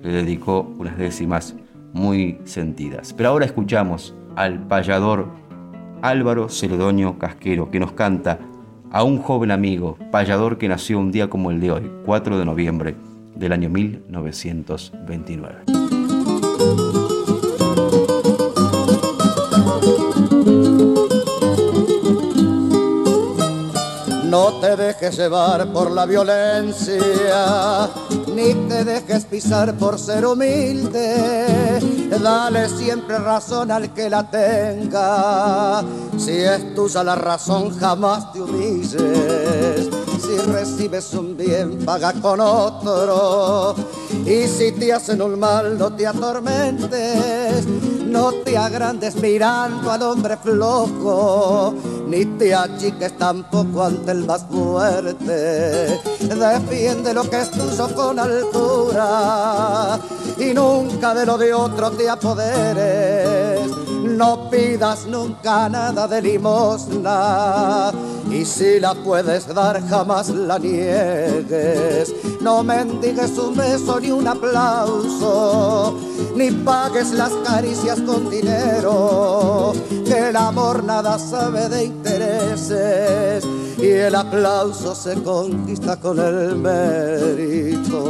le 0.03 0.13
dedicó 0.13 0.75
unas 0.79 0.99
décimas 0.99 1.57
muy 1.93 2.39
sentidas. 2.45 3.13
Pero 3.13 3.31
ahora 3.31 3.47
escuchamos 3.47 4.15
al 4.37 4.67
payador 4.67 5.29
Álvaro 6.03 6.49
Celedonio 6.49 7.19
Casquero, 7.19 7.71
que 7.71 7.81
nos 7.81 7.93
canta 7.93 8.39
a 8.91 9.05
un 9.05 9.19
joven 9.19 9.51
amigo, 9.51 9.97
payador 10.11 10.59
que 10.59 10.69
nació 10.69 10.99
un 10.99 11.13
día 11.13 11.31
como 11.31 11.51
el 11.51 11.61
de 11.61 11.71
hoy, 11.71 11.91
4 12.05 12.39
de 12.39 12.45
noviembre 12.45 12.97
del 13.35 13.53
año 13.53 13.71
1929. 13.71 15.63
No 24.33 24.61
te 24.61 24.77
dejes 24.77 25.19
llevar 25.19 25.71
por 25.75 25.91
la 25.91 26.07
violencia, 26.07 27.91
ni 28.35 28.55
te 28.67 28.83
dejes 28.83 29.27
pisar 29.27 29.75
por 29.75 29.99
ser 29.99 30.25
humilde. 30.25 31.79
Dale 32.19 32.67
siempre 32.71 33.19
razón 33.19 33.71
al 33.71 33.93
que 33.93 34.09
la 34.09 34.31
tenga. 34.31 35.85
Si 36.17 36.31
es 36.31 36.75
tuya 36.75 37.05
la 37.05 37.15
razón, 37.15 37.79
jamás 37.79 38.33
te 38.33 38.41
humilles. 38.41 39.62
Si 40.23 40.37
recibes 40.39 41.13
un 41.15 41.37
bien, 41.37 41.85
paga 41.85 42.13
con 42.13 42.41
otro. 42.41 43.75
Y 44.25 44.47
si 44.47 44.73
te 44.73 44.93
hacen 44.93 45.21
un 45.21 45.39
mal, 45.39 45.77
no 45.77 45.93
te 45.95 46.07
atormentes. 46.07 47.67
No 48.13 48.31
te 48.45 48.59
agrandes 48.59 49.17
mirando 49.17 49.91
al 49.91 50.03
hombre 50.03 50.37
flojo, 50.37 51.75
ni 52.07 52.27
te 52.27 52.55
achiques 52.55 53.17
tampoco 53.17 53.83
ante 53.85 54.13
el 54.13 54.27
más 54.27 54.45
fuerte. 54.51 55.99
Defiende 56.21 57.15
lo 57.15 57.29
que 57.31 57.41
es 57.41 57.51
tuyo 57.51 57.89
con 57.95 58.19
altura 58.19 59.99
y 60.39 60.53
nunca 60.53 61.15
de 61.15 61.25
lo 61.25 61.39
de 61.39 61.55
otro 61.55 61.91
te 61.93 62.11
apoderes. 62.11 63.61
No 64.13 64.51
pidas 64.51 65.07
nunca 65.07 65.69
nada 65.69 66.07
de 66.07 66.21
limosna 66.21 67.91
y 68.31 68.45
si 68.45 68.79
la 68.79 68.95
puedes 68.95 69.47
dar 69.55 69.81
jamás 69.89 70.29
la 70.29 70.59
niegues. 70.59 72.13
No 72.41 72.63
mendigues 72.63 73.39
un 73.39 73.57
beso 73.57 73.99
ni 74.01 74.11
un 74.11 74.29
aplauso, 74.29 75.99
ni 76.37 76.51
pagues 76.51 77.13
las 77.13 77.33
caricias 77.45 78.01
con 78.01 78.29
dinero, 78.31 79.73
que 80.05 80.29
el 80.29 80.37
amor 80.37 80.85
nada 80.85 81.19
sabe 81.19 81.69
de 81.69 81.85
intereses 81.85 83.45
y 83.79 83.89
el 83.89 84.15
aplauso 84.15 84.95
se 84.95 85.23
conquista 85.23 85.97
con 85.97 86.19
el 86.21 86.57
mérito. 86.57 88.03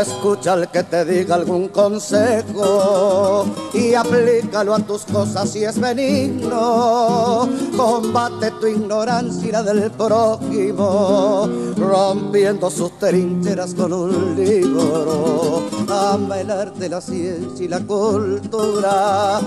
Escucha 0.00 0.52
al 0.52 0.70
que 0.70 0.82
te 0.82 1.04
diga 1.06 1.36
algún 1.36 1.68
consejo 1.68 3.46
y 3.72 3.94
aplícalo 3.94 4.74
a 4.74 4.78
tus 4.80 5.04
cosas 5.04 5.48
si 5.48 5.64
es 5.64 5.80
benigno. 5.80 7.48
Combate 7.76 8.50
tu 8.60 8.66
ignorancia 8.66 9.62
del 9.62 9.90
prójimo, 9.92 11.48
rompiendo 11.76 12.70
sus 12.70 12.98
trincheras 12.98 13.74
con 13.74 13.92
un 13.92 14.36
libro. 14.36 15.62
Ama 15.88 16.40
el 16.40 16.50
arte, 16.50 16.88
la 16.88 17.00
ciencia 17.00 17.64
y 17.64 17.68
la 17.68 17.80
cultura, 17.80 19.40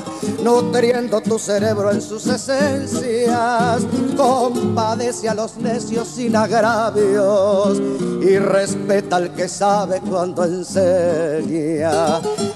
nutriendo 0.43 1.21
tu 1.21 1.37
cerebro 1.37 1.91
en 1.91 2.01
sus 2.01 2.25
esencias. 2.25 3.83
Compadece 4.17 5.29
a 5.29 5.35
los 5.35 5.57
necios 5.57 6.07
sin 6.07 6.35
agravios 6.35 7.79
y 8.21 8.37
respeta 8.39 9.17
al 9.17 9.33
que 9.33 9.47
sabe 9.47 10.01
cuando 10.01 10.38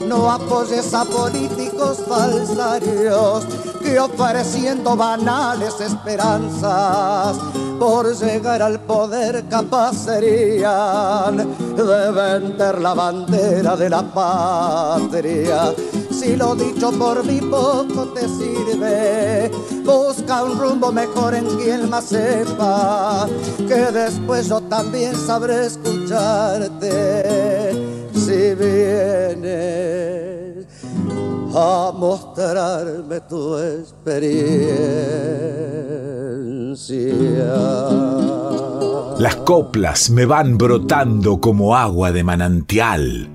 No 0.08 0.32
apoyes 0.32 0.94
a 0.94 1.04
políticos 1.04 2.02
falsarios 2.08 3.46
que 3.82 4.00
ofreciendo 4.00 4.96
banales 4.96 5.82
esperanzas 5.82 7.36
por 7.78 8.16
llegar 8.16 8.62
al 8.62 8.80
poder 8.80 9.44
capaz 9.50 10.06
de 10.06 10.64
vender 12.16 12.80
la 12.80 12.94
bandera 12.94 13.76
de 13.76 13.90
la 13.90 14.02
patria. 14.04 15.74
Si 16.10 16.38
lo 16.38 16.56
dicho 16.56 16.90
por 16.92 17.26
mí 17.26 17.42
poco 17.42 18.14
te 18.14 18.30
sirve, 18.30 19.52
busca 19.84 20.44
un 20.44 20.58
rumbo 20.58 20.90
mejor 20.90 21.34
en 21.36 21.46
quien 21.58 21.90
más 21.90 22.06
sepa, 22.06 23.28
que 23.58 23.92
después 23.92 24.48
yo 24.48 24.62
también 24.62 25.18
sabré 25.18 25.66
escucharte 25.66 27.63
si 28.34 28.56
vienes 28.56 29.46
a 31.56 31.92
mostrarme 31.96 33.22
tu 33.30 33.58
experiencia. 33.58 34.34
Las 39.20 39.36
coplas 39.46 40.10
me 40.10 40.26
van 40.26 40.58
brotando 40.58 41.40
como 41.40 41.76
agua 41.76 42.12
de 42.12 42.24
manantial. 42.24 43.30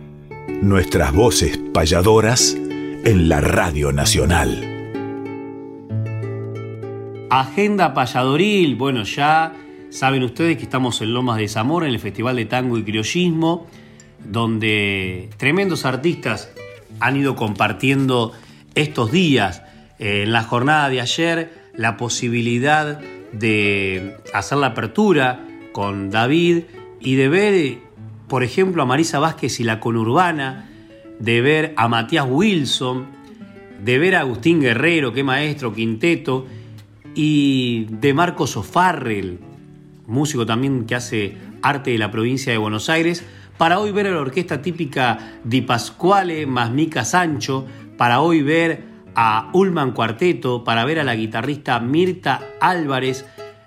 Nuestras 0.63 1.15
voces 1.15 1.57
payadoras 1.73 2.57
en 2.57 3.29
la 3.29 3.41
Radio 3.41 3.93
Nacional. 3.93 4.75
Agenda 7.31 7.95
payadoril, 7.95 8.75
bueno, 8.75 9.05
ya 9.05 9.55
saben 9.91 10.25
ustedes 10.25 10.57
que 10.57 10.65
estamos 10.65 11.01
en 11.03 11.15
Lomas 11.15 11.39
de 11.39 11.47
Zamora, 11.47 11.87
en 11.87 11.93
el 11.93 12.01
Festival 12.01 12.35
de 12.37 12.47
Tango 12.47 12.77
y 12.79 12.83
Criollismo, 12.83 13.67
donde 14.25 15.31
tremendos 15.37 15.85
artistas 15.85 16.51
han 17.01 17.17
ido 17.17 17.37
compartiendo 17.37 18.33
estos 18.75 19.11
días, 19.13 19.63
eh, 19.99 20.23
en 20.25 20.33
la 20.33 20.43
jornada 20.43 20.89
de 20.89 21.01
ayer, 21.01 21.53
la 21.75 21.97
posibilidad 21.97 23.01
de 23.33 24.17
hacer 24.35 24.59
la 24.59 24.69
apertura 24.69 25.45
con 25.73 26.11
David 26.11 26.65
y 27.01 27.15
de 27.15 27.29
ver, 27.29 27.79
por 28.27 28.43
ejemplo, 28.43 28.83
a 28.83 28.87
Marisa 28.87 29.19
Vázquez 29.19 29.61
y 29.61 29.65
la 29.65 29.81
conurbana, 29.81 30.69
de 31.19 31.41
ver 31.41 31.75
a 31.77 31.89
Matías 31.89 32.27
Wilson, 32.29 33.07
de 33.85 33.99
ver 33.99 34.17
a 34.17 34.21
Agustín 34.21 34.61
Guerrero, 34.61 35.13
qué 35.13 35.23
maestro, 35.23 35.73
quinteto, 35.73 36.47
y 37.15 37.87
de 37.91 38.15
Marcos 38.15 38.57
O'Farrell, 38.57 39.39
músico 40.07 40.47
también 40.47 40.87
que 40.87 40.95
hace 40.95 41.37
arte 41.63 41.91
de 41.91 41.99
la 41.99 42.11
provincia 42.11 42.53
de 42.53 42.59
Buenos 42.59 42.89
Aires, 42.89 43.25
para 43.59 43.81
hoy 43.81 43.91
ver 43.91 44.07
a 44.07 44.13
la 44.13 44.21
orquesta 44.21 44.63
típica 44.63 45.41
Di 45.45 45.61
Pasquale 45.63 46.47
más 46.47 46.71
Mica 46.71 47.05
Sancho, 47.05 47.67
para 47.97 48.21
hoy 48.21 48.41
ver 48.41 48.85
a 49.15 49.51
Ullman 49.53 49.93
Cuarteto, 49.93 50.63
para 50.63 50.85
ver 50.85 51.01
a 51.01 51.05
la 51.05 51.17
guitarrista 51.17 51.81
Mirta 51.81 52.41
Álvarez. 52.61 53.27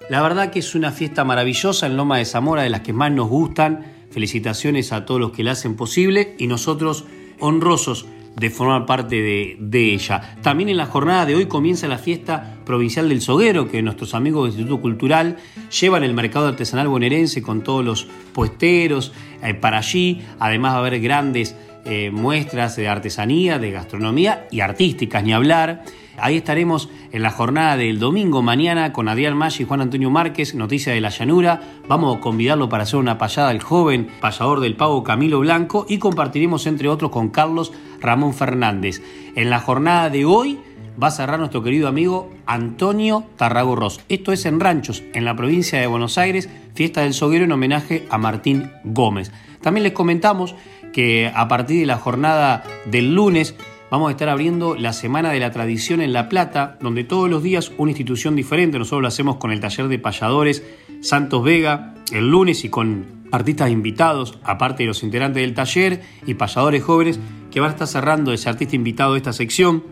La 0.09 0.21
verdad 0.21 0.49
que 0.49 0.59
es 0.59 0.75
una 0.75 0.91
fiesta 0.91 1.25
maravillosa 1.25 1.85
en 1.85 1.97
Loma 1.97 2.17
de 2.17 2.25
Zamora, 2.25 2.63
de 2.63 2.69
las 2.69 2.81
que 2.81 2.93
más 2.93 3.11
nos 3.11 3.27
gustan. 3.27 3.85
Felicitaciones 4.11 4.93
a 4.93 5.05
todos 5.05 5.19
los 5.19 5.31
que 5.31 5.43
la 5.43 5.51
hacen 5.51 5.75
posible 5.75 6.35
y 6.39 6.47
nosotros 6.47 7.05
honrosos 7.39 8.07
de 8.36 8.49
formar 8.49 8.86
parte 8.86 9.21
de, 9.21 9.93
ella. 9.93 10.36
También 10.41 10.69
en 10.69 10.77
la 10.77 10.86
jornada 10.86 11.25
de 11.25 11.36
hoy 11.36 11.45
comienza 11.47 11.88
la 11.88 11.97
fiesta 11.97 12.55
provincial 12.65 13.09
del 13.09 13.21
Soguero, 13.21 13.69
que 13.69 13.82
nuestros 13.82 14.13
amigos 14.13 14.43
del 14.43 14.53
Instituto 14.53 14.82
Cultural 14.82 15.38
llevan 15.79 16.03
el 16.03 16.13
mercado 16.13 16.47
artesanal 16.47 16.88
bonaerense 16.88 17.41
con 17.41 17.61
todos 17.61 17.84
los 17.84 18.07
puesteros 18.34 19.13
eh, 19.43 19.53
para 19.53 19.79
allí. 19.79 20.21
Además 20.39 20.73
va 20.73 20.77
a 20.77 20.79
haber 20.79 20.99
grandes 21.01 21.55
eh, 21.84 22.11
muestras 22.11 22.75
de 22.75 22.88
artesanía, 22.88 23.57
de 23.57 23.71
gastronomía 23.71 24.47
y 24.51 24.61
artísticas, 24.61 25.23
ni 25.23 25.34
hablar. 25.34 25.84
Ahí 26.17 26.38
estaremos 26.38 26.89
en 27.11 27.23
la 27.23 27.32
jornada 27.32 27.77
del 27.77 27.97
domingo 27.97 28.43
mañana 28.43 28.93
con 28.93 29.07
Adrián 29.07 29.36
Maggi 29.36 29.63
y 29.63 29.65
Juan 29.65 29.82
Antonio 29.82 30.11
Márquez, 30.11 30.53
Noticia 30.53 30.93
de 30.93 31.01
la 31.01 31.09
Llanura. 31.09 31.61
Vamos 31.88 32.15
a 32.15 32.19
convidarlo 32.19 32.69
para 32.69 32.84
hacer 32.84 32.99
una 32.99 33.17
payada 33.17 33.49
al 33.49 33.61
joven 33.61 34.07
payador 34.19 34.59
del 34.59 34.75
pavo 34.75 35.03
Camilo 35.03 35.39
Blanco 35.39 35.88
y 35.89 35.97
compartiremos 35.97 36.67
entre 36.67 36.89
otros 36.89 37.09
con 37.09 37.29
Carlos 37.29 37.73
Ramón 38.01 38.33
Fernández. 38.33 39.01
En 39.35 39.49
la 39.49 39.59
jornada 39.59 40.09
de 40.09 40.25
hoy 40.25 40.59
va 41.01 41.07
a 41.07 41.11
cerrar 41.11 41.39
nuestro 41.39 41.63
querido 41.63 41.87
amigo 41.87 42.29
Antonio 42.45 43.25
Tarragorros. 43.37 44.01
Esto 44.09 44.31
es 44.31 44.45
en 44.45 44.59
Ranchos, 44.59 45.03
en 45.13 45.25
la 45.25 45.35
provincia 45.35 45.79
de 45.79 45.87
Buenos 45.87 46.17
Aires, 46.17 46.49
fiesta 46.73 47.01
del 47.01 47.13
soguero 47.13 47.45
en 47.45 47.51
homenaje 47.51 48.05
a 48.09 48.17
Martín 48.17 48.71
Gómez. 48.83 49.31
También 49.61 49.83
les 49.83 49.93
comentamos 49.93 50.55
que 50.93 51.31
a 51.33 51.47
partir 51.47 51.79
de 51.79 51.85
la 51.85 51.97
jornada 51.97 52.63
del 52.85 53.13
lunes 53.13 53.55
vamos 53.89 54.09
a 54.09 54.11
estar 54.11 54.29
abriendo 54.29 54.75
la 54.75 54.93
Semana 54.93 55.31
de 55.31 55.39
la 55.39 55.51
Tradición 55.51 56.01
en 56.01 56.13
La 56.13 56.29
Plata, 56.29 56.77
donde 56.81 57.03
todos 57.03 57.29
los 57.29 57.43
días 57.43 57.71
una 57.77 57.91
institución 57.91 58.35
diferente. 58.35 58.79
Nosotros 58.79 59.01
lo 59.01 59.07
hacemos 59.07 59.37
con 59.37 59.51
el 59.51 59.59
taller 59.59 59.87
de 59.87 59.99
payadores 59.99 60.63
Santos 61.01 61.43
Vega 61.43 61.95
el 62.12 62.30
lunes 62.30 62.64
y 62.64 62.70
con 62.70 63.22
artistas 63.32 63.72
invitados, 63.72 64.39
aparte 64.43 64.84
de 64.84 64.88
los 64.88 65.03
integrantes 65.03 65.41
del 65.41 65.53
taller 65.53 66.01
y 66.26 66.34
payadores 66.34 66.84
jóvenes, 66.84 67.20
que 67.49 67.59
van 67.59 67.70
a 67.70 67.74
estar 67.74 67.88
cerrando 67.88 68.34
ese 68.34 68.49
artista 68.49 68.76
invitado 68.76 69.14
de 69.14 69.18
esta 69.18 69.34
sección. 69.34 69.84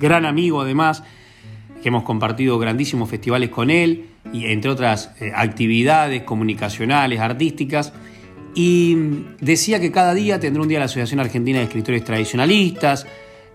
Gran 0.00 0.26
amigo 0.26 0.60
además, 0.60 1.02
que 1.82 1.88
hemos 1.88 2.04
compartido 2.04 2.58
grandísimos 2.58 3.10
festivales 3.10 3.50
con 3.50 3.70
él 3.70 4.06
y 4.32 4.46
entre 4.46 4.70
otras 4.70 5.12
eh, 5.20 5.32
actividades 5.34 6.22
comunicacionales, 6.22 7.20
artísticas. 7.20 7.92
Y 8.54 8.96
decía 9.40 9.80
que 9.80 9.90
cada 9.90 10.14
día 10.14 10.38
tendrá 10.38 10.62
un 10.62 10.68
día 10.68 10.78
la 10.78 10.84
Asociación 10.84 11.20
Argentina 11.20 11.58
de 11.58 11.64
Escritores 11.64 12.04
Tradicionalistas, 12.04 13.06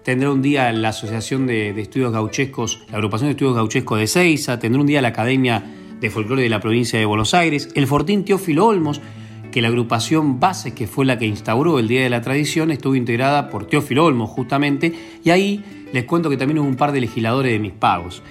tendrá 0.03 0.31
un 0.31 0.41
día 0.41 0.71
la 0.71 0.89
Asociación 0.89 1.45
de, 1.45 1.79
Estudios 1.79 2.11
Gauchescos, 2.11 2.83
la 2.89 2.97
Agrupación 2.97 3.27
de 3.27 3.31
Estudios 3.31 3.55
Gauchescos 3.55 3.99
de 3.99 4.07
Ceiza, 4.07 4.57
tendrá 4.57 4.81
un 4.81 4.87
día 4.87 5.01
la 5.01 5.09
Academia 5.09 5.63
de 5.99 6.09
Folclore 6.09 6.43
de 6.43 6.49
la 6.49 6.59
provincia 6.59 6.99
de 6.99 7.05
Buenos 7.05 7.33
Aires, 7.33 7.69
el 7.75 7.87
Fortín 7.87 8.25
Teófilo 8.25 8.67
Olmos, 8.67 9.01
que 9.51 9.61
la 9.61 9.69
agrupación 9.69 10.39
Base, 10.39 10.73
que 10.73 10.87
fue 10.87 11.05
la 11.05 11.17
que 11.17 11.25
instauró 11.25 11.79
el 11.79 11.87
Día 11.87 12.03
de 12.03 12.09
la 12.09 12.21
Tradición, 12.21 12.71
estuvo 12.71 12.95
integrada 12.95 13.49
por 13.49 13.65
Teófilo 13.65 14.05
Olmo 14.05 14.27
justamente, 14.27 14.93
y 15.23 15.29
ahí 15.29 15.63
les 15.93 16.05
cuento 16.05 16.29
que 16.29 16.37
también 16.37 16.59
hubo 16.59 16.67
un 16.67 16.75
par 16.75 16.91
de 16.91 17.01
legisladores 17.01 17.51
de 17.51 17.59
mis 17.59 17.73
pagos. 17.73 18.21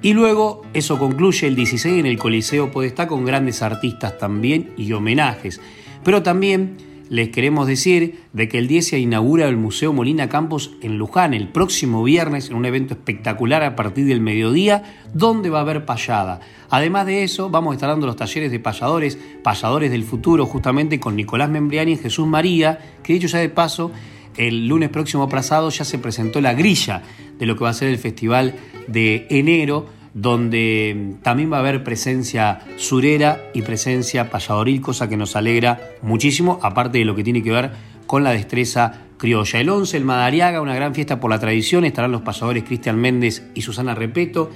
Y 0.00 0.12
luego 0.12 0.62
eso 0.74 0.98
concluye 0.98 1.48
el 1.48 1.56
16 1.56 1.98
en 1.98 2.06
el 2.06 2.18
Coliseo 2.18 2.70
Podestá 2.70 3.08
con 3.08 3.24
grandes 3.24 3.62
artistas 3.62 4.16
también 4.18 4.70
y 4.76 4.92
homenajes. 4.92 5.60
Pero 6.04 6.22
también 6.22 6.76
les 7.08 7.30
queremos 7.30 7.66
decir 7.66 8.20
de 8.32 8.48
que 8.48 8.58
el 8.58 8.68
10 8.68 8.88
se 8.88 8.98
inaugura 8.98 9.48
el 9.48 9.56
Museo 9.56 9.92
Molina 9.92 10.28
Campos 10.28 10.72
en 10.82 10.98
Luján 10.98 11.34
el 11.34 11.48
próximo 11.48 12.02
viernes 12.02 12.50
en 12.50 12.56
un 12.56 12.66
evento 12.66 12.94
espectacular 12.94 13.62
a 13.62 13.76
partir 13.76 14.06
del 14.06 14.20
mediodía 14.20 14.82
donde 15.14 15.50
va 15.50 15.58
a 15.58 15.62
haber 15.62 15.84
payada. 15.84 16.40
Además 16.70 17.06
de 17.06 17.22
eso, 17.22 17.50
vamos 17.50 17.72
a 17.72 17.74
estar 17.74 17.88
dando 17.88 18.06
los 18.06 18.16
talleres 18.16 18.50
de 18.50 18.60
payadores, 18.60 19.18
payadores 19.42 19.90
del 19.90 20.04
futuro, 20.04 20.44
justamente 20.46 21.00
con 21.00 21.16
Nicolás 21.16 21.48
Membriani 21.48 21.92
y 21.92 21.96
Jesús 21.96 22.26
María, 22.26 22.78
que 23.02 23.14
dicho 23.14 23.28
ya 23.28 23.38
de 23.38 23.48
paso, 23.48 23.90
el 24.36 24.68
lunes 24.68 24.90
próximo 24.90 25.28
pasado 25.28 25.70
ya 25.70 25.84
se 25.84 25.98
presentó 25.98 26.40
la 26.40 26.54
grilla 26.54 27.02
de 27.38 27.46
lo 27.46 27.56
que 27.56 27.64
va 27.64 27.70
a 27.70 27.74
ser 27.74 27.88
el 27.88 27.98
festival 27.98 28.54
de 28.86 29.26
enero, 29.30 29.86
donde 30.20 31.14
también 31.22 31.52
va 31.52 31.58
a 31.58 31.60
haber 31.60 31.84
presencia 31.84 32.60
surera 32.76 33.40
y 33.54 33.62
presencia 33.62 34.30
payadoril, 34.30 34.80
cosa 34.80 35.08
que 35.08 35.16
nos 35.16 35.36
alegra 35.36 35.80
muchísimo, 36.02 36.58
aparte 36.62 36.98
de 36.98 37.04
lo 37.04 37.14
que 37.14 37.22
tiene 37.22 37.42
que 37.42 37.52
ver 37.52 37.70
con 38.06 38.24
la 38.24 38.32
destreza 38.32 39.02
criolla. 39.16 39.60
El 39.60 39.68
11, 39.68 39.96
el 39.96 40.04
Madariaga, 40.04 40.60
una 40.60 40.74
gran 40.74 40.94
fiesta 40.94 41.20
por 41.20 41.30
la 41.30 41.38
tradición, 41.38 41.84
estarán 41.84 42.10
los 42.10 42.22
payadores 42.22 42.64
Cristian 42.64 42.98
Méndez 42.98 43.44
y 43.54 43.62
Susana 43.62 43.94
Repeto. 43.94 44.50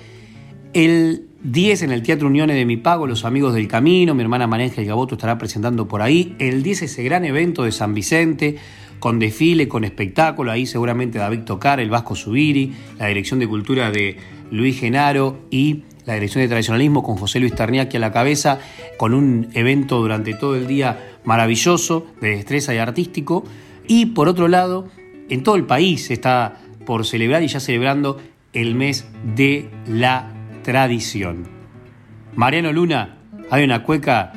El 0.72 1.28
10 1.44 1.82
en 1.82 1.92
el 1.92 2.02
Teatro 2.02 2.26
Uniones 2.26 2.56
de 2.56 2.64
Mi 2.64 2.76
Pago, 2.76 3.06
Los 3.06 3.24
Amigos 3.24 3.54
del 3.54 3.68
Camino, 3.68 4.14
mi 4.14 4.22
hermana 4.22 4.48
María 4.48 4.66
Ángel 4.66 4.86
Gaboto 4.86 5.14
estará 5.14 5.38
presentando 5.38 5.86
por 5.86 6.02
ahí. 6.02 6.34
El 6.40 6.62
10 6.62 6.82
ese 6.82 7.04
gran 7.04 7.24
evento 7.24 7.62
de 7.62 7.72
San 7.72 7.94
Vicente, 7.94 8.56
con 9.03 9.18
desfile, 9.18 9.66
con 9.66 9.82
espectáculo, 9.82 10.53
ahí 10.53 10.64
seguramente 10.64 11.18
David 11.18 11.40
Tocar, 11.40 11.80
el 11.80 11.90
Vasco 11.90 12.14
Subiri, 12.14 12.72
la 13.00 13.09
Dirección 13.09 13.40
de 13.40 13.48
Cultura 13.48 13.90
de 13.90 14.16
Luis 14.53 14.78
Genaro 14.78 15.40
y 15.50 15.82
la 16.07 16.14
Dirección 16.14 16.42
de 16.42 16.46
Tradicionalismo 16.46 17.03
con 17.03 17.16
José 17.16 17.40
Luis 17.40 17.53
Tarniaki 17.53 17.96
a 17.96 18.00
la 18.00 18.12
cabeza, 18.12 18.61
con 18.98 19.12
un 19.12 19.48
evento 19.55 19.98
durante 19.98 20.34
todo 20.34 20.55
el 20.55 20.68
día 20.68 21.18
maravilloso 21.24 22.07
de 22.20 22.36
destreza 22.36 22.74
y 22.74 22.78
artístico. 22.78 23.42
Y 23.88 24.07
por 24.07 24.28
otro 24.28 24.46
lado, 24.46 24.86
en 25.28 25.42
todo 25.42 25.57
el 25.57 25.64
país 25.64 26.09
está 26.12 26.61
por 26.86 27.05
celebrar 27.05 27.42
y 27.42 27.48
ya 27.48 27.59
celebrando 27.59 28.20
el 28.53 28.76
mes 28.76 29.09
de 29.34 29.68
la 29.88 30.32
tradición. 30.62 31.48
Mariano 32.36 32.72
Luna, 32.72 33.18
hay 33.50 33.64
una 33.64 33.82
cueca 33.82 34.32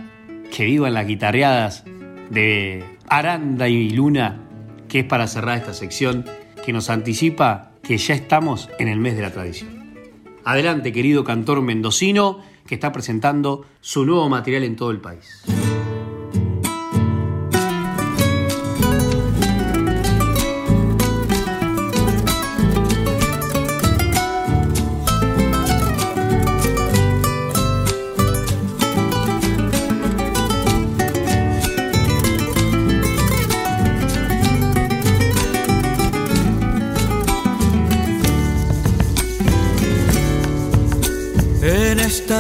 que 0.52 0.66
viva 0.66 0.88
en 0.88 0.96
las 0.96 1.06
guitarreadas 1.06 1.84
de 2.32 2.84
Aranda 3.08 3.70
y 3.70 3.92
Luna, 3.92 4.45
que 4.96 5.02
es 5.02 5.06
para 5.08 5.28
cerrar 5.28 5.58
esta 5.58 5.74
sección, 5.74 6.24
que 6.64 6.72
nos 6.72 6.90
anticipa 6.90 7.72
que 7.84 7.98
ya 7.98 8.14
estamos 8.14 8.70
en 8.80 8.88
el 8.88 8.98
mes 8.98 9.18
de 9.18 9.24
la 9.24 9.32
tradición. 9.32 9.94
Adelante, 10.46 10.94
querido 10.94 11.26
cantor 11.26 11.62
mendocino, 11.62 12.40
que 12.66 12.76
está 12.76 12.94
presentando 12.94 13.66
su 13.82 14.06
nuevo 14.06 14.30
material 14.30 14.64
en 14.64 14.78
todo 14.78 14.92
el 14.92 15.02
país. 15.02 15.44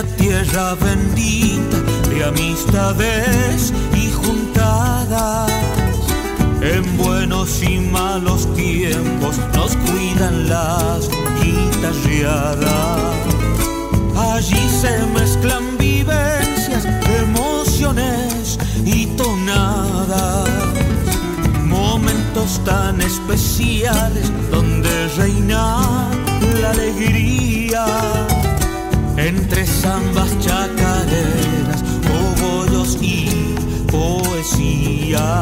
Tierra 0.03 0.75
bendita 0.75 1.77
de 2.09 2.23
amistades 2.25 3.73
y 3.93 4.11
juntadas, 4.11 5.51
en 6.61 6.97
buenos 6.97 7.63
y 7.63 7.79
malos 7.79 8.53
tiempos 8.55 9.37
nos 9.53 9.75
cuidan 9.77 10.49
las 10.49 11.09
guitarreadas. 11.41 12.99
Allí 14.17 14.69
se 14.81 15.05
mezclan 15.13 15.77
vivencias, 15.77 16.85
emociones 17.21 18.57
y 18.83 19.05
tonadas. 19.17 20.49
Momentos 21.63 22.61
tan 22.65 23.01
especiales 23.01 24.31
donde 24.51 25.07
reina 25.17 26.09
la 26.61 26.71
alegría 26.71 27.85
entre 29.17 29.65
zambas 29.65 30.37
chacareras, 30.39 31.83
cogollos 32.07 32.97
y 33.01 33.55
poesía. 33.89 35.41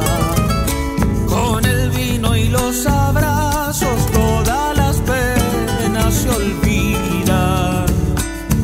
Con 1.28 1.66
el 1.66 1.90
vino 1.90 2.36
y 2.36 2.50
los 2.50 2.86
abrazos, 2.86 4.12
todas 4.12 4.78
las 4.78 4.98
penas 4.98 6.14
se 6.14 6.30
olvidan. 6.30 7.86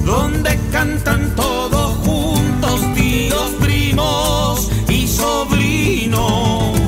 Donde 0.06 0.60
cantan 0.72 1.36
todos 1.36 1.98
juntos, 2.06 2.82
tíos, 2.96 3.52
primos 3.60 4.70
y 4.88 5.08
sobrinos. 5.08 6.80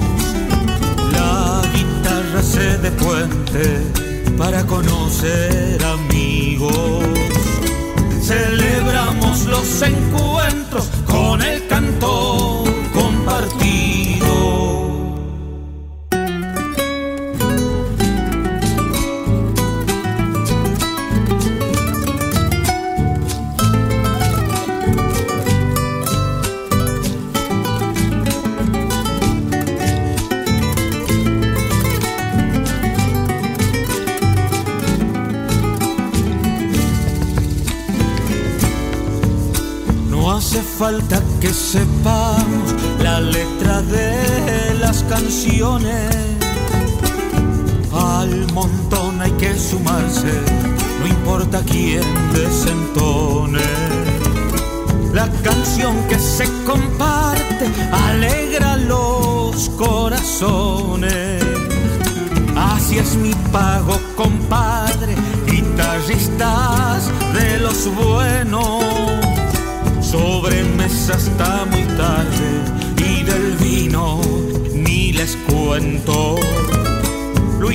La 1.11 1.61
guitarra 1.73 2.43
se 2.43 2.77
de 2.77 2.91
puente 2.91 3.91
para 4.37 4.65
conocer 4.65 5.83
amigos 5.83 7.20
celebramos 8.31 9.45
los 9.45 9.81
encuentros 9.81 10.89
con 11.05 11.41
el 11.41 11.60
falta 40.81 41.21
que 41.39 41.53
sepamos 41.53 42.73
la 43.03 43.21
letra 43.21 43.83
de 43.83 44.73
las 44.79 45.03
canciones. 45.03 46.09
Al 47.93 48.51
montón 48.51 49.21
hay 49.21 49.29
que 49.33 49.53
sumarse, 49.59 50.33
no 50.99 51.05
importa 51.05 51.61
quién 51.71 52.01
desentone. 52.33 53.61
La 55.13 55.29
canción 55.43 55.95
que 56.09 56.17
se 56.17 56.45
comparte 56.65 57.65
alegra 58.09 58.75
los 58.77 59.69
corazones. 59.77 61.43
Así 62.55 62.97
es 62.97 63.17
mi 63.17 63.35
pago, 63.51 63.99
compadre, 64.17 65.13
guitarristas 65.45 67.07
de 67.35 67.59
los 67.59 67.87
buenos 67.93 68.40
les 75.71 76.01
cuento. 76.01 76.35
Lo 77.59 77.71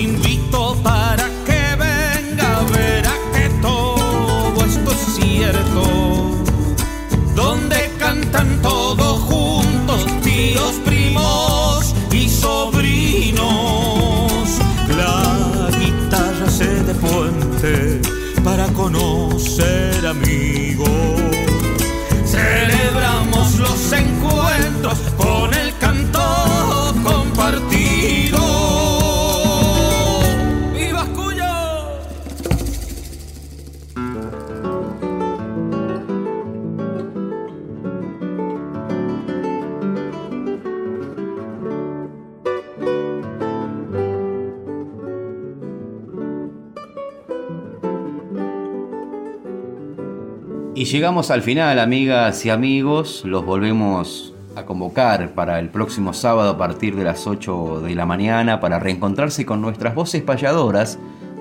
llegamos 50.96 51.30
al 51.30 51.42
final, 51.42 51.78
amigas 51.78 52.46
y 52.46 52.48
amigos. 52.48 53.22
Los 53.26 53.44
volvemos 53.44 54.32
a 54.54 54.64
convocar 54.64 55.34
para 55.34 55.58
el 55.58 55.68
próximo 55.68 56.14
sábado 56.14 56.52
a 56.52 56.56
partir 56.56 56.96
de 56.96 57.04
las 57.04 57.26
8 57.26 57.82
de 57.82 57.94
la 57.94 58.06
mañana 58.06 58.60
para 58.60 58.78
reencontrarse 58.78 59.44
con 59.44 59.60
nuestras 59.60 59.94
voces 59.94 60.22
payadoras, 60.22 60.98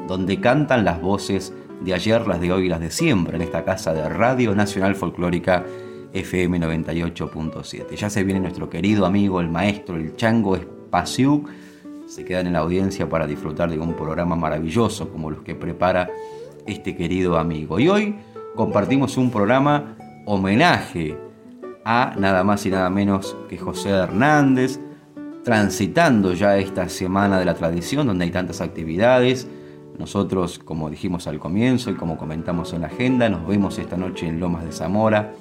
donde 0.09 0.41
cantan 0.41 0.83
las 0.83 0.99
voces 0.99 1.53
de 1.79 1.93
ayer, 1.93 2.27
las 2.27 2.41
de 2.41 2.51
hoy 2.51 2.65
y 2.65 2.67
las 2.67 2.81
de 2.81 2.91
siempre, 2.91 3.37
en 3.37 3.43
esta 3.43 3.63
casa 3.63 3.93
de 3.93 4.09
Radio 4.09 4.53
Nacional 4.53 4.93
Folclórica 4.93 5.63
FM 6.11 6.59
98.7. 6.59 7.95
Ya 7.95 8.09
se 8.09 8.25
viene 8.25 8.41
nuestro 8.41 8.69
querido 8.69 9.05
amigo, 9.05 9.39
el 9.39 9.47
maestro, 9.47 9.95
el 9.95 10.17
chango 10.17 10.57
Espaciuc. 10.57 11.49
Se 12.07 12.25
quedan 12.25 12.47
en 12.47 12.53
la 12.53 12.59
audiencia 12.59 13.07
para 13.07 13.25
disfrutar 13.25 13.69
de 13.69 13.79
un 13.79 13.93
programa 13.93 14.35
maravilloso 14.35 15.07
como 15.07 15.31
los 15.31 15.43
que 15.43 15.55
prepara 15.55 16.09
este 16.65 16.97
querido 16.97 17.37
amigo. 17.37 17.79
Y 17.79 17.87
hoy 17.87 18.15
compartimos 18.55 19.17
un 19.17 19.29
programa 19.29 19.95
homenaje 20.25 21.17
a 21.83 22.15
nada 22.17 22.43
más 22.43 22.65
y 22.65 22.71
nada 22.71 22.89
menos 22.89 23.35
que 23.49 23.57
José 23.57 23.89
Hernández, 23.89 24.79
transitando 25.43 26.33
ya 26.33 26.57
esta 26.57 26.89
semana 26.89 27.37
de 27.37 27.45
la 27.45 27.53
tradición 27.53 28.07
donde 28.07 28.25
hay 28.25 28.31
tantas 28.31 28.61
actividades. 28.61 29.47
Nosotros, 29.99 30.59
como 30.59 30.89
dijimos 30.89 31.27
al 31.27 31.39
comienzo 31.39 31.91
y 31.91 31.95
como 31.95 32.17
comentamos 32.17 32.73
en 32.73 32.81
la 32.81 32.87
agenda, 32.87 33.29
nos 33.29 33.47
vemos 33.47 33.77
esta 33.77 33.97
noche 33.97 34.27
en 34.27 34.39
Lomas 34.39 34.65
de 34.65 34.71
Zamora, 34.71 35.33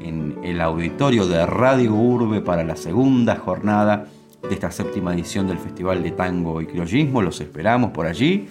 en 0.00 0.38
el 0.42 0.60
auditorio 0.60 1.26
de 1.26 1.46
Radio 1.46 1.94
Urbe 1.94 2.40
para 2.40 2.64
la 2.64 2.76
segunda 2.76 3.36
jornada 3.36 4.06
de 4.42 4.52
esta 4.52 4.70
séptima 4.70 5.14
edición 5.14 5.46
del 5.46 5.58
Festival 5.58 6.02
de 6.02 6.10
Tango 6.10 6.60
y 6.60 6.66
Criollismo. 6.66 7.22
Los 7.22 7.40
esperamos 7.40 7.92
por 7.92 8.06
allí. 8.06 8.48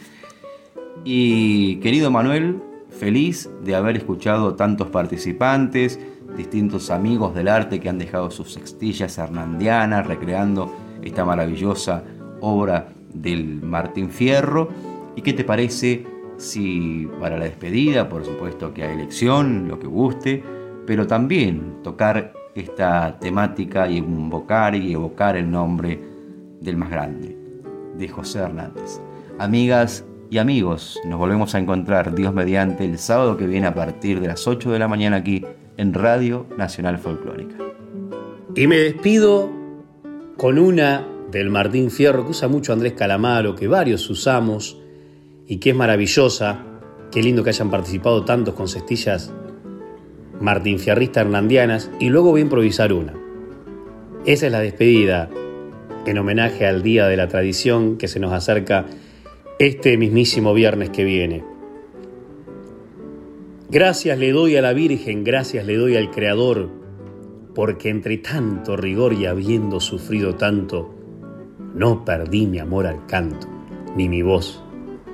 Y 1.03 1.76
querido 1.78 2.09
Manuel, 2.09 2.61
Feliz 3.00 3.50
de 3.64 3.76
haber 3.76 3.98
escuchado 3.98 4.56
tantos 4.56 4.89
participantes, 4.89 6.00
distintos 6.38 6.89
amigos 6.89 7.34
del 7.34 7.48
arte 7.48 7.80
que 7.80 7.89
han 7.89 7.98
dejado 7.98 8.32
sus 8.32 8.54
sextillas 8.54 9.18
hernandianas 9.18 10.06
recreando 10.06 10.72
esta 11.02 11.26
maravillosa 11.26 12.04
obra 12.41 12.89
del 13.14 13.62
Martín 13.62 14.10
Fierro. 14.10 14.70
¿Y 15.16 15.22
qué 15.22 15.34
te 15.34 15.44
parece 15.44 16.06
si 16.38 17.08
para 17.20 17.38
la 17.38 17.46
despedida, 17.46 18.10
por 18.10 18.26
supuesto 18.26 18.74
que 18.74 18.84
hay 18.84 18.94
elección, 18.94 19.68
lo 19.68 19.80
que 19.80 19.88
guste, 19.88 20.44
pero 20.86 21.08
también 21.08 21.82
tocar 21.84 22.34
esta 22.56 23.18
temática 23.20 23.88
y 23.88 23.98
invocar 23.98 24.76
y 24.76 24.94
evocar 24.94 25.36
el 25.36 25.50
nombre 25.50 26.00
del 26.62 26.78
más 26.78 26.89
grande, 26.89 27.38
de 27.98 28.08
José 28.08 28.39
Hernández? 28.39 29.02
Amigas 29.39 30.06
y 30.34 30.39
amigos, 30.39 30.99
nos 31.05 31.19
volvemos 31.19 31.53
a 31.53 31.59
encontrar 31.59 32.15
Dios 32.15 32.34
mediante 32.34 32.86
el 32.86 32.97
sábado 32.97 33.38
que 33.38 33.45
viene 33.45 33.67
a 33.67 33.75
partir 33.75 34.19
de 34.19 34.29
las 34.29 34.47
8 34.47 34.71
de 34.71 34.79
la 34.79 34.88
mañana 34.88 35.17
aquí 35.17 35.45
en 35.77 35.93
Radio 35.93 36.47
Nacional 36.57 36.97
Folclórica. 36.97 37.55
Y 38.55 38.65
me 38.65 38.77
despido 38.77 39.51
con 40.36 40.57
una 40.57 41.07
del 41.29 41.51
Martín 41.51 41.91
Fierro 41.91 42.25
que 42.25 42.31
usa 42.31 42.47
mucho 42.47 42.73
Andrés 42.73 42.93
Calamaro, 42.93 43.53
que 43.53 43.67
varios 43.67 44.09
usamos 44.09 44.81
y 45.45 45.57
que 45.57 45.69
es 45.69 45.75
maravillosa. 45.75 46.63
Qué 47.11 47.21
lindo 47.21 47.43
que 47.43 47.51
hayan 47.51 47.69
participado 47.69 48.25
tantos 48.25 48.55
con 48.55 48.67
cestillas 48.67 49.31
Martín 50.41 50.79
Fierrista 50.79 51.21
hernandianas 51.21 51.91
y 51.99 52.09
luego 52.09 52.31
voy 52.31 52.41
a 52.41 52.45
improvisar 52.45 52.91
una. 52.91 53.13
Esa 54.25 54.47
es 54.47 54.51
la 54.51 54.61
despedida 54.61 55.29
en 56.07 56.17
homenaje 56.17 56.65
al 56.65 56.81
Día 56.81 57.05
de 57.05 57.17
la 57.17 57.27
Tradición 57.27 57.99
que 57.99 58.07
se 58.07 58.19
nos 58.19 58.34
acerca 58.34 58.88
este 59.60 59.97
mismísimo 59.97 60.54
viernes 60.54 60.89
que 60.89 61.04
viene. 61.04 61.43
Gracias 63.70 64.18
le 64.18 64.32
doy 64.32 64.56
a 64.56 64.62
la 64.62 64.74
Virgen, 64.74 65.24
gracias 65.24 65.66
le 65.66 65.78
doy 65.78 65.95
al 65.95 66.12
Creador, 66.12 66.70
porque 67.54 67.89
entre 67.89 68.18
tanto 68.18 68.76
rigor 68.76 69.14
y 69.14 69.26
habiendo 69.26 69.80
sufrido 69.80 70.36
tanto, 70.36 70.93
no 71.76 72.04
perdí 72.04 72.47
mi 72.47 72.60
amor 72.60 72.88
al 72.88 73.06
canto, 73.06 73.47
ni 73.95 74.10
mi 74.10 74.22
voz 74.22 74.64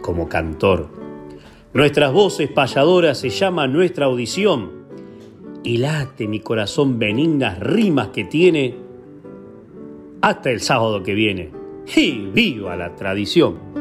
como 0.02 0.28
cantor. 0.30 0.90
Nuestras 1.74 2.12
voces 2.12 2.50
payadoras 2.50 3.18
se 3.20 3.30
llama 3.30 3.68
nuestra 3.68 4.06
audición, 4.06 4.72
y 5.64 5.78
late 5.78 6.28
mi 6.28 6.40
corazón 6.40 6.98
benignas 6.98 7.60
rimas 7.60 8.08
que 8.10 8.24
tiene 8.24 8.76
hasta 10.22 10.50
el 10.50 10.62
sábado 10.62 11.04
que 11.04 11.14
viene. 11.14 11.52
¡Y 11.96 12.30
viva 12.34 12.76
la 12.76 12.96
tradición! 12.96 13.79